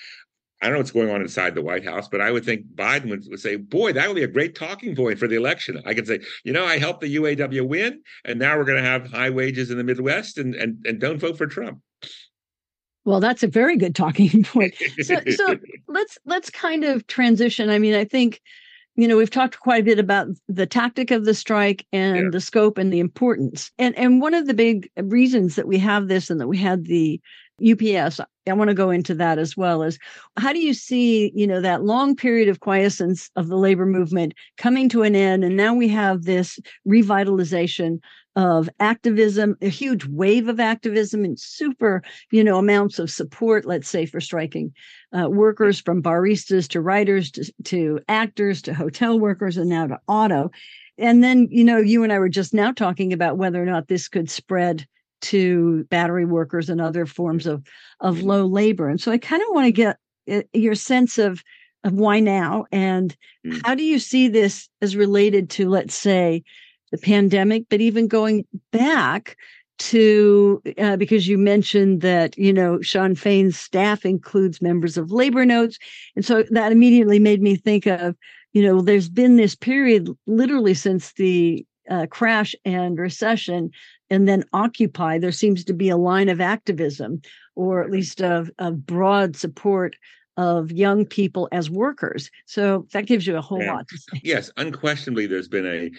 I 0.60 0.66
don't 0.66 0.74
know 0.74 0.78
what's 0.80 0.90
going 0.90 1.10
on 1.10 1.20
inside 1.22 1.54
the 1.54 1.62
White 1.62 1.84
House, 1.84 2.08
but 2.08 2.20
I 2.20 2.32
would 2.32 2.44
think 2.44 2.66
Biden 2.74 3.10
would, 3.10 3.24
would, 3.28 3.38
say, 3.38 3.56
boy, 3.56 3.92
that 3.92 4.08
would 4.08 4.16
be 4.16 4.24
a 4.24 4.28
great 4.28 4.56
talking 4.56 4.96
point 4.96 5.18
for 5.18 5.28
the 5.28 5.36
election. 5.36 5.80
I 5.86 5.94
could 5.94 6.06
say, 6.06 6.20
you 6.42 6.52
know, 6.52 6.64
I 6.64 6.78
helped 6.78 7.00
the 7.00 7.14
UAW 7.14 7.66
win, 7.66 8.02
and 8.24 8.40
now 8.40 8.56
we're 8.56 8.64
going 8.64 8.82
to 8.82 8.88
have 8.88 9.08
high 9.10 9.30
wages 9.30 9.70
in 9.70 9.78
the 9.78 9.84
Midwest, 9.84 10.36
and, 10.36 10.56
and, 10.56 10.84
and 10.84 11.00
don't 11.00 11.18
vote 11.18 11.38
for 11.38 11.46
Trump. 11.46 11.80
Well, 13.04 13.20
that's 13.20 13.42
a 13.42 13.48
very 13.48 13.76
good 13.76 13.94
talking 13.94 14.42
point. 14.44 14.74
So, 15.00 15.16
so 15.30 15.56
let's 15.88 16.18
let's 16.26 16.50
kind 16.50 16.84
of 16.84 17.06
transition. 17.06 17.70
I 17.70 17.78
mean, 17.78 17.94
I 17.94 18.04
think 18.04 18.40
you 18.96 19.08
know 19.08 19.16
we've 19.16 19.30
talked 19.30 19.60
quite 19.60 19.80
a 19.80 19.84
bit 19.84 19.98
about 19.98 20.26
the 20.48 20.66
tactic 20.66 21.10
of 21.10 21.24
the 21.24 21.32
strike 21.32 21.86
and 21.90 22.16
yeah. 22.16 22.30
the 22.30 22.40
scope 22.40 22.76
and 22.76 22.92
the 22.92 23.00
importance. 23.00 23.70
And 23.78 23.96
and 23.96 24.20
one 24.20 24.34
of 24.34 24.46
the 24.46 24.52
big 24.52 24.90
reasons 24.96 25.54
that 25.54 25.66
we 25.66 25.78
have 25.78 26.08
this 26.08 26.28
and 26.28 26.38
that 26.40 26.48
we 26.48 26.58
had 26.58 26.84
the 26.84 27.18
UPS. 27.60 28.20
I 28.46 28.52
want 28.52 28.68
to 28.68 28.74
go 28.74 28.90
into 28.90 29.14
that 29.16 29.38
as 29.38 29.56
well 29.56 29.82
as 29.82 29.98
how 30.38 30.52
do 30.52 30.60
you 30.60 30.72
see, 30.72 31.32
you 31.34 31.46
know, 31.46 31.60
that 31.60 31.84
long 31.84 32.16
period 32.16 32.48
of 32.48 32.60
quiescence 32.60 33.30
of 33.36 33.48
the 33.48 33.56
labor 33.56 33.86
movement 33.86 34.34
coming 34.56 34.88
to 34.90 35.02
an 35.02 35.14
end 35.14 35.44
and 35.44 35.56
now 35.56 35.74
we 35.74 35.88
have 35.88 36.22
this 36.22 36.58
revitalization 36.86 38.00
of 38.36 38.70
activism, 38.78 39.56
a 39.60 39.68
huge 39.68 40.06
wave 40.06 40.46
of 40.46 40.60
activism 40.60 41.24
and 41.24 41.38
super, 41.40 42.02
you 42.30 42.44
know, 42.44 42.56
amounts 42.56 43.00
of 43.00 43.10
support, 43.10 43.64
let's 43.64 43.88
say, 43.88 44.06
for 44.06 44.20
striking 44.20 44.72
uh, 45.12 45.28
workers 45.28 45.80
from 45.80 46.00
baristas 46.00 46.68
to 46.68 46.80
writers 46.80 47.32
to, 47.32 47.52
to 47.64 47.98
actors 48.08 48.62
to 48.62 48.72
hotel 48.72 49.18
workers 49.18 49.56
and 49.56 49.68
now 49.68 49.88
to 49.88 49.98
auto. 50.06 50.50
And 50.98 51.22
then, 51.22 51.48
you 51.50 51.64
know, 51.64 51.78
you 51.78 52.04
and 52.04 52.12
I 52.12 52.20
were 52.20 52.28
just 52.28 52.54
now 52.54 52.70
talking 52.70 53.12
about 53.12 53.38
whether 53.38 53.60
or 53.60 53.66
not 53.66 53.88
this 53.88 54.06
could 54.06 54.30
spread 54.30 54.86
to 55.20 55.84
battery 55.84 56.24
workers 56.24 56.68
and 56.68 56.80
other 56.80 57.06
forms 57.06 57.46
of 57.46 57.66
of 58.00 58.16
mm-hmm. 58.16 58.26
low 58.28 58.46
labor. 58.46 58.88
And 58.88 59.00
so 59.00 59.12
I 59.12 59.18
kind 59.18 59.42
of 59.42 59.48
want 59.50 59.66
to 59.66 59.72
get 59.72 59.98
uh, 60.30 60.42
your 60.52 60.74
sense 60.74 61.18
of 61.18 61.42
of 61.84 61.92
why 61.92 62.20
now 62.20 62.66
and 62.72 63.16
mm. 63.46 63.60
how 63.64 63.74
do 63.74 63.84
you 63.84 63.98
see 63.98 64.28
this 64.28 64.68
as 64.82 64.96
related 64.96 65.48
to 65.48 65.68
let's 65.68 65.94
say 65.94 66.42
the 66.90 66.98
pandemic 66.98 67.64
but 67.70 67.80
even 67.80 68.08
going 68.08 68.44
back 68.72 69.36
to 69.78 70.60
uh, 70.78 70.96
because 70.96 71.28
you 71.28 71.38
mentioned 71.38 72.00
that 72.00 72.36
you 72.36 72.52
know 72.52 72.80
Shawn 72.82 73.14
Fain's 73.14 73.58
staff 73.58 74.04
includes 74.04 74.60
members 74.60 74.96
of 74.96 75.12
labor 75.12 75.46
notes 75.46 75.78
and 76.16 76.24
so 76.24 76.42
that 76.50 76.72
immediately 76.72 77.20
made 77.20 77.40
me 77.40 77.54
think 77.54 77.86
of 77.86 78.16
you 78.52 78.62
know 78.62 78.80
there's 78.80 79.08
been 79.08 79.36
this 79.36 79.54
period 79.54 80.08
literally 80.26 80.74
since 80.74 81.12
the 81.12 81.64
uh, 81.88 82.06
crash 82.10 82.54
and 82.64 82.98
recession 82.98 83.70
and 84.10 84.28
then 84.28 84.44
Occupy, 84.52 85.18
there 85.18 85.32
seems 85.32 85.64
to 85.64 85.72
be 85.72 85.88
a 85.88 85.96
line 85.96 86.28
of 86.28 86.40
activism 86.40 87.20
or 87.54 87.82
at 87.82 87.90
least 87.90 88.22
of, 88.22 88.50
of 88.58 88.86
broad 88.86 89.36
support 89.36 89.96
of 90.36 90.70
young 90.70 91.04
people 91.04 91.48
as 91.50 91.68
workers. 91.68 92.30
So 92.46 92.86
that 92.92 93.06
gives 93.06 93.26
you 93.26 93.36
a 93.36 93.42
whole 93.42 93.60
yeah. 93.60 93.74
lot 93.74 93.88
to 93.88 93.98
say. 93.98 94.20
Yes, 94.22 94.50
unquestionably, 94.56 95.26
there's 95.26 95.48
been 95.48 95.66
a 95.66 95.90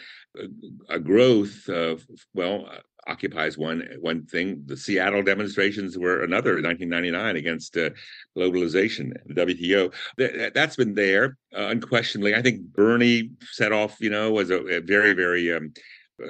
a, 0.90 1.00
growth 1.00 1.68
of 1.68 2.06
well 2.34 2.70
occupies 3.08 3.58
one 3.58 3.84
one 4.00 4.26
thing. 4.26 4.64
The 4.66 4.78
Seattle 4.78 5.24
demonstrations 5.24 5.98
were 5.98 6.24
another 6.24 6.58
in 6.58 6.64
1999 6.64 7.36
against 7.36 7.76
uh, 7.76 7.90
globalization. 8.38 9.12
The 9.26 9.46
WTO 9.46 9.94
that, 10.18 10.56
has 10.56 10.78
been 10.78 10.94
there 10.94 11.38
uh, 11.54 11.68
unquestionably. 11.68 12.34
I 12.34 12.42
think 12.42 12.62
Bernie 12.62 13.32
set 13.52 13.74
off, 13.74 13.98
you 14.00 14.10
know, 14.10 14.32
was 14.32 14.52
a, 14.52 14.60
a 14.68 14.80
very 14.80 15.12
very 15.12 15.54
um, 15.54 15.74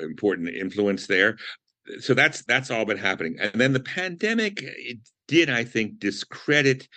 important 0.02 0.50
influence 0.50 1.06
there. 1.06 1.38
So 2.00 2.14
that's 2.14 2.44
that's 2.44 2.72
all 2.72 2.86
been 2.86 2.98
happening, 2.98 3.38
and 3.40 3.60
then 3.60 3.74
the 3.74 3.80
pandemic 3.80 4.64
did, 5.28 5.50
I 5.50 5.64
think, 5.64 6.00
discredit 6.00 6.88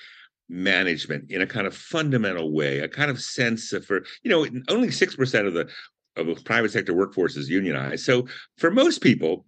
management 0.48 1.30
in 1.30 1.40
a 1.40 1.46
kind 1.46 1.66
of 1.66 1.74
fundamental 1.74 2.52
way, 2.52 2.80
a 2.80 2.88
kind 2.88 3.10
of 3.10 3.20
sense 3.20 3.72
of 3.72 3.86
for 3.86 4.04
you 4.22 4.30
know 4.30 4.46
only 4.68 4.90
six 4.90 5.16
percent 5.16 5.46
of 5.46 5.54
the 5.54 5.68
of 6.16 6.26
the 6.26 6.34
private 6.44 6.70
sector 6.70 6.94
workforce 6.94 7.36
is 7.36 7.48
unionized. 7.48 8.04
So 8.04 8.26
for 8.58 8.70
most 8.70 9.00
people, 9.00 9.44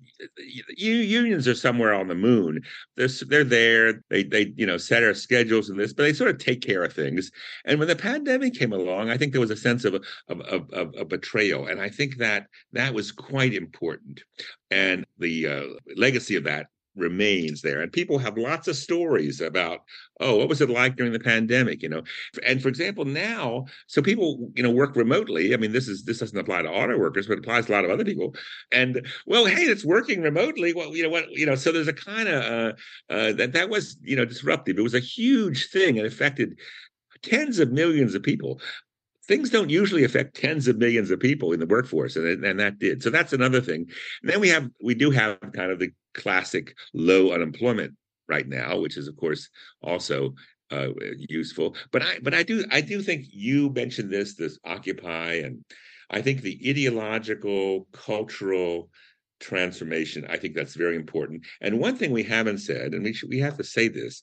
unions 0.76 1.46
are 1.46 1.54
somewhere 1.54 1.92
on 1.92 2.08
the 2.08 2.14
moon. 2.14 2.60
They're, 2.96 3.08
they're 3.28 3.44
there. 3.44 4.02
They 4.10 4.22
they 4.22 4.52
you 4.56 4.66
know 4.66 4.78
set 4.78 5.02
our 5.02 5.14
schedules 5.14 5.68
and 5.68 5.78
this, 5.78 5.92
but 5.92 6.04
they 6.04 6.12
sort 6.12 6.30
of 6.30 6.38
take 6.38 6.62
care 6.62 6.84
of 6.84 6.92
things. 6.92 7.30
And 7.64 7.78
when 7.78 7.88
the 7.88 7.96
pandemic 7.96 8.54
came 8.54 8.72
along, 8.72 9.10
I 9.10 9.16
think 9.16 9.32
there 9.32 9.40
was 9.40 9.50
a 9.50 9.56
sense 9.56 9.84
of 9.84 9.94
of 9.94 10.40
of, 10.40 10.70
of, 10.72 10.94
of 10.94 11.08
betrayal, 11.08 11.66
and 11.66 11.80
I 11.80 11.88
think 11.88 12.16
that 12.18 12.46
that 12.72 12.94
was 12.94 13.12
quite 13.12 13.54
important. 13.54 14.22
And 14.70 15.04
the 15.18 15.46
uh, 15.46 15.62
legacy 15.96 16.36
of 16.36 16.44
that 16.44 16.66
remains 16.96 17.62
there. 17.62 17.80
And 17.80 17.92
people 17.92 18.18
have 18.18 18.36
lots 18.36 18.68
of 18.68 18.76
stories 18.76 19.40
about 19.40 19.80
oh 20.20 20.36
what 20.36 20.48
was 20.48 20.60
it 20.60 20.70
like 20.70 20.96
during 20.96 21.12
the 21.12 21.20
pandemic? 21.20 21.82
you 21.82 21.88
know? 21.88 22.02
And 22.46 22.62
for 22.62 22.68
example 22.68 23.04
now 23.04 23.66
so 23.86 24.02
people 24.02 24.50
you 24.54 24.62
know 24.62 24.70
work 24.70 24.96
remotely. 24.96 25.54
I 25.54 25.56
mean 25.56 25.72
this 25.72 25.88
is 25.88 26.04
this 26.04 26.18
doesn't 26.18 26.38
apply 26.38 26.62
to 26.62 26.70
auto 26.70 26.98
workers 26.98 27.26
but 27.26 27.34
it 27.34 27.40
applies 27.40 27.66
to 27.66 27.72
a 27.72 27.74
lot 27.74 27.84
of 27.84 27.90
other 27.90 28.04
people. 28.04 28.34
And 28.72 29.06
well 29.26 29.46
hey 29.46 29.64
it's 29.64 29.84
working 29.84 30.22
remotely. 30.22 30.72
Well 30.72 30.94
you 30.94 31.02
know 31.02 31.10
what 31.10 31.30
you 31.30 31.46
know 31.46 31.54
so 31.54 31.72
there's 31.72 31.88
a 31.88 31.92
kind 31.92 32.28
of 32.28 32.44
uh, 32.44 33.12
uh 33.12 33.32
that 33.32 33.52
that 33.52 33.68
was 33.68 33.96
you 34.02 34.16
know 34.16 34.24
disruptive. 34.24 34.78
It 34.78 34.82
was 34.82 34.94
a 34.94 35.00
huge 35.00 35.70
thing. 35.70 35.96
It 35.96 36.06
affected 36.06 36.58
tens 37.22 37.58
of 37.58 37.72
millions 37.72 38.14
of 38.14 38.22
people. 38.22 38.60
Things 39.26 39.48
don't 39.48 39.70
usually 39.70 40.04
affect 40.04 40.36
tens 40.36 40.68
of 40.68 40.76
millions 40.76 41.10
of 41.10 41.18
people 41.18 41.52
in 41.52 41.60
the 41.60 41.66
workforce 41.66 42.14
and, 42.14 42.44
and 42.44 42.60
that 42.60 42.78
did. 42.78 43.02
So 43.02 43.08
that's 43.08 43.32
another 43.32 43.60
thing. 43.60 43.86
And 44.22 44.30
then 44.30 44.38
we 44.38 44.50
have 44.50 44.68
we 44.82 44.94
do 44.94 45.10
have 45.10 45.38
kind 45.54 45.72
of 45.72 45.78
the 45.78 45.90
classic 46.14 46.74
low 46.92 47.32
unemployment 47.32 47.94
right 48.28 48.48
now 48.48 48.78
which 48.78 48.96
is 48.96 49.08
of 49.08 49.16
course 49.16 49.48
also 49.82 50.34
uh, 50.70 50.88
useful 51.16 51.76
but 51.92 52.02
i 52.02 52.18
but 52.22 52.34
i 52.34 52.42
do 52.42 52.64
i 52.70 52.80
do 52.80 53.02
think 53.02 53.26
you 53.30 53.70
mentioned 53.70 54.10
this 54.10 54.34
this 54.34 54.58
occupy 54.64 55.34
and 55.34 55.64
i 56.10 56.20
think 56.20 56.40
the 56.40 56.58
ideological 56.66 57.86
cultural 57.92 58.88
transformation 59.40 60.26
i 60.30 60.36
think 60.36 60.54
that's 60.54 60.74
very 60.74 60.96
important 60.96 61.44
and 61.60 61.78
one 61.78 61.96
thing 61.96 62.10
we 62.10 62.22
haven't 62.22 62.58
said 62.58 62.94
and 62.94 63.04
we 63.04 63.12
should, 63.12 63.28
we 63.28 63.38
have 63.38 63.56
to 63.56 63.64
say 63.64 63.88
this 63.88 64.22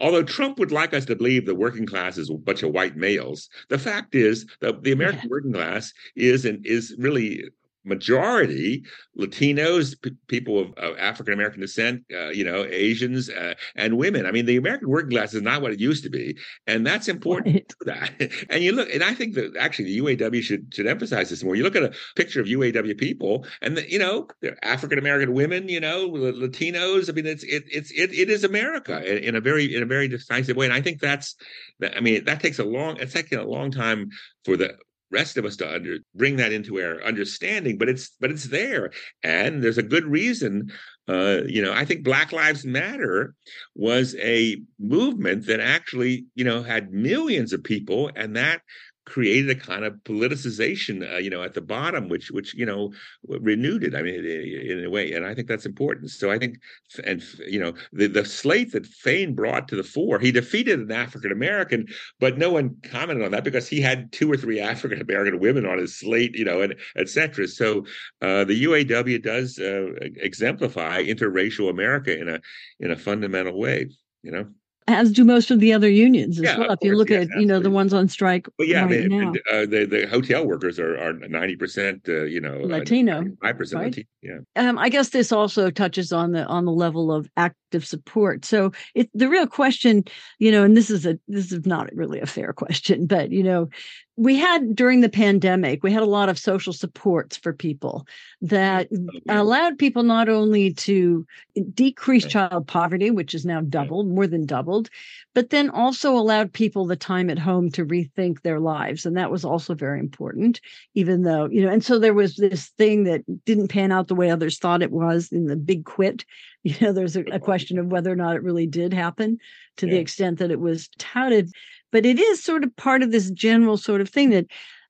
Although 0.00 0.24
Trump 0.24 0.58
would 0.58 0.72
like 0.72 0.92
us 0.92 1.04
to 1.06 1.16
believe 1.16 1.46
the 1.46 1.54
working 1.54 1.86
class 1.86 2.18
is 2.18 2.28
a 2.28 2.34
bunch 2.34 2.62
of 2.62 2.72
white 2.72 2.96
males, 2.96 3.48
the 3.68 3.78
fact 3.78 4.14
is 4.14 4.44
that 4.60 4.82
the 4.82 4.92
American 4.92 5.20
yeah. 5.24 5.30
working 5.30 5.52
class 5.52 5.92
is 6.16 6.44
and 6.44 6.66
is 6.66 6.96
really 6.98 7.44
majority 7.84 8.84
Latinos, 9.18 10.00
p- 10.00 10.16
people 10.26 10.60
of, 10.60 10.74
of 10.74 10.98
African 10.98 11.34
American 11.34 11.60
descent, 11.60 12.02
uh, 12.12 12.28
you 12.28 12.44
know, 12.44 12.64
Asians, 12.64 13.30
uh, 13.30 13.54
and 13.76 13.96
women. 13.96 14.26
I 14.26 14.32
mean, 14.32 14.46
the 14.46 14.56
American 14.56 14.88
working 14.88 15.10
class 15.10 15.34
is 15.34 15.42
not 15.42 15.62
what 15.62 15.72
it 15.72 15.80
used 15.80 16.02
to 16.04 16.10
be, 16.10 16.36
and 16.66 16.86
that's 16.86 17.08
important 17.08 17.54
right. 17.54 17.68
to 17.68 17.76
that. 17.86 18.30
And 18.50 18.62
you 18.62 18.72
look, 18.72 18.88
and 18.92 19.02
I 19.02 19.14
think 19.14 19.34
that 19.34 19.56
actually 19.56 19.86
the 19.86 20.00
UAW 20.00 20.42
should 20.42 20.74
should 20.74 20.86
emphasize 20.86 21.30
this 21.30 21.44
more. 21.44 21.56
You 21.56 21.62
look 21.62 21.76
at 21.76 21.82
a 21.82 21.94
picture 22.16 22.40
of 22.40 22.46
UAW 22.46 22.98
people, 22.98 23.46
and 23.62 23.76
the, 23.76 23.90
you 23.90 23.98
know, 23.98 24.28
they're 24.40 24.58
African 24.64 24.98
American 24.98 25.32
women, 25.32 25.68
you 25.68 25.80
know, 25.80 26.10
Latinos. 26.10 27.08
I 27.08 27.12
mean, 27.12 27.26
it's 27.26 27.44
it, 27.44 27.64
it's 27.70 27.90
it, 27.92 28.12
it 28.12 28.30
is 28.30 28.44
America 28.44 29.02
in, 29.04 29.24
in 29.24 29.36
a 29.36 29.40
very 29.40 29.74
in 29.74 29.82
a 29.82 29.86
very 29.86 30.08
decisive 30.08 30.56
way, 30.56 30.66
and 30.66 30.74
I 30.74 30.80
think 30.80 31.00
that's. 31.00 31.36
I 31.82 32.00
mean, 32.00 32.24
that 32.24 32.40
takes 32.40 32.58
a 32.58 32.64
long. 32.64 32.98
It's 32.98 33.12
taken 33.12 33.38
a 33.38 33.44
long 33.44 33.70
time 33.70 34.10
for 34.44 34.56
the 34.56 34.76
rest 35.10 35.36
of 35.36 35.44
us 35.44 35.56
to 35.56 35.74
under, 35.74 35.98
bring 36.14 36.36
that 36.36 36.52
into 36.52 36.80
our 36.80 37.02
understanding 37.02 37.78
but 37.78 37.88
it's 37.88 38.10
but 38.20 38.30
it's 38.30 38.44
there. 38.44 38.90
And 39.22 39.62
there's 39.62 39.78
a 39.78 39.82
good 39.82 40.04
reason 40.04 40.72
uh, 41.08 41.40
you 41.46 41.62
know 41.62 41.72
i 41.72 41.84
think 41.84 42.02
black 42.02 42.32
lives 42.32 42.64
matter 42.64 43.34
was 43.74 44.16
a 44.16 44.56
movement 44.78 45.46
that 45.46 45.60
actually 45.60 46.24
you 46.34 46.44
know 46.44 46.62
had 46.62 46.92
millions 46.92 47.52
of 47.52 47.62
people 47.62 48.10
and 48.16 48.36
that 48.36 48.62
created 49.04 49.50
a 49.50 49.60
kind 49.60 49.84
of 49.84 49.94
politicization, 50.04 51.12
uh, 51.12 51.18
you 51.18 51.30
know, 51.30 51.42
at 51.42 51.54
the 51.54 51.60
bottom, 51.60 52.08
which 52.08 52.30
which 52.30 52.54
you 52.54 52.66
know 52.66 52.92
renewed 53.28 53.84
it. 53.84 53.94
I 53.94 54.02
mean, 54.02 54.24
in 54.24 54.84
a 54.84 54.90
way, 54.90 55.12
and 55.12 55.26
I 55.26 55.34
think 55.34 55.48
that's 55.48 55.66
important. 55.66 56.10
So 56.10 56.30
I 56.30 56.38
think, 56.38 56.58
and 57.04 57.22
you 57.46 57.60
know, 57.60 57.74
the 57.92 58.06
the 58.06 58.24
slate 58.24 58.72
that 58.72 58.86
Fain 58.86 59.34
brought 59.34 59.68
to 59.68 59.76
the 59.76 59.82
fore, 59.82 60.18
he 60.18 60.32
defeated 60.32 60.80
an 60.80 60.92
African 60.92 61.32
American, 61.32 61.86
but 62.20 62.38
no 62.38 62.50
one 62.50 62.76
commented 62.82 63.24
on 63.24 63.32
that 63.32 63.44
because 63.44 63.68
he 63.68 63.80
had 63.80 64.12
two 64.12 64.30
or 64.30 64.36
three 64.36 64.60
African 64.60 65.00
American 65.00 65.38
women 65.38 65.66
on 65.66 65.78
his 65.78 65.98
slate, 65.98 66.34
you 66.34 66.44
know, 66.44 66.62
and 66.62 66.74
etc. 66.96 67.48
So 67.48 67.84
uh, 68.22 68.44
the 68.44 68.64
UAW 68.64 69.22
does 69.22 69.58
uh, 69.58 69.92
exemplify 70.00 71.04
interracial 71.04 71.70
America 71.70 72.18
in 72.18 72.28
a 72.28 72.40
in 72.80 72.90
a 72.90 72.96
fundamental 72.96 73.58
way, 73.58 73.90
you 74.22 74.32
know 74.32 74.46
as 74.86 75.12
do 75.12 75.24
most 75.24 75.50
of 75.50 75.60
the 75.60 75.72
other 75.72 75.88
unions 75.88 76.38
as 76.38 76.44
yeah, 76.44 76.58
well. 76.58 76.72
If 76.72 76.78
you 76.82 76.96
look 76.96 77.08
yes, 77.08 77.28
at 77.30 77.40
you 77.40 77.46
know 77.46 77.58
the 77.58 77.70
ones 77.70 77.94
on 77.94 78.08
strike 78.08 78.46
but 78.58 78.68
yeah, 78.68 78.84
right 78.84 79.08
now. 79.08 79.32
Uh, 79.50 79.66
the 79.66 79.86
the 79.88 80.06
hotel 80.10 80.46
workers 80.46 80.78
are 80.78 80.98
are 80.98 81.12
ninety 81.12 81.56
percent 81.56 82.02
uh, 82.08 82.24
you 82.24 82.40
know 82.40 82.58
Latino, 82.60 83.24
five 83.40 83.56
percent 83.56 83.82
right? 83.82 83.86
Latino. 83.86 84.06
Yeah. 84.22 84.68
Um, 84.68 84.78
I 84.78 84.90
guess 84.90 85.10
this 85.10 85.32
also 85.32 85.70
touches 85.70 86.12
on 86.12 86.32
the 86.32 86.44
on 86.46 86.66
the 86.66 86.72
level 86.72 87.12
of 87.12 87.30
active 87.36 87.86
support. 87.86 88.44
So 88.44 88.72
it 88.94 89.08
the 89.14 89.28
real 89.28 89.46
question, 89.46 90.04
you 90.38 90.52
know, 90.52 90.64
and 90.64 90.76
this 90.76 90.90
is 90.90 91.06
a 91.06 91.18
this 91.28 91.50
is 91.50 91.64
not 91.64 91.88
really 91.94 92.20
a 92.20 92.26
fair 92.26 92.52
question, 92.64 93.06
but 93.06 93.30
you 93.30 93.42
know, 93.42 93.68
we 94.16 94.36
had 94.36 94.76
during 94.76 95.00
the 95.00 95.08
pandemic 95.08 95.82
we 95.82 95.92
had 95.92 96.02
a 96.02 96.06
lot 96.06 96.28
of 96.28 96.38
social 96.38 96.72
supports 96.72 97.36
for 97.36 97.52
people 97.52 98.06
that 98.40 98.88
allowed 99.28 99.78
people 99.78 100.02
not 100.02 100.28
only 100.28 100.72
to 100.72 101.26
decrease 101.72 102.24
child 102.24 102.66
poverty 102.66 103.10
which 103.10 103.34
is 103.34 103.44
now 103.44 103.60
doubled 103.60 104.08
more 104.08 104.26
than 104.26 104.46
doubled 104.46 104.88
but 105.34 105.50
then 105.50 105.68
also 105.70 106.16
allowed 106.16 106.52
people 106.52 106.86
the 106.86 106.96
time 106.96 107.28
at 107.28 107.38
home 107.38 107.70
to 107.70 107.84
rethink 107.84 108.42
their 108.42 108.60
lives 108.60 109.04
and 109.04 109.16
that 109.16 109.30
was 109.30 109.44
also 109.44 109.74
very 109.74 109.98
important 109.98 110.60
even 110.94 111.22
though 111.22 111.46
you 111.46 111.64
know 111.64 111.70
and 111.70 111.84
so 111.84 111.98
there 111.98 112.14
was 112.14 112.36
this 112.36 112.68
thing 112.78 113.04
that 113.04 113.22
didn't 113.44 113.68
pan 113.68 113.90
out 113.90 114.08
the 114.08 114.14
way 114.14 114.30
others 114.30 114.58
thought 114.58 114.82
it 114.82 114.92
was 114.92 115.30
in 115.32 115.46
the 115.46 115.56
big 115.56 115.84
quit. 115.84 116.24
You 116.66 116.74
know 116.80 116.92
there's 116.94 117.14
a, 117.14 117.24
a 117.24 117.38
question 117.38 117.78
of 117.78 117.88
whether 117.88 118.10
or 118.10 118.16
not 118.16 118.36
it 118.36 118.42
really 118.42 118.66
did 118.66 118.94
happen 118.94 119.36
to 119.76 119.86
yeah. 119.86 119.92
the 119.92 119.98
extent 119.98 120.38
that 120.38 120.50
it 120.50 120.60
was 120.60 120.88
touted 120.96 121.52
but 121.94 122.04
it 122.04 122.18
is 122.18 122.42
sort 122.42 122.64
of 122.64 122.74
part 122.74 123.04
of 123.04 123.12
this 123.12 123.30
general 123.30 123.76
sort 123.76 124.00
of 124.00 124.08
thing 124.08 124.30
that 124.30 124.46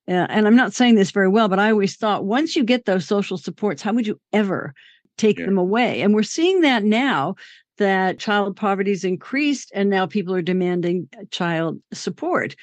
uh, 0.09 0.25
and 0.29 0.47
i'm 0.47 0.55
not 0.55 0.73
saying 0.73 0.95
this 0.95 1.11
very 1.11 1.29
well 1.29 1.47
but 1.47 1.59
i 1.59 1.69
always 1.69 1.95
thought 1.95 2.25
once 2.25 2.55
you 2.55 2.63
get 2.63 2.85
those 2.85 3.07
social 3.07 3.37
supports 3.37 3.81
how 3.81 3.93
would 3.93 4.07
you 4.07 4.19
ever 4.33 4.73
take 5.17 5.39
yeah. 5.39 5.45
them 5.45 5.57
away 5.57 6.01
and 6.01 6.13
we're 6.13 6.23
seeing 6.23 6.61
that 6.61 6.83
now 6.83 7.35
that 7.77 8.17
child 8.19 8.55
poverty 8.55 8.91
has 8.91 9.03
increased 9.03 9.71
and 9.75 9.89
now 9.89 10.05
people 10.05 10.33
are 10.33 10.41
demanding 10.41 11.07
child 11.29 11.79
support 11.93 12.55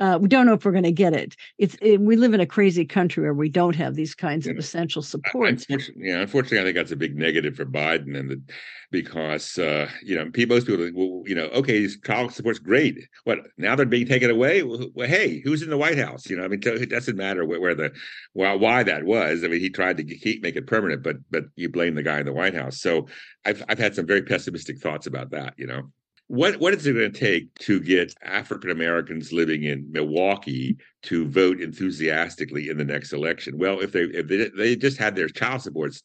uh, 0.00 0.18
we 0.20 0.28
don't 0.28 0.46
know 0.46 0.54
if 0.54 0.64
we're 0.64 0.72
going 0.72 0.82
to 0.82 0.92
get 0.92 1.12
it. 1.12 1.36
It's 1.58 1.76
it, 1.82 2.00
we 2.00 2.16
live 2.16 2.32
in 2.32 2.40
a 2.40 2.46
crazy 2.46 2.86
country 2.86 3.22
where 3.22 3.34
we 3.34 3.50
don't 3.50 3.76
have 3.76 3.94
these 3.94 4.14
kinds 4.14 4.46
of 4.46 4.56
essential 4.56 5.02
supports. 5.02 5.66
Unfortunately, 5.68 6.08
yeah, 6.08 6.20
unfortunately, 6.20 6.60
I 6.60 6.64
think 6.64 6.76
that's 6.76 6.90
a 6.90 6.96
big 6.96 7.16
negative 7.16 7.54
for 7.54 7.66
Biden, 7.66 8.18
and 8.18 8.30
the, 8.30 8.42
because 8.90 9.58
uh, 9.58 9.90
you 10.02 10.16
know 10.16 10.30
people, 10.30 10.56
most 10.56 10.66
people, 10.66 10.90
well, 10.94 11.22
you 11.26 11.34
know, 11.34 11.46
okay, 11.48 11.86
child 12.02 12.32
support's 12.32 12.58
great. 12.58 12.98
What 13.24 13.40
now 13.58 13.76
they're 13.76 13.84
being 13.84 14.06
taken 14.06 14.30
away? 14.30 14.62
Well, 14.62 14.90
hey, 14.96 15.40
who's 15.44 15.62
in 15.62 15.68
the 15.68 15.76
White 15.76 15.98
House? 15.98 16.28
You 16.30 16.38
know, 16.38 16.44
I 16.44 16.48
mean, 16.48 16.60
it 16.64 16.88
doesn't 16.88 17.16
matter 17.16 17.44
where, 17.44 17.60
where 17.60 17.74
the 17.74 17.92
well, 18.32 18.58
why 18.58 18.82
that 18.82 19.04
was. 19.04 19.44
I 19.44 19.48
mean, 19.48 19.60
he 19.60 19.68
tried 19.68 19.98
to 19.98 20.04
keep 20.04 20.42
make 20.42 20.56
it 20.56 20.66
permanent, 20.66 21.02
but 21.02 21.16
but 21.30 21.44
you 21.56 21.68
blame 21.68 21.94
the 21.94 22.02
guy 22.02 22.20
in 22.20 22.26
the 22.26 22.32
White 22.32 22.54
House. 22.54 22.80
So 22.80 23.06
I've 23.44 23.62
I've 23.68 23.78
had 23.78 23.94
some 23.94 24.06
very 24.06 24.22
pessimistic 24.22 24.78
thoughts 24.78 25.06
about 25.06 25.30
that. 25.32 25.54
You 25.58 25.66
know 25.66 25.92
what 26.30 26.60
what 26.60 26.72
is 26.72 26.86
it 26.86 26.92
going 26.92 27.10
to 27.10 27.18
take 27.18 27.52
to 27.56 27.80
get 27.80 28.14
African 28.22 28.70
Americans 28.70 29.32
living 29.32 29.64
in 29.64 29.90
Milwaukee 29.90 30.76
to 31.02 31.26
vote 31.26 31.60
enthusiastically 31.60 32.68
in 32.68 32.78
the 32.78 32.84
next 32.84 33.12
election? 33.12 33.58
Well, 33.58 33.80
if 33.80 33.90
they 33.90 34.02
if 34.02 34.28
they, 34.28 34.48
they 34.56 34.76
just 34.76 34.96
had 34.96 35.16
their 35.16 35.26
child 35.26 35.62
supports 35.62 36.04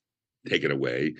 taken 0.49 0.71
away, 0.71 1.13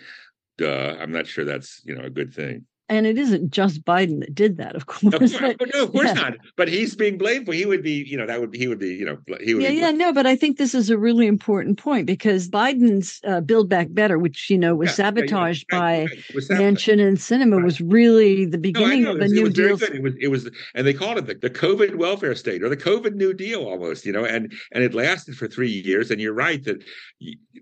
duh, 0.57 0.95
I'm 0.99 1.11
not 1.11 1.27
sure 1.27 1.45
that's 1.45 1.83
you 1.85 1.93
know 1.93 2.03
a 2.03 2.09
good 2.09 2.33
thing. 2.33 2.65
And 2.87 3.07
it 3.07 3.17
isn't 3.17 3.49
just 3.49 3.83
Biden 3.83 4.19
that 4.19 4.35
did 4.35 4.57
that, 4.57 4.75
of 4.75 4.85
course. 4.85 5.03
Of 5.15 5.19
course 5.19 5.55
but, 5.57 5.69
no, 5.73 5.83
of 5.85 5.91
course 5.91 6.05
yeah. 6.07 6.13
not. 6.13 6.33
But 6.55 6.67
he's 6.67 6.95
being 6.95 7.17
blamed 7.17 7.47
for. 7.47 7.53
He 7.53 7.65
would 7.65 7.81
be, 7.81 8.03
you 8.07 8.15
know, 8.15 8.27
that 8.27 8.39
would 8.39 8.53
he 8.55 8.67
would 8.67 8.77
be, 8.79 8.89
you 8.93 9.05
know, 9.05 9.17
he 9.41 9.55
would. 9.55 9.63
Yeah, 9.63 9.69
be 9.69 9.75
yeah, 9.77 9.91
no, 9.91 10.13
but 10.13 10.27
I 10.27 10.35
think 10.35 10.57
this 10.57 10.75
is 10.75 10.89
a 10.91 10.97
really 10.97 11.25
important 11.25 11.79
point 11.79 12.05
because 12.05 12.47
Biden's 12.47 13.19
uh, 13.27 13.41
Build 13.41 13.69
Back 13.69 13.87
Better, 13.89 14.19
which 14.19 14.49
you 14.51 14.57
know 14.57 14.75
was 14.75 14.97
Yeah, 14.97 15.05
yeah, 15.15 15.23
yeah, 15.23 15.25
sabotaged 15.27 15.65
right, 15.71 16.07
by. 16.07 16.07
Was 16.35 16.47
sabotaged. 16.47 16.87
Manchin 16.87 17.07
and 17.07 17.17
Sinema, 17.17 17.55
Right. 17.55 17.65
was 17.65 17.81
really 17.81 18.45
the 18.45 18.57
beginning 18.59 19.03
know. 19.03 19.11
of 19.11 19.15
It 19.15 19.19
the 19.19 19.23
was, 19.25 19.31
it 19.31 19.35
New 19.35 19.43
was 19.43 19.53
very 19.53 19.67
Deal. 19.69 19.77
good. 19.77 19.95
It 19.95 20.03
was, 20.03 20.13
it 20.21 20.27
was, 20.27 20.49
and 20.75 20.85
they 20.85 20.93
called 20.93 21.17
it 21.17 21.25
the, 21.25 21.33
the 21.35 21.49
COVID 21.49 21.95
welfare 21.95 22.35
state 22.35 22.61
or 22.61 22.69
the 22.69 22.77
COVID 22.77 23.15
New 23.15 23.33
Deal 23.33 23.63
almost, 23.65 24.05
you 24.05 24.11
know, 24.11 24.25
and 24.25 24.53
and 24.73 24.83
it 24.83 24.93
lasted 24.93 25.35
for 25.35 25.47
three 25.47 25.71
years. 25.71 26.11
And 26.11 26.21
you're 26.21 26.33
right 26.33 26.63
that 26.65 26.83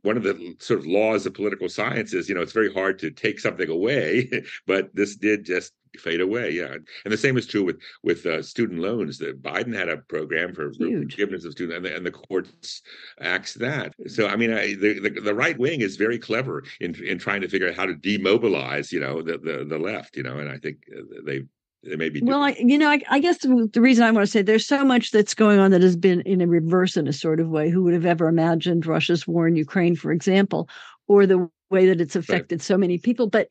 one 0.02 0.18
of 0.18 0.24
the 0.24 0.56
sort 0.60 0.80
of 0.80 0.86
laws 0.86 1.26
of 1.26 1.34
political 1.34 1.70
science 1.70 2.14
is, 2.14 2.28
you 2.28 2.36
know, 2.36 2.42
it's 2.42 2.52
very 2.52 2.74
hard 2.74 3.00
to 3.00 3.12
take 3.12 3.40
something 3.40 3.70
away, 3.70 4.30
but 4.68 4.94
this 4.96 5.12
did 5.16 5.45
just 5.45 5.74
fade 5.99 6.22
away. 6.22 6.49
Yeah, 6.51 6.74
and 7.05 7.14
the 7.14 7.18
same 7.18 7.38
is 7.38 7.45
true 7.45 7.64
with 7.64 7.80
with 8.03 8.26
uh, 8.26 8.41
student 8.41 8.80
loans. 8.80 9.18
That 9.20 9.41
Biden 9.41 9.76
had 9.76 9.89
a 9.89 9.97
program 9.97 10.53
for, 10.53 10.74
for 10.74 10.86
Huge. 10.86 11.11
forgiveness 11.11 11.45
of 11.45 11.51
student, 11.51 11.78
and 11.78 11.86
the, 11.86 11.95
and 11.95 12.05
the 12.05 12.11
courts 12.11 12.82
axed 13.22 13.59
that. 13.59 13.93
So 14.07 14.28
I 14.28 14.36
mean, 14.36 14.51
I, 14.51 14.76
the, 14.76 14.99
the 14.99 15.22
the 15.22 15.36
right 15.36 15.57
wing 15.57 15.82
is 15.82 15.95
very 15.95 16.20
clever 16.20 16.64
in 16.80 16.95
in 17.03 17.20
trying 17.20 17.41
to 17.41 17.47
figure 17.47 17.70
out 17.70 17.76
how 17.76 17.86
to 17.86 17.95
demobilize, 17.95 18.91
you 18.91 18.99
know, 18.99 19.22
the 19.22 19.38
the, 19.38 19.66
the 19.68 19.78
left, 19.78 20.18
you 20.18 20.24
know, 20.24 20.38
and 20.38 20.49
I 20.49 20.57
think 20.57 20.78
uh, 20.95 21.01
they 21.26 21.43
they 21.84 21.95
may 21.95 22.09
be. 22.09 22.22
Well, 22.22 22.43
I, 22.43 22.55
you 22.57 22.78
know, 22.78 22.89
I, 22.89 23.01
I 23.09 23.20
guess 23.20 23.39
the, 23.39 23.70
the 23.72 23.82
reason 23.82 24.03
I 24.03 24.11
want 24.11 24.26
to 24.26 24.32
say 24.32 24.41
there's 24.41 24.66
so 24.66 24.84
much 24.84 25.11
that's 25.11 25.34
going 25.34 25.59
on 25.59 25.72
that 25.72 25.82
has 25.82 25.95
been 25.95 26.22
in 26.22 26.41
a 26.41 26.47
reverse 26.47 26.97
in 26.97 27.07
a 27.07 27.14
sort 27.14 27.39
of 27.39 27.49
way. 27.49 27.70
Who 27.70 27.84
would 27.84 27.93
have 27.93 28.05
ever 28.05 28.28
imagined 28.28 28.86
Russia's 28.86 29.28
war 29.28 29.47
in 29.47 29.55
Ukraine, 29.55 29.95
for 29.95 30.11
example, 30.11 30.70
or 31.07 31.26
the 31.26 31.49
way 31.70 31.86
that 31.88 31.99
it's 31.99 32.16
affected 32.16 32.61
so 32.61 32.78
many 32.78 32.97
people? 32.97 33.28
But 33.28 33.49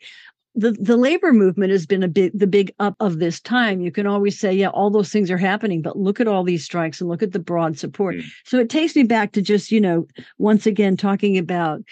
the 0.55 0.73
the 0.73 0.97
labor 0.97 1.33
movement 1.33 1.73
has 1.73 1.87
been 1.87 2.03
a 2.03 2.09
big 2.09 2.33
the 2.39 2.47
big 2.47 2.75
up 2.79 2.95
of 3.01 3.19
this 3.19 3.41
time. 3.41 3.81
You 3.81 3.91
can 3.91 4.07
always 4.07 4.39
say, 4.39 4.53
yeah, 4.53 4.69
all 4.69 4.91
those 4.91 5.11
things 5.11 5.31
are 5.31 5.39
happening, 5.39 5.81
but 5.83 5.99
look 5.99 6.21
at 6.21 6.29
all 6.29 6.45
these 6.45 6.65
strikes 6.65 7.01
and 7.01 7.09
look 7.09 7.23
at 7.23 7.33
the 7.33 7.39
broad 7.39 7.79
support. 7.79 8.17
Mm. 8.17 8.25
So 8.45 8.59
it 8.59 8.69
takes 8.69 8.95
me 8.95 9.05
back 9.05 9.33
to 9.33 9.43
just 9.43 9.71
you 9.71 9.81
know 9.81 10.07
once 10.39 10.67
again 10.67 10.97
talking 10.97 11.39
about 11.39 11.83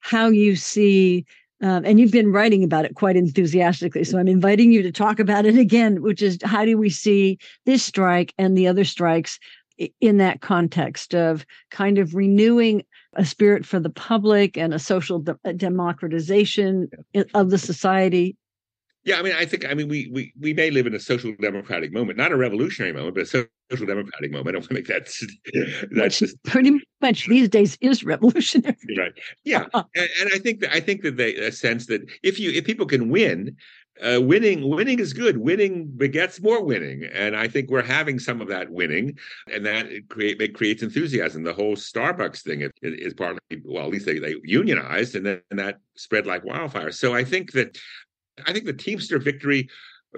how 0.00 0.28
you 0.28 0.54
see 0.54 1.24
um, 1.62 1.84
and 1.84 1.98
you've 1.98 2.12
been 2.12 2.32
writing 2.32 2.62
about 2.62 2.84
it 2.84 2.94
quite 2.94 3.16
enthusiastically. 3.16 4.04
So 4.04 4.18
I'm 4.18 4.28
inviting 4.28 4.72
you 4.72 4.82
to 4.82 4.92
talk 4.92 5.18
about 5.18 5.46
it 5.46 5.56
again, 5.56 6.02
which 6.02 6.20
is 6.22 6.38
how 6.44 6.64
do 6.64 6.76
we 6.76 6.90
see 6.90 7.38
this 7.64 7.82
strike 7.82 8.34
and 8.36 8.56
the 8.56 8.68
other 8.68 8.84
strikes 8.84 9.38
in 10.00 10.18
that 10.18 10.40
context 10.42 11.14
of 11.14 11.46
kind 11.70 11.98
of 11.98 12.14
renewing 12.14 12.82
a 13.16 13.24
spirit 13.24 13.66
for 13.66 13.80
the 13.80 13.90
public 13.90 14.56
and 14.56 14.72
a 14.72 14.78
social 14.78 15.18
de- 15.18 15.38
democratization 15.54 16.88
of 17.34 17.50
the 17.50 17.58
society. 17.58 18.36
Yeah, 19.04 19.20
I 19.20 19.22
mean, 19.22 19.34
I 19.36 19.44
think 19.44 19.64
I 19.64 19.72
mean 19.72 19.88
we 19.88 20.10
we 20.12 20.32
we 20.38 20.52
may 20.52 20.70
live 20.70 20.86
in 20.86 20.94
a 20.94 20.98
social 20.98 21.32
democratic 21.40 21.92
moment, 21.92 22.18
not 22.18 22.32
a 22.32 22.36
revolutionary 22.36 22.92
moment, 22.92 23.14
but 23.14 23.22
a 23.22 23.48
social 23.70 23.86
democratic 23.86 24.32
moment. 24.32 24.48
I 24.48 24.52
don't 24.52 24.62
want 24.62 24.68
to 24.68 24.74
make 24.74 24.88
that 24.88 25.08
that's 25.92 26.18
just 26.18 26.42
pretty 26.42 26.80
much 27.00 27.28
these 27.28 27.48
days 27.48 27.78
is 27.80 28.02
revolutionary. 28.02 28.76
right. 28.98 29.12
Yeah, 29.44 29.66
uh-huh. 29.72 29.84
and, 29.94 30.08
and 30.20 30.30
I 30.34 30.38
think 30.38 30.58
that 30.60 30.74
I 30.74 30.80
think 30.80 31.02
that 31.02 31.16
they 31.16 31.36
a 31.36 31.52
sense 31.52 31.86
that 31.86 32.02
if 32.24 32.40
you 32.40 32.50
if 32.50 32.64
people 32.64 32.86
can 32.86 33.08
win, 33.08 33.56
uh, 34.02 34.20
winning 34.20 34.68
winning 34.68 34.98
is 34.98 35.12
good. 35.12 35.38
Winning 35.38 35.86
begets 35.86 36.40
more 36.40 36.62
winning, 36.62 37.04
and 37.04 37.36
I 37.36 37.48
think 37.48 37.70
we're 37.70 37.82
having 37.82 38.18
some 38.18 38.40
of 38.40 38.48
that 38.48 38.70
winning, 38.70 39.18
and 39.52 39.64
that 39.64 39.86
it 39.86 40.08
create 40.08 40.40
it 40.40 40.54
creates 40.54 40.82
enthusiasm. 40.82 41.44
The 41.44 41.52
whole 41.52 41.76
Starbucks 41.76 42.42
thing 42.42 42.62
is, 42.62 42.70
is 42.82 43.14
partly 43.14 43.40
well, 43.64 43.84
at 43.84 43.90
least 43.90 44.06
they 44.06 44.18
they 44.18 44.36
unionized, 44.44 45.14
and 45.14 45.24
then 45.24 45.40
and 45.50 45.58
that 45.58 45.78
spread 45.96 46.26
like 46.26 46.44
wildfire. 46.44 46.92
So 46.92 47.14
I 47.14 47.24
think 47.24 47.52
that 47.52 47.78
I 48.46 48.52
think 48.52 48.66
the 48.66 48.72
Teamster 48.72 49.18
victory. 49.18 49.68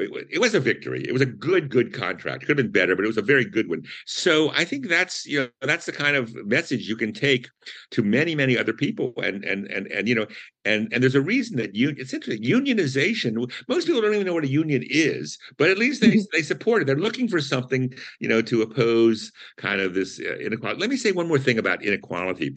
It 0.00 0.40
was 0.40 0.54
a 0.54 0.60
victory. 0.60 1.04
It 1.06 1.12
was 1.12 1.22
a 1.22 1.26
good, 1.26 1.68
good 1.70 1.92
contract. 1.92 2.42
It 2.42 2.46
Could 2.46 2.58
have 2.58 2.64
been 2.66 2.72
better, 2.72 2.94
but 2.94 3.04
it 3.04 3.08
was 3.08 3.16
a 3.18 3.22
very 3.22 3.44
good 3.44 3.68
one. 3.68 3.82
So 4.06 4.50
I 4.52 4.64
think 4.64 4.88
that's 4.88 5.26
you 5.26 5.40
know 5.40 5.48
that's 5.62 5.86
the 5.86 5.92
kind 5.92 6.16
of 6.16 6.34
message 6.46 6.88
you 6.88 6.96
can 6.96 7.12
take 7.12 7.48
to 7.92 8.02
many, 8.02 8.34
many 8.34 8.56
other 8.56 8.72
people. 8.72 9.12
And 9.18 9.44
and 9.44 9.66
and 9.66 9.86
and 9.88 10.08
you 10.08 10.14
know 10.14 10.26
and 10.64 10.88
and 10.92 11.02
there's 11.02 11.14
a 11.14 11.20
reason 11.20 11.56
that 11.56 11.74
you 11.74 11.94
it's 11.96 12.14
interesting 12.14 12.42
unionization. 12.44 13.50
Most 13.68 13.86
people 13.86 14.00
don't 14.00 14.14
even 14.14 14.26
know 14.26 14.34
what 14.34 14.44
a 14.44 14.48
union 14.48 14.82
is, 14.88 15.38
but 15.56 15.70
at 15.70 15.78
least 15.78 16.00
they 16.00 16.12
Mhm. 16.12 16.24
they 16.32 16.42
support 16.42 16.82
it. 16.82 16.84
They're 16.86 16.96
looking 16.96 17.28
for 17.28 17.40
something 17.40 17.92
you 18.20 18.28
know 18.28 18.42
to 18.42 18.62
oppose 18.62 19.32
kind 19.56 19.80
of 19.80 19.94
this 19.94 20.20
uh, 20.20 20.36
inequality. 20.36 20.80
Let 20.80 20.90
me 20.90 20.96
say 20.96 21.12
one 21.12 21.28
more 21.28 21.38
thing 21.38 21.58
about 21.58 21.84
inequality. 21.84 22.54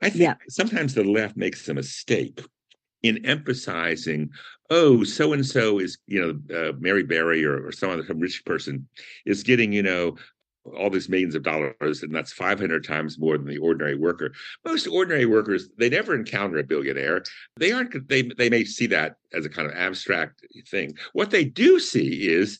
I 0.00 0.10
think 0.10 0.22
Yeah. 0.22 0.34
sometimes 0.48 0.94
the 0.94 1.04
left 1.04 1.36
makes 1.36 1.68
a 1.68 1.74
mistake 1.74 2.40
in 3.04 3.24
emphasizing 3.26 4.30
oh 4.70 5.04
so 5.04 5.34
and 5.34 5.46
so 5.46 5.78
is 5.78 5.98
you 6.06 6.20
know 6.20 6.56
uh, 6.58 6.72
Mary 6.78 7.04
Barra 7.04 7.40
or, 7.44 7.68
or 7.68 7.70
some 7.70 7.90
other 7.90 8.04
some 8.04 8.18
rich 8.18 8.44
person 8.44 8.88
is 9.26 9.42
getting 9.42 9.72
you 9.72 9.82
know 9.82 10.16
all 10.74 10.88
these 10.88 11.10
millions 11.10 11.34
of 11.34 11.42
dollars 11.42 12.02
and 12.02 12.14
that's 12.14 12.32
500 12.32 12.82
times 12.82 13.18
more 13.18 13.36
than 13.36 13.46
the 13.46 13.58
ordinary 13.58 13.96
worker. 13.96 14.32
Most 14.64 14.86
ordinary 14.86 15.26
workers 15.26 15.68
they 15.76 15.90
never 15.90 16.14
encounter 16.14 16.56
a 16.56 16.64
billionaire. 16.64 17.22
They 17.58 17.72
aren't 17.72 18.08
they 18.08 18.22
they 18.22 18.48
may 18.48 18.64
see 18.64 18.86
that 18.86 19.16
as 19.34 19.44
a 19.44 19.50
kind 19.50 19.68
of 19.70 19.76
abstract 19.76 20.44
thing. 20.66 20.96
What 21.12 21.30
they 21.30 21.44
do 21.44 21.78
see 21.78 22.28
is 22.28 22.58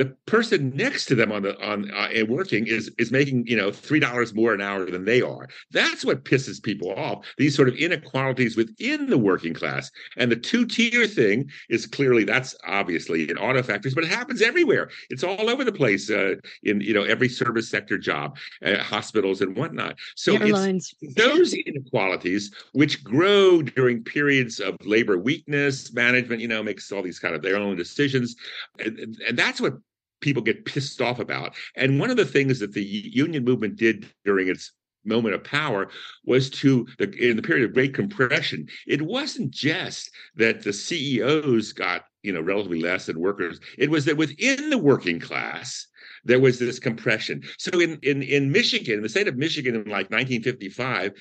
the 0.00 0.06
person 0.24 0.72
next 0.74 1.04
to 1.04 1.14
them 1.14 1.30
on 1.30 1.42
the 1.42 1.54
on 1.62 1.90
uh, 1.90 2.08
and 2.14 2.26
working 2.26 2.66
is 2.66 2.90
is 2.96 3.12
making 3.12 3.46
you 3.46 3.54
know 3.54 3.70
three 3.70 4.00
dollars 4.00 4.32
more 4.32 4.54
an 4.54 4.62
hour 4.62 4.90
than 4.90 5.04
they 5.04 5.20
are. 5.20 5.46
That's 5.72 6.06
what 6.06 6.24
pisses 6.24 6.62
people 6.62 6.90
off. 6.94 7.26
These 7.36 7.54
sort 7.54 7.68
of 7.68 7.74
inequalities 7.74 8.56
within 8.56 9.10
the 9.10 9.18
working 9.18 9.52
class, 9.52 9.90
and 10.16 10.32
the 10.32 10.36
two 10.36 10.64
tier 10.64 11.06
thing 11.06 11.50
is 11.68 11.84
clearly 11.86 12.24
that's 12.24 12.56
obviously 12.66 13.28
in 13.28 13.36
auto 13.36 13.62
factories, 13.62 13.94
but 13.94 14.04
it 14.04 14.10
happens 14.10 14.40
everywhere. 14.40 14.88
It's 15.10 15.22
all 15.22 15.50
over 15.50 15.64
the 15.64 15.72
place 15.72 16.08
uh, 16.10 16.36
in 16.62 16.80
you 16.80 16.94
know 16.94 17.02
every 17.02 17.28
service 17.28 17.68
sector 17.68 17.98
job, 17.98 18.38
uh, 18.64 18.78
hospitals 18.78 19.42
and 19.42 19.54
whatnot. 19.54 19.98
So 20.16 20.32
it's 20.32 20.44
Airlines. 20.44 20.94
those 21.14 21.52
inequalities 21.52 22.50
which 22.72 23.04
grow 23.04 23.60
during 23.60 24.02
periods 24.02 24.60
of 24.60 24.76
labor 24.86 25.18
weakness 25.18 25.92
management 25.92 26.40
you 26.40 26.48
know 26.48 26.62
makes 26.62 26.90
all 26.90 27.02
these 27.02 27.18
kind 27.18 27.34
of 27.34 27.42
their 27.42 27.56
own 27.56 27.76
decisions 27.76 28.34
and- 28.78 29.18
and 29.28 29.38
that's 29.38 29.60
what 29.60 29.74
people 30.20 30.42
get 30.42 30.64
pissed 30.64 31.00
off 31.00 31.18
about. 31.18 31.54
And 31.76 31.98
one 31.98 32.10
of 32.10 32.16
the 32.16 32.24
things 32.24 32.58
that 32.60 32.72
the 32.72 32.84
union 32.84 33.44
movement 33.44 33.76
did 33.76 34.06
during 34.24 34.48
its 34.48 34.72
moment 35.04 35.34
of 35.34 35.42
power 35.42 35.88
was 36.24 36.50
to 36.50 36.86
the 36.98 37.10
in 37.12 37.36
the 37.36 37.42
period 37.42 37.64
of 37.64 37.72
great 37.72 37.94
compression 37.94 38.68
it 38.86 39.00
wasn't 39.00 39.50
just 39.50 40.10
that 40.36 40.62
the 40.62 40.74
ceos 40.74 41.72
got 41.72 42.04
you 42.22 42.32
know 42.32 42.40
relatively 42.40 42.80
less 42.80 43.06
than 43.06 43.18
workers. 43.18 43.60
It 43.78 43.90
was 43.90 44.04
that 44.04 44.16
within 44.16 44.70
the 44.70 44.78
working 44.78 45.20
class 45.20 45.86
there 46.24 46.40
was 46.40 46.58
this 46.58 46.78
compression. 46.78 47.42
So 47.58 47.80
in 47.80 47.98
in 48.02 48.22
in 48.22 48.52
michigan 48.52 48.96
in 48.96 49.02
the 49.02 49.08
state 49.08 49.28
of 49.28 49.36
michigan 49.36 49.74
in 49.74 49.84
like 49.84 50.10
1955 50.10 51.12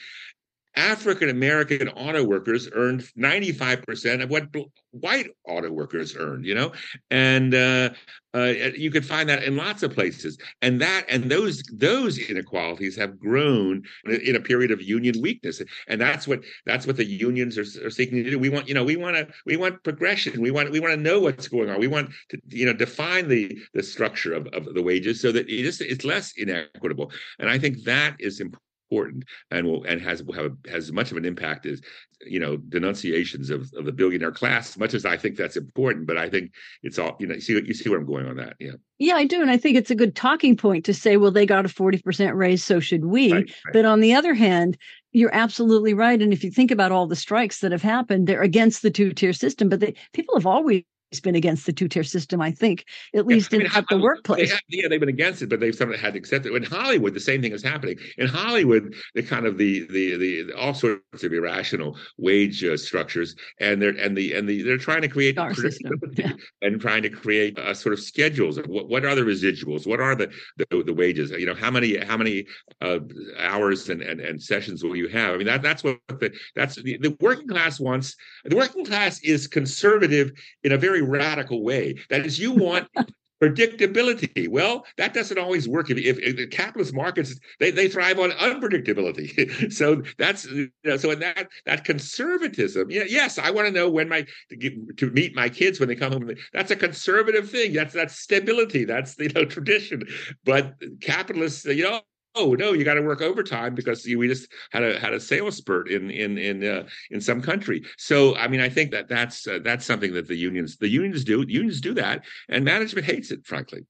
African 0.76 1.30
American 1.30 1.90
auto 1.90 2.24
workers 2.24 2.70
earned 2.74 3.02
95% 3.18 4.24
of 4.24 4.30
what 4.30 4.52
bl- 4.52 4.64
white 4.92 5.30
auto 5.48 5.72
workers 5.72 6.16
earned, 6.16 6.46
you 6.46 6.56
know? 6.56 6.72
And 7.10 7.54
uh, 7.54 7.90
uh, 8.36 8.54
you 8.76 8.92
could 8.92 9.06
find 9.06 9.28
that 9.30 9.44
in 9.44 9.58
lots 9.58 9.84
of 9.84 9.94
places. 9.94 10.38
And 10.62 10.80
that 10.82 11.06
and 11.10 11.30
those 11.30 11.64
those 11.74 12.18
inequalities 12.18 12.96
have 12.98 13.20
grown 13.20 13.84
in- 14.06 14.36
a 14.36 14.40
period 14.40 14.72
of 14.72 14.82
union 14.82 15.20
weakness. 15.22 15.62
And 15.88 16.00
that's 16.00 16.28
what 16.28 16.42
that's 16.66 16.86
what 16.86 16.98
the 16.98 17.06
unions 17.06 17.58
are, 17.58 17.86
are 17.86 17.90
seeking 17.90 18.24
to 18.24 18.30
do. 18.30 18.40
We 18.40 18.50
want, 18.50 18.68
you 18.68 18.74
know, 18.74 18.84
we 18.84 18.96
want 18.96 19.16
to 19.16 19.28
we 19.46 19.58
want 19.58 19.84
progression. 19.84 20.40
We 20.42 20.52
want 20.52 20.72
we 20.72 20.80
want 20.80 20.94
to 20.94 21.02
know 21.02 21.20
what's 21.20 21.48
going 21.48 21.70
on. 21.70 21.80
We 21.80 21.88
want 21.88 22.12
to, 22.30 22.40
you 22.48 22.66
know, 22.66 22.74
define 22.74 23.28
the 23.28 23.58
the 23.74 23.84
structure 23.84 24.34
of, 24.34 24.48
of 24.48 24.74
the 24.74 24.84
wages 24.84 25.20
so 25.22 25.32
that 25.32 25.50
it 25.50 25.66
is 25.66 25.82
it's 25.82 26.06
less 26.06 26.34
inequitable. 26.38 27.12
And 27.40 27.50
I 27.50 27.58
think 27.58 27.84
that 27.86 28.16
is 28.20 28.40
important 28.40 28.69
important 28.90 29.24
and 29.52 29.68
will 29.68 29.84
and 29.84 30.02
has 30.02 30.24
will 30.24 30.34
have 30.34 30.46
a, 30.46 30.70
has 30.70 30.86
as 30.86 30.92
much 30.92 31.12
of 31.12 31.18
an 31.18 31.26
impact 31.26 31.66
as 31.66 31.82
you 32.26 32.40
know 32.40 32.58
denunciations 32.58 33.50
of, 33.50 33.72
of 33.76 33.86
the 33.86 33.92
billionaire 33.92 34.32
class 34.32 34.78
much 34.78 34.94
as 34.94 35.06
i 35.06 35.16
think 35.16 35.38
that's 35.38 35.56
important 35.56 36.08
but 36.08 36.18
i 36.18 36.30
think 36.30 36.52
it's 36.84 36.98
all 36.98 37.16
you 37.20 37.28
know 37.28 37.36
you 37.36 37.42
see 37.42 37.54
you 37.54 37.74
see 37.74 37.90
where 37.90 38.00
i'm 38.00 38.06
going 38.06 38.26
on 38.26 38.36
that 38.36 38.56
yeah 38.60 38.72
Yeah, 38.98 39.16
I 39.16 39.26
do. 39.26 39.42
And 39.42 39.50
I 39.50 39.58
think 39.58 39.78
it's 39.78 39.92
a 39.92 39.96
good 39.96 40.16
talking 40.16 40.58
point 40.58 40.84
to 40.86 40.94
say, 40.94 41.16
well, 41.16 41.32
they 41.32 41.46
got 41.46 41.66
a 41.66 41.70
40% 41.70 42.36
raise, 42.36 42.64
so 42.64 42.82
should 42.82 43.06
we. 43.06 43.32
right, 43.32 43.50
right. 43.66 43.74
But 43.74 43.86
on 43.86 44.02
the 44.02 44.14
other 44.14 44.34
hand, 44.34 44.78
you're 45.14 45.34
absolutely 45.34 45.94
right. 45.94 46.22
And 46.22 46.34
if 46.34 46.44
you 46.44 46.52
think 46.52 46.70
about 46.70 46.92
all 46.92 47.08
the 47.08 47.16
strikes 47.16 47.62
that 47.62 47.72
have 47.72 47.82
happened, 47.82 48.28
they're 48.28 48.42
against 48.42 48.82
the 48.82 48.92
two 48.92 49.14
tier 49.14 49.32
system, 49.32 49.70
but 49.70 49.80
they, 49.80 49.96
people 50.12 50.36
have 50.36 50.46
always 50.46 50.84
been 51.20 51.36
against 51.36 51.66
the 51.66 51.74
two 51.74 51.88
tier 51.88 52.03
system, 52.03 52.39
I 52.39 52.51
think, 52.51 52.86
at 53.16 53.26
Yeah, 53.28 53.36
least 53.36 53.51
I 53.53 53.57
mean, 53.57 53.66
in, 53.66 53.76
at 53.76 53.88
the 53.89 53.95
They 53.95 54.01
workplace. 54.01 54.51
have, 54.51 54.62
yeah, 54.70 54.88
they've 54.88 54.99
been 54.99 55.10
against 55.10 55.41
it, 55.41 55.49
but 55.49 55.60
they've 55.60 55.74
somehow 55.74 55.97
had 55.97 56.14
to 56.14 56.20
accept 56.20 56.45
it. 56.45 56.53
In 56.53 56.64
Hollywood, 56.64 57.16
the 57.16 57.20
same 57.20 57.41
thing 57.41 57.51
is 57.51 57.64
happening. 57.64 57.97
In 58.20 58.28
Hollywood, 58.28 58.93
the 59.16 59.24
kind 59.24 59.47
of 59.47 59.57
the 59.57 59.88
the 59.88 60.18
the, 60.18 60.53
all 60.53 60.74
sorts 60.76 61.24
of 61.24 61.34
irrational 61.34 61.97
wage 62.18 62.64
uh, 62.64 62.78
structures, 62.78 63.36
and 63.60 63.82
they're 63.82 63.97
and 63.97 64.16
the 64.16 64.34
and 64.36 64.47
the 64.47 64.62
they're 64.62 64.78
trying 64.78 65.01
to 65.01 65.07
create 65.07 65.36
yeah. 65.36 66.34
and 66.62 66.80
trying 66.80 67.01
to 67.01 67.10
create 67.10 67.57
uh, 67.57 67.74
sort 67.74 67.93
of 67.93 67.99
schedules 67.99 68.57
of 68.57 68.68
what, 68.68 68.88
what 68.88 69.05
are 69.05 69.16
the 69.16 69.22
residuals, 69.22 69.88
what 69.88 69.99
are 69.99 70.16
the, 70.16 70.30
the 70.57 70.84
the 70.84 70.93
wages, 70.93 71.32
you 71.32 71.45
know, 71.45 71.55
how 71.55 71.72
many 71.72 71.97
how 71.97 72.18
many 72.18 72.45
uh, 72.82 72.99
hours 73.39 73.89
and, 73.89 74.01
and 74.01 74.20
and 74.20 74.41
sessions 74.41 74.84
will 74.84 74.95
you 74.95 75.07
have? 75.07 75.34
I 75.34 75.38
mean, 75.38 75.47
that 75.47 75.62
that's 75.62 75.84
what 75.84 75.99
the 76.07 76.32
that's 76.55 76.76
the, 76.76 76.97
the 76.97 77.18
working 77.20 77.47
class 77.47 77.80
wants. 77.80 78.16
The 78.45 78.55
working 78.55 78.86
class 78.86 79.22
is 79.24 79.47
conservative 79.47 80.32
in 80.64 80.72
a 80.72 80.78
very 80.78 80.99
very 81.00 81.20
radical 81.20 81.64
way. 81.64 81.95
That 82.10 82.26
is, 82.26 82.39
you 82.39 82.52
want 82.52 82.88
predictability. 83.41 84.50
Well, 84.50 84.86
that 84.97 85.14
doesn't 85.14 85.38
always 85.38 85.68
work. 85.68 85.89
If, 85.89 85.97
if, 85.97 86.20
if, 86.20 86.36
the 86.36 86.47
capitalist 86.47 86.93
markets 86.93 87.39
they, 87.60 87.72
they 87.72 87.88
thrive 87.88 88.20
on 88.20 88.32
unpredictability. 88.32 89.72
so 89.74 90.04
that's 90.18 90.45
you 90.45 90.70
know, 90.84 90.97
so 90.97 91.12
in 91.12 91.20
that 91.20 91.50
that 91.66 91.86
conservatism. 91.86 92.91
Yeah, 92.91 93.04
yes, 93.08 93.38
I 93.38 93.52
want 93.52 93.68
to 93.68 93.74
know 93.74 93.89
when 93.89 94.10
my 94.10 94.26
to, 94.50 94.56
get, 94.56 94.97
to 94.97 95.10
meet 95.12 95.36
my 95.36 95.50
kids 95.50 95.80
when 95.80 95.89
they 95.89 95.95
come 95.95 96.12
home. 96.12 96.32
That's 96.54 96.72
a 96.72 96.76
conservative 96.76 97.50
thing. 97.50 97.74
That's 97.74 97.93
that's 97.93 98.20
stability. 98.20 98.86
That's 98.86 99.18
you 99.18 99.30
know 99.30 99.45
tradition. 99.45 100.04
But 100.43 100.76
capitalists, 101.02 101.66
you 101.66 101.84
know, 101.84 102.02
oh 102.36 102.54
no 102.54 102.74
you 102.74 102.84
got 102.84 102.96
to 102.96 103.02
work 103.02 103.22
overtime 103.22 103.76
because 103.76 104.06
we 104.06 104.28
just 104.28 104.52
had 104.72 104.84
a 104.84 105.00
had 105.00 105.14
a 105.14 105.20
sales 105.20 105.56
spurt 105.56 105.90
in 105.90 106.10
in 106.10 106.38
in 106.38 106.64
uh, 106.64 106.84
in 107.12 107.22
some 107.22 107.42
country 107.42 107.84
so 107.98 108.36
i 108.36 108.48
mean 108.48 108.62
i 108.62 108.70
think 108.70 108.92
that 108.92 109.08
that's 109.08 109.48
uh, 109.48 109.60
that's 109.64 109.86
something 109.86 110.14
that 110.14 110.28
the 110.28 110.36
unions 110.36 110.78
the 110.78 110.90
unions 110.90 111.24
do 111.24 111.44
unions 111.48 111.82
do 111.82 111.94
that 111.94 112.24
and 112.50 112.64
management 112.64 113.06
hates 113.06 113.32
it 113.32 113.46
frankly 113.46 113.86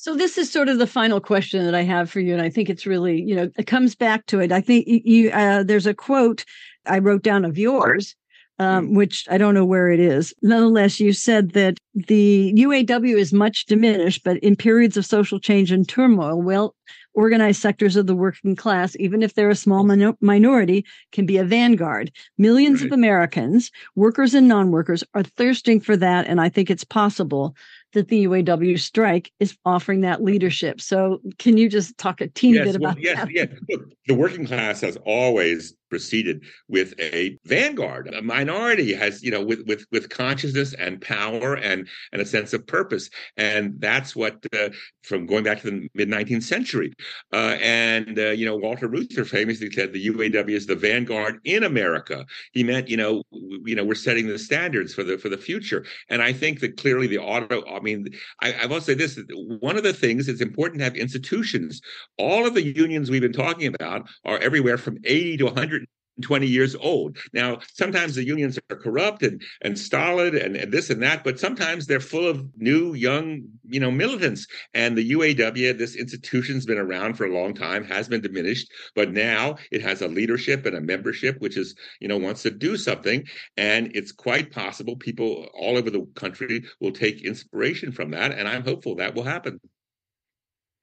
so 0.00 0.16
this 0.16 0.38
is 0.38 0.50
sort 0.50 0.70
of 0.70 0.78
the 0.78 0.86
final 0.86 1.20
question 1.20 1.62
that 1.66 1.74
I 1.74 1.82
have 1.82 2.10
for 2.10 2.20
you, 2.20 2.32
and 2.32 2.40
I 2.40 2.48
think 2.48 2.70
it's 2.70 2.86
really, 2.86 3.20
you 3.20 3.36
know, 3.36 3.50
it 3.58 3.66
comes 3.66 3.94
back 3.94 4.24
to 4.28 4.40
it. 4.40 4.50
I 4.50 4.62
think 4.62 4.86
you, 4.88 5.30
uh, 5.30 5.62
there's 5.62 5.86
a 5.86 5.92
quote 5.92 6.42
I 6.86 7.00
wrote 7.00 7.22
down 7.22 7.44
of 7.44 7.58
yours, 7.58 8.16
um, 8.58 8.88
mm. 8.88 8.94
which 8.94 9.26
I 9.30 9.36
don't 9.36 9.52
know 9.52 9.66
where 9.66 9.90
it 9.90 10.00
is. 10.00 10.32
Nonetheless, 10.40 11.00
you 11.00 11.12
said 11.12 11.50
that 11.50 11.76
the 11.94 12.54
UAW 12.56 13.14
is 13.14 13.34
much 13.34 13.66
diminished, 13.66 14.24
but 14.24 14.38
in 14.38 14.56
periods 14.56 14.96
of 14.96 15.04
social 15.04 15.38
change 15.38 15.70
and 15.70 15.86
turmoil, 15.86 16.40
well, 16.40 16.74
organized 17.14 17.60
sectors 17.60 17.96
of 17.96 18.06
the 18.06 18.14
working 18.14 18.56
class, 18.56 18.96
even 18.98 19.22
if 19.22 19.34
they're 19.34 19.50
a 19.50 19.56
small 19.56 19.84
mm. 19.84 19.96
min- 19.96 20.16
minority, 20.20 20.84
can 21.12 21.26
be 21.26 21.36
a 21.36 21.44
vanguard. 21.44 22.12
Millions 22.38 22.80
right. 22.80 22.86
of 22.86 22.92
Americans, 22.92 23.70
workers 23.96 24.34
and 24.34 24.48
non 24.48 24.70
workers, 24.70 25.04
are 25.14 25.22
thirsting 25.22 25.80
for 25.80 25.96
that. 25.96 26.26
And 26.26 26.40
I 26.40 26.48
think 26.48 26.70
it's 26.70 26.84
possible 26.84 27.56
that 27.92 28.08
the 28.08 28.26
UAW 28.26 28.78
strike 28.78 29.32
is 29.40 29.56
offering 29.64 30.02
that 30.02 30.22
leadership. 30.22 30.80
So, 30.80 31.20
can 31.38 31.56
you 31.56 31.68
just 31.68 31.98
talk 31.98 32.20
a 32.20 32.28
teeny 32.28 32.58
yes, 32.58 32.66
bit 32.66 32.76
about 32.76 32.94
well, 32.94 33.04
yes, 33.04 33.16
that? 33.16 33.30
Yes, 33.32 33.48
Look, 33.68 33.92
the 34.06 34.14
working 34.14 34.46
class 34.46 34.80
has 34.82 34.96
always 35.04 35.74
proceeded 35.90 36.44
with 36.68 36.94
a 36.98 37.38
vanguard. 37.44 38.14
A 38.14 38.22
minority 38.22 38.94
has, 38.94 39.22
you 39.22 39.30
know, 39.30 39.44
with 39.44 39.66
with 39.66 39.84
with 39.92 40.08
consciousness 40.08 40.72
and 40.74 41.00
power 41.00 41.56
and 41.56 41.88
and 42.12 42.22
a 42.22 42.26
sense 42.26 42.52
of 42.52 42.66
purpose, 42.66 43.10
and 43.36 43.74
that's 43.78 44.16
what 44.16 44.44
uh, 44.56 44.70
from 45.02 45.26
going 45.26 45.44
back 45.44 45.60
to 45.60 45.70
the 45.70 45.88
mid 45.94 46.08
19th 46.08 46.44
century. 46.44 46.92
Uh, 47.32 47.56
and 47.60 48.18
uh, 48.18 48.30
you 48.30 48.46
know, 48.46 48.56
Walter 48.56 48.88
Reuther 48.88 49.24
famously 49.24 49.70
said 49.70 49.92
the 49.92 50.08
UAW 50.08 50.50
is 50.50 50.66
the 50.66 50.76
vanguard 50.76 51.40
in 51.44 51.64
America. 51.64 52.24
He 52.52 52.62
meant, 52.62 52.88
you 52.88 52.96
know, 52.96 53.22
w- 53.32 53.62
you 53.66 53.74
know, 53.74 53.84
we're 53.84 53.94
setting 53.94 54.26
the 54.26 54.38
standards 54.38 54.94
for 54.94 55.04
the 55.04 55.18
for 55.18 55.28
the 55.28 55.36
future. 55.36 55.84
And 56.08 56.22
I 56.22 56.32
think 56.32 56.60
that 56.60 56.76
clearly 56.76 57.06
the 57.06 57.18
auto. 57.18 57.62
I 57.66 57.80
mean, 57.80 58.08
I, 58.42 58.52
I 58.62 58.66
will 58.66 58.80
say 58.80 58.94
this: 58.94 59.18
one 59.60 59.76
of 59.76 59.82
the 59.82 59.92
things 59.92 60.28
it's 60.28 60.40
important 60.40 60.78
to 60.78 60.84
have 60.84 60.96
institutions. 60.96 61.80
All 62.18 62.46
of 62.46 62.54
the 62.54 62.62
unions 62.62 63.10
we've 63.10 63.20
been 63.20 63.32
talking 63.32 63.74
about 63.74 64.08
are 64.24 64.38
everywhere 64.38 64.78
from 64.78 64.98
80 65.04 65.38
to 65.38 65.44
100 65.46 65.79
20 66.20 66.46
years 66.46 66.74
old. 66.76 67.16
Now, 67.32 67.58
sometimes 67.74 68.14
the 68.14 68.24
unions 68.24 68.58
are 68.70 68.76
corrupt 68.76 69.22
and, 69.22 69.42
and 69.62 69.78
stolid 69.78 70.34
and, 70.34 70.56
and 70.56 70.72
this 70.72 70.90
and 70.90 71.02
that, 71.02 71.24
but 71.24 71.38
sometimes 71.38 71.86
they're 71.86 72.00
full 72.00 72.26
of 72.26 72.46
new, 72.56 72.94
young, 72.94 73.42
you 73.68 73.80
know, 73.80 73.90
militants. 73.90 74.46
And 74.74 74.96
the 74.96 75.10
UAW, 75.12 75.76
this 75.78 75.96
institution's 75.96 76.66
been 76.66 76.78
around 76.78 77.14
for 77.14 77.24
a 77.24 77.34
long 77.34 77.54
time, 77.54 77.84
has 77.84 78.08
been 78.08 78.20
diminished, 78.20 78.70
but 78.94 79.12
now 79.12 79.56
it 79.70 79.82
has 79.82 80.02
a 80.02 80.08
leadership 80.08 80.66
and 80.66 80.76
a 80.76 80.80
membership 80.80 81.40
which 81.40 81.56
is, 81.56 81.74
you 82.00 82.08
know, 82.08 82.18
wants 82.18 82.42
to 82.42 82.50
do 82.50 82.76
something. 82.76 83.26
And 83.56 83.90
it's 83.94 84.12
quite 84.12 84.50
possible 84.50 84.96
people 84.96 85.48
all 85.54 85.76
over 85.76 85.90
the 85.90 86.06
country 86.14 86.64
will 86.80 86.92
take 86.92 87.24
inspiration 87.24 87.92
from 87.92 88.10
that. 88.12 88.32
And 88.32 88.48
I'm 88.48 88.64
hopeful 88.64 88.96
that 88.96 89.14
will 89.14 89.24
happen. 89.24 89.60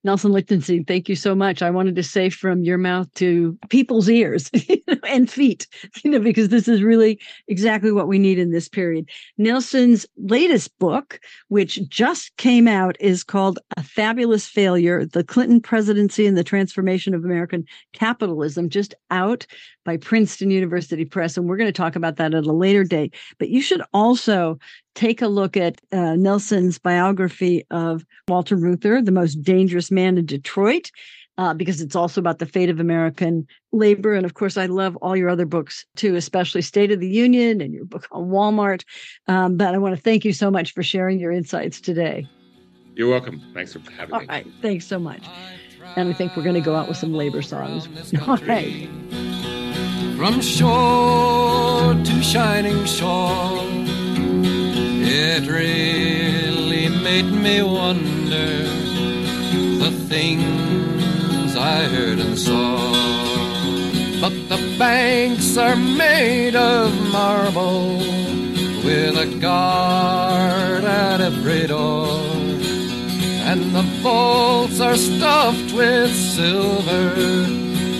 Nelson 0.07 0.31
Lichtenstein, 0.31 0.85
thank 0.85 1.09
you 1.09 1.17
so 1.17 1.35
much. 1.35 1.61
I 1.61 1.69
wanted 1.69 1.97
to 1.97 2.01
say 2.01 2.29
from 2.29 2.63
your 2.63 2.77
mouth 2.77 3.13
to 3.15 3.57
people's 3.67 4.07
ears 4.07 4.49
and 5.03 5.29
feet, 5.29 5.67
you 6.01 6.09
know, 6.09 6.21
because 6.21 6.47
this 6.47 6.69
is 6.69 6.81
really 6.81 7.19
exactly 7.49 7.91
what 7.91 8.07
we 8.07 8.17
need 8.17 8.39
in 8.39 8.51
this 8.51 8.69
period. 8.69 9.09
Nelson's 9.37 10.05
latest 10.15 10.79
book, 10.79 11.19
which 11.49 11.85
just 11.89 12.37
came 12.37 12.69
out, 12.69 12.95
is 13.01 13.21
called 13.21 13.59
A 13.75 13.83
Fabulous 13.83 14.47
Failure 14.47 15.05
The 15.05 15.25
Clinton 15.25 15.59
Presidency 15.59 16.25
and 16.25 16.37
the 16.37 16.43
Transformation 16.43 17.13
of 17.13 17.25
American 17.25 17.65
Capitalism, 17.91 18.69
just 18.69 18.95
out 19.11 19.45
by 19.83 19.97
Princeton 19.97 20.51
University 20.51 21.03
Press. 21.03 21.35
And 21.35 21.49
we're 21.49 21.57
going 21.57 21.67
to 21.67 21.73
talk 21.73 21.97
about 21.97 22.15
that 22.15 22.33
at 22.33 22.45
a 22.45 22.53
later 22.53 22.85
date. 22.85 23.13
But 23.39 23.49
you 23.49 23.61
should 23.61 23.81
also 23.93 24.57
take 24.97 25.21
a 25.21 25.27
look 25.27 25.55
at 25.55 25.79
uh, 25.91 26.15
Nelson's 26.15 26.79
biography 26.79 27.65
of 27.69 28.03
Walter 28.27 28.55
Reuther, 28.55 29.01
the 29.01 29.11
most 29.11 29.35
dangerous 29.35 29.91
man 29.91 30.17
in 30.17 30.25
Detroit. 30.25 30.91
Uh, 31.39 31.53
because 31.53 31.81
it's 31.81 31.95
also 31.95 32.19
about 32.19 32.39
the 32.39 32.47
fate 32.47 32.67
of 32.67 32.79
American 32.79 33.45
labor. 33.71 34.15
And 34.15 34.25
of 34.25 34.33
course, 34.33 34.57
I 34.57 34.65
love 34.65 34.95
all 35.03 35.15
your 35.15 35.29
other 35.29 35.45
books 35.45 35.85
too, 35.95 36.15
especially 36.15 36.63
State 36.63 36.91
of 36.91 36.99
the 36.99 37.07
Union 37.07 37.61
and 37.61 37.75
your 37.75 37.85
book 37.85 38.07
on 38.11 38.29
Walmart. 38.29 38.83
Um, 39.27 39.55
but 39.55 39.75
I 39.75 39.77
want 39.77 39.95
to 39.95 40.01
thank 40.01 40.25
you 40.25 40.33
so 40.33 40.49
much 40.49 40.73
for 40.73 40.81
sharing 40.81 41.19
your 41.19 41.31
insights 41.31 41.79
today. 41.79 42.27
You're 42.95 43.11
welcome. 43.11 43.39
Thanks 43.53 43.73
for 43.73 43.81
having 43.91 44.15
all 44.15 44.21
me. 44.21 44.25
All 44.27 44.33
right. 44.33 44.47
Thanks 44.63 44.87
so 44.87 44.97
much. 44.97 45.23
And 45.95 46.09
I 46.09 46.13
think 46.13 46.35
we're 46.35 46.41
going 46.41 46.55
to 46.55 46.61
go 46.61 46.73
out 46.73 46.87
with 46.87 46.97
some 46.97 47.13
labor 47.13 47.43
songs. 47.43 47.87
All 48.27 48.37
right. 48.37 48.89
From 50.17 50.41
shore 50.41 51.93
to 51.93 52.23
shining 52.23 52.83
shore 52.85 53.96
it 55.30 55.45
really 55.45 56.88
made 56.88 57.30
me 57.45 57.61
wonder 57.61 58.49
the 59.84 59.91
things 60.07 61.55
I 61.55 61.84
heard 61.93 62.19
and 62.19 62.38
saw. 62.39 62.78
But 64.21 64.36
the 64.51 64.61
banks 64.80 65.57
are 65.57 65.75
made 65.75 66.55
of 66.55 66.88
marble 67.11 67.97
with 68.86 69.17
a 69.25 69.38
guard 69.41 70.84
at 70.86 71.19
every 71.19 71.67
door. 71.67 72.07
And 73.49 73.61
the 73.75 73.86
vaults 74.01 74.80
are 74.80 74.95
stuffed 74.95 75.73
with 75.73 76.11
silver 76.15 77.09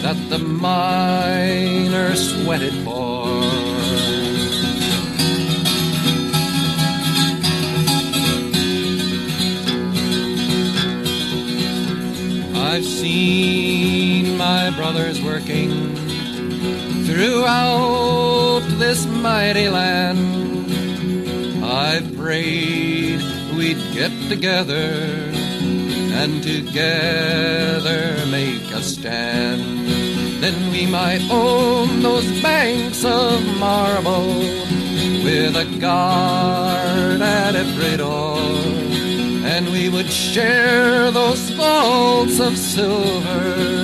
that 0.03 0.19
the 0.30 0.39
miner 0.39 2.15
sweated 2.15 2.73
for. 2.86 2.96
I've 12.78 12.86
seen 12.86 14.38
my 14.38 14.69
brothers 14.69 15.19
working 15.19 15.95
throughout 17.07 18.61
this 18.78 19.03
mighty 19.07 19.67
land. 19.67 21.65
I've 21.65 22.15
prayed 22.15 23.19
we'd 23.57 23.82
get 23.95 24.11
together 24.30 24.93
and 26.21 26.43
together 26.43 28.23
make 28.28 28.69
a 28.71 28.84
stand. 28.84 29.89
Then 30.39 30.71
we 30.71 30.86
might 30.86 31.28
own 31.32 32.03
those 32.03 32.30
banks 32.43 33.03
of 33.03 33.43
marble 33.57 34.38
with 35.25 35.55
a 35.55 35.65
guard 35.80 37.21
at 37.23 37.55
every 37.55 37.97
door 37.97 38.36
and 39.57 39.71
we 39.71 39.89
would 39.89 40.05
share 40.05 41.09
those 41.09 41.49
vaults 41.49 42.39
of 42.39 42.55
silver 42.55 43.83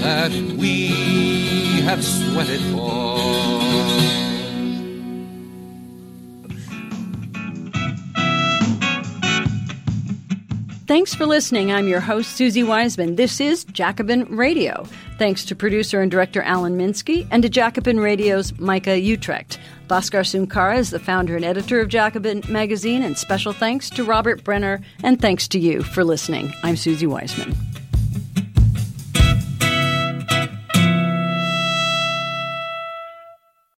that 0.00 0.30
we 0.56 1.80
have 1.80 2.04
sweated 2.04 2.60
for. 2.70 3.18
Thanks 10.86 11.16
for 11.16 11.26
listening. 11.26 11.72
I'm 11.72 11.88
your 11.88 11.98
host, 11.98 12.38
Suzi 12.38 12.64
Weissman. 12.64 13.16
This 13.16 13.40
is 13.40 13.64
Jacobin 13.64 14.24
Radio. 14.36 14.86
Thanks 15.18 15.44
to 15.46 15.56
producer 15.56 16.00
and 16.00 16.12
director 16.12 16.42
Alan 16.42 16.78
Minsky 16.78 17.26
and 17.32 17.42
to 17.42 17.48
Jacobin 17.48 17.98
Radio's 17.98 18.56
Micah 18.60 18.90
Uetricht. 18.90 19.58
Bhaskar 19.88 20.20
Sunkara 20.20 20.76
is 20.76 20.90
the 20.90 20.98
founder 20.98 21.34
and 21.34 21.44
editor 21.44 21.80
of 21.80 21.88
Jacobin 21.88 22.42
Magazine, 22.46 23.02
and 23.02 23.16
special 23.16 23.54
thanks 23.54 23.88
to 23.90 24.04
Robert 24.04 24.44
Brenner, 24.44 24.82
and 25.02 25.18
thanks 25.18 25.48
to 25.48 25.58
you 25.58 25.82
for 25.82 26.04
listening. 26.04 26.52
I'm 26.62 26.74
Suzi 26.74 27.06
Weissman. 27.06 27.67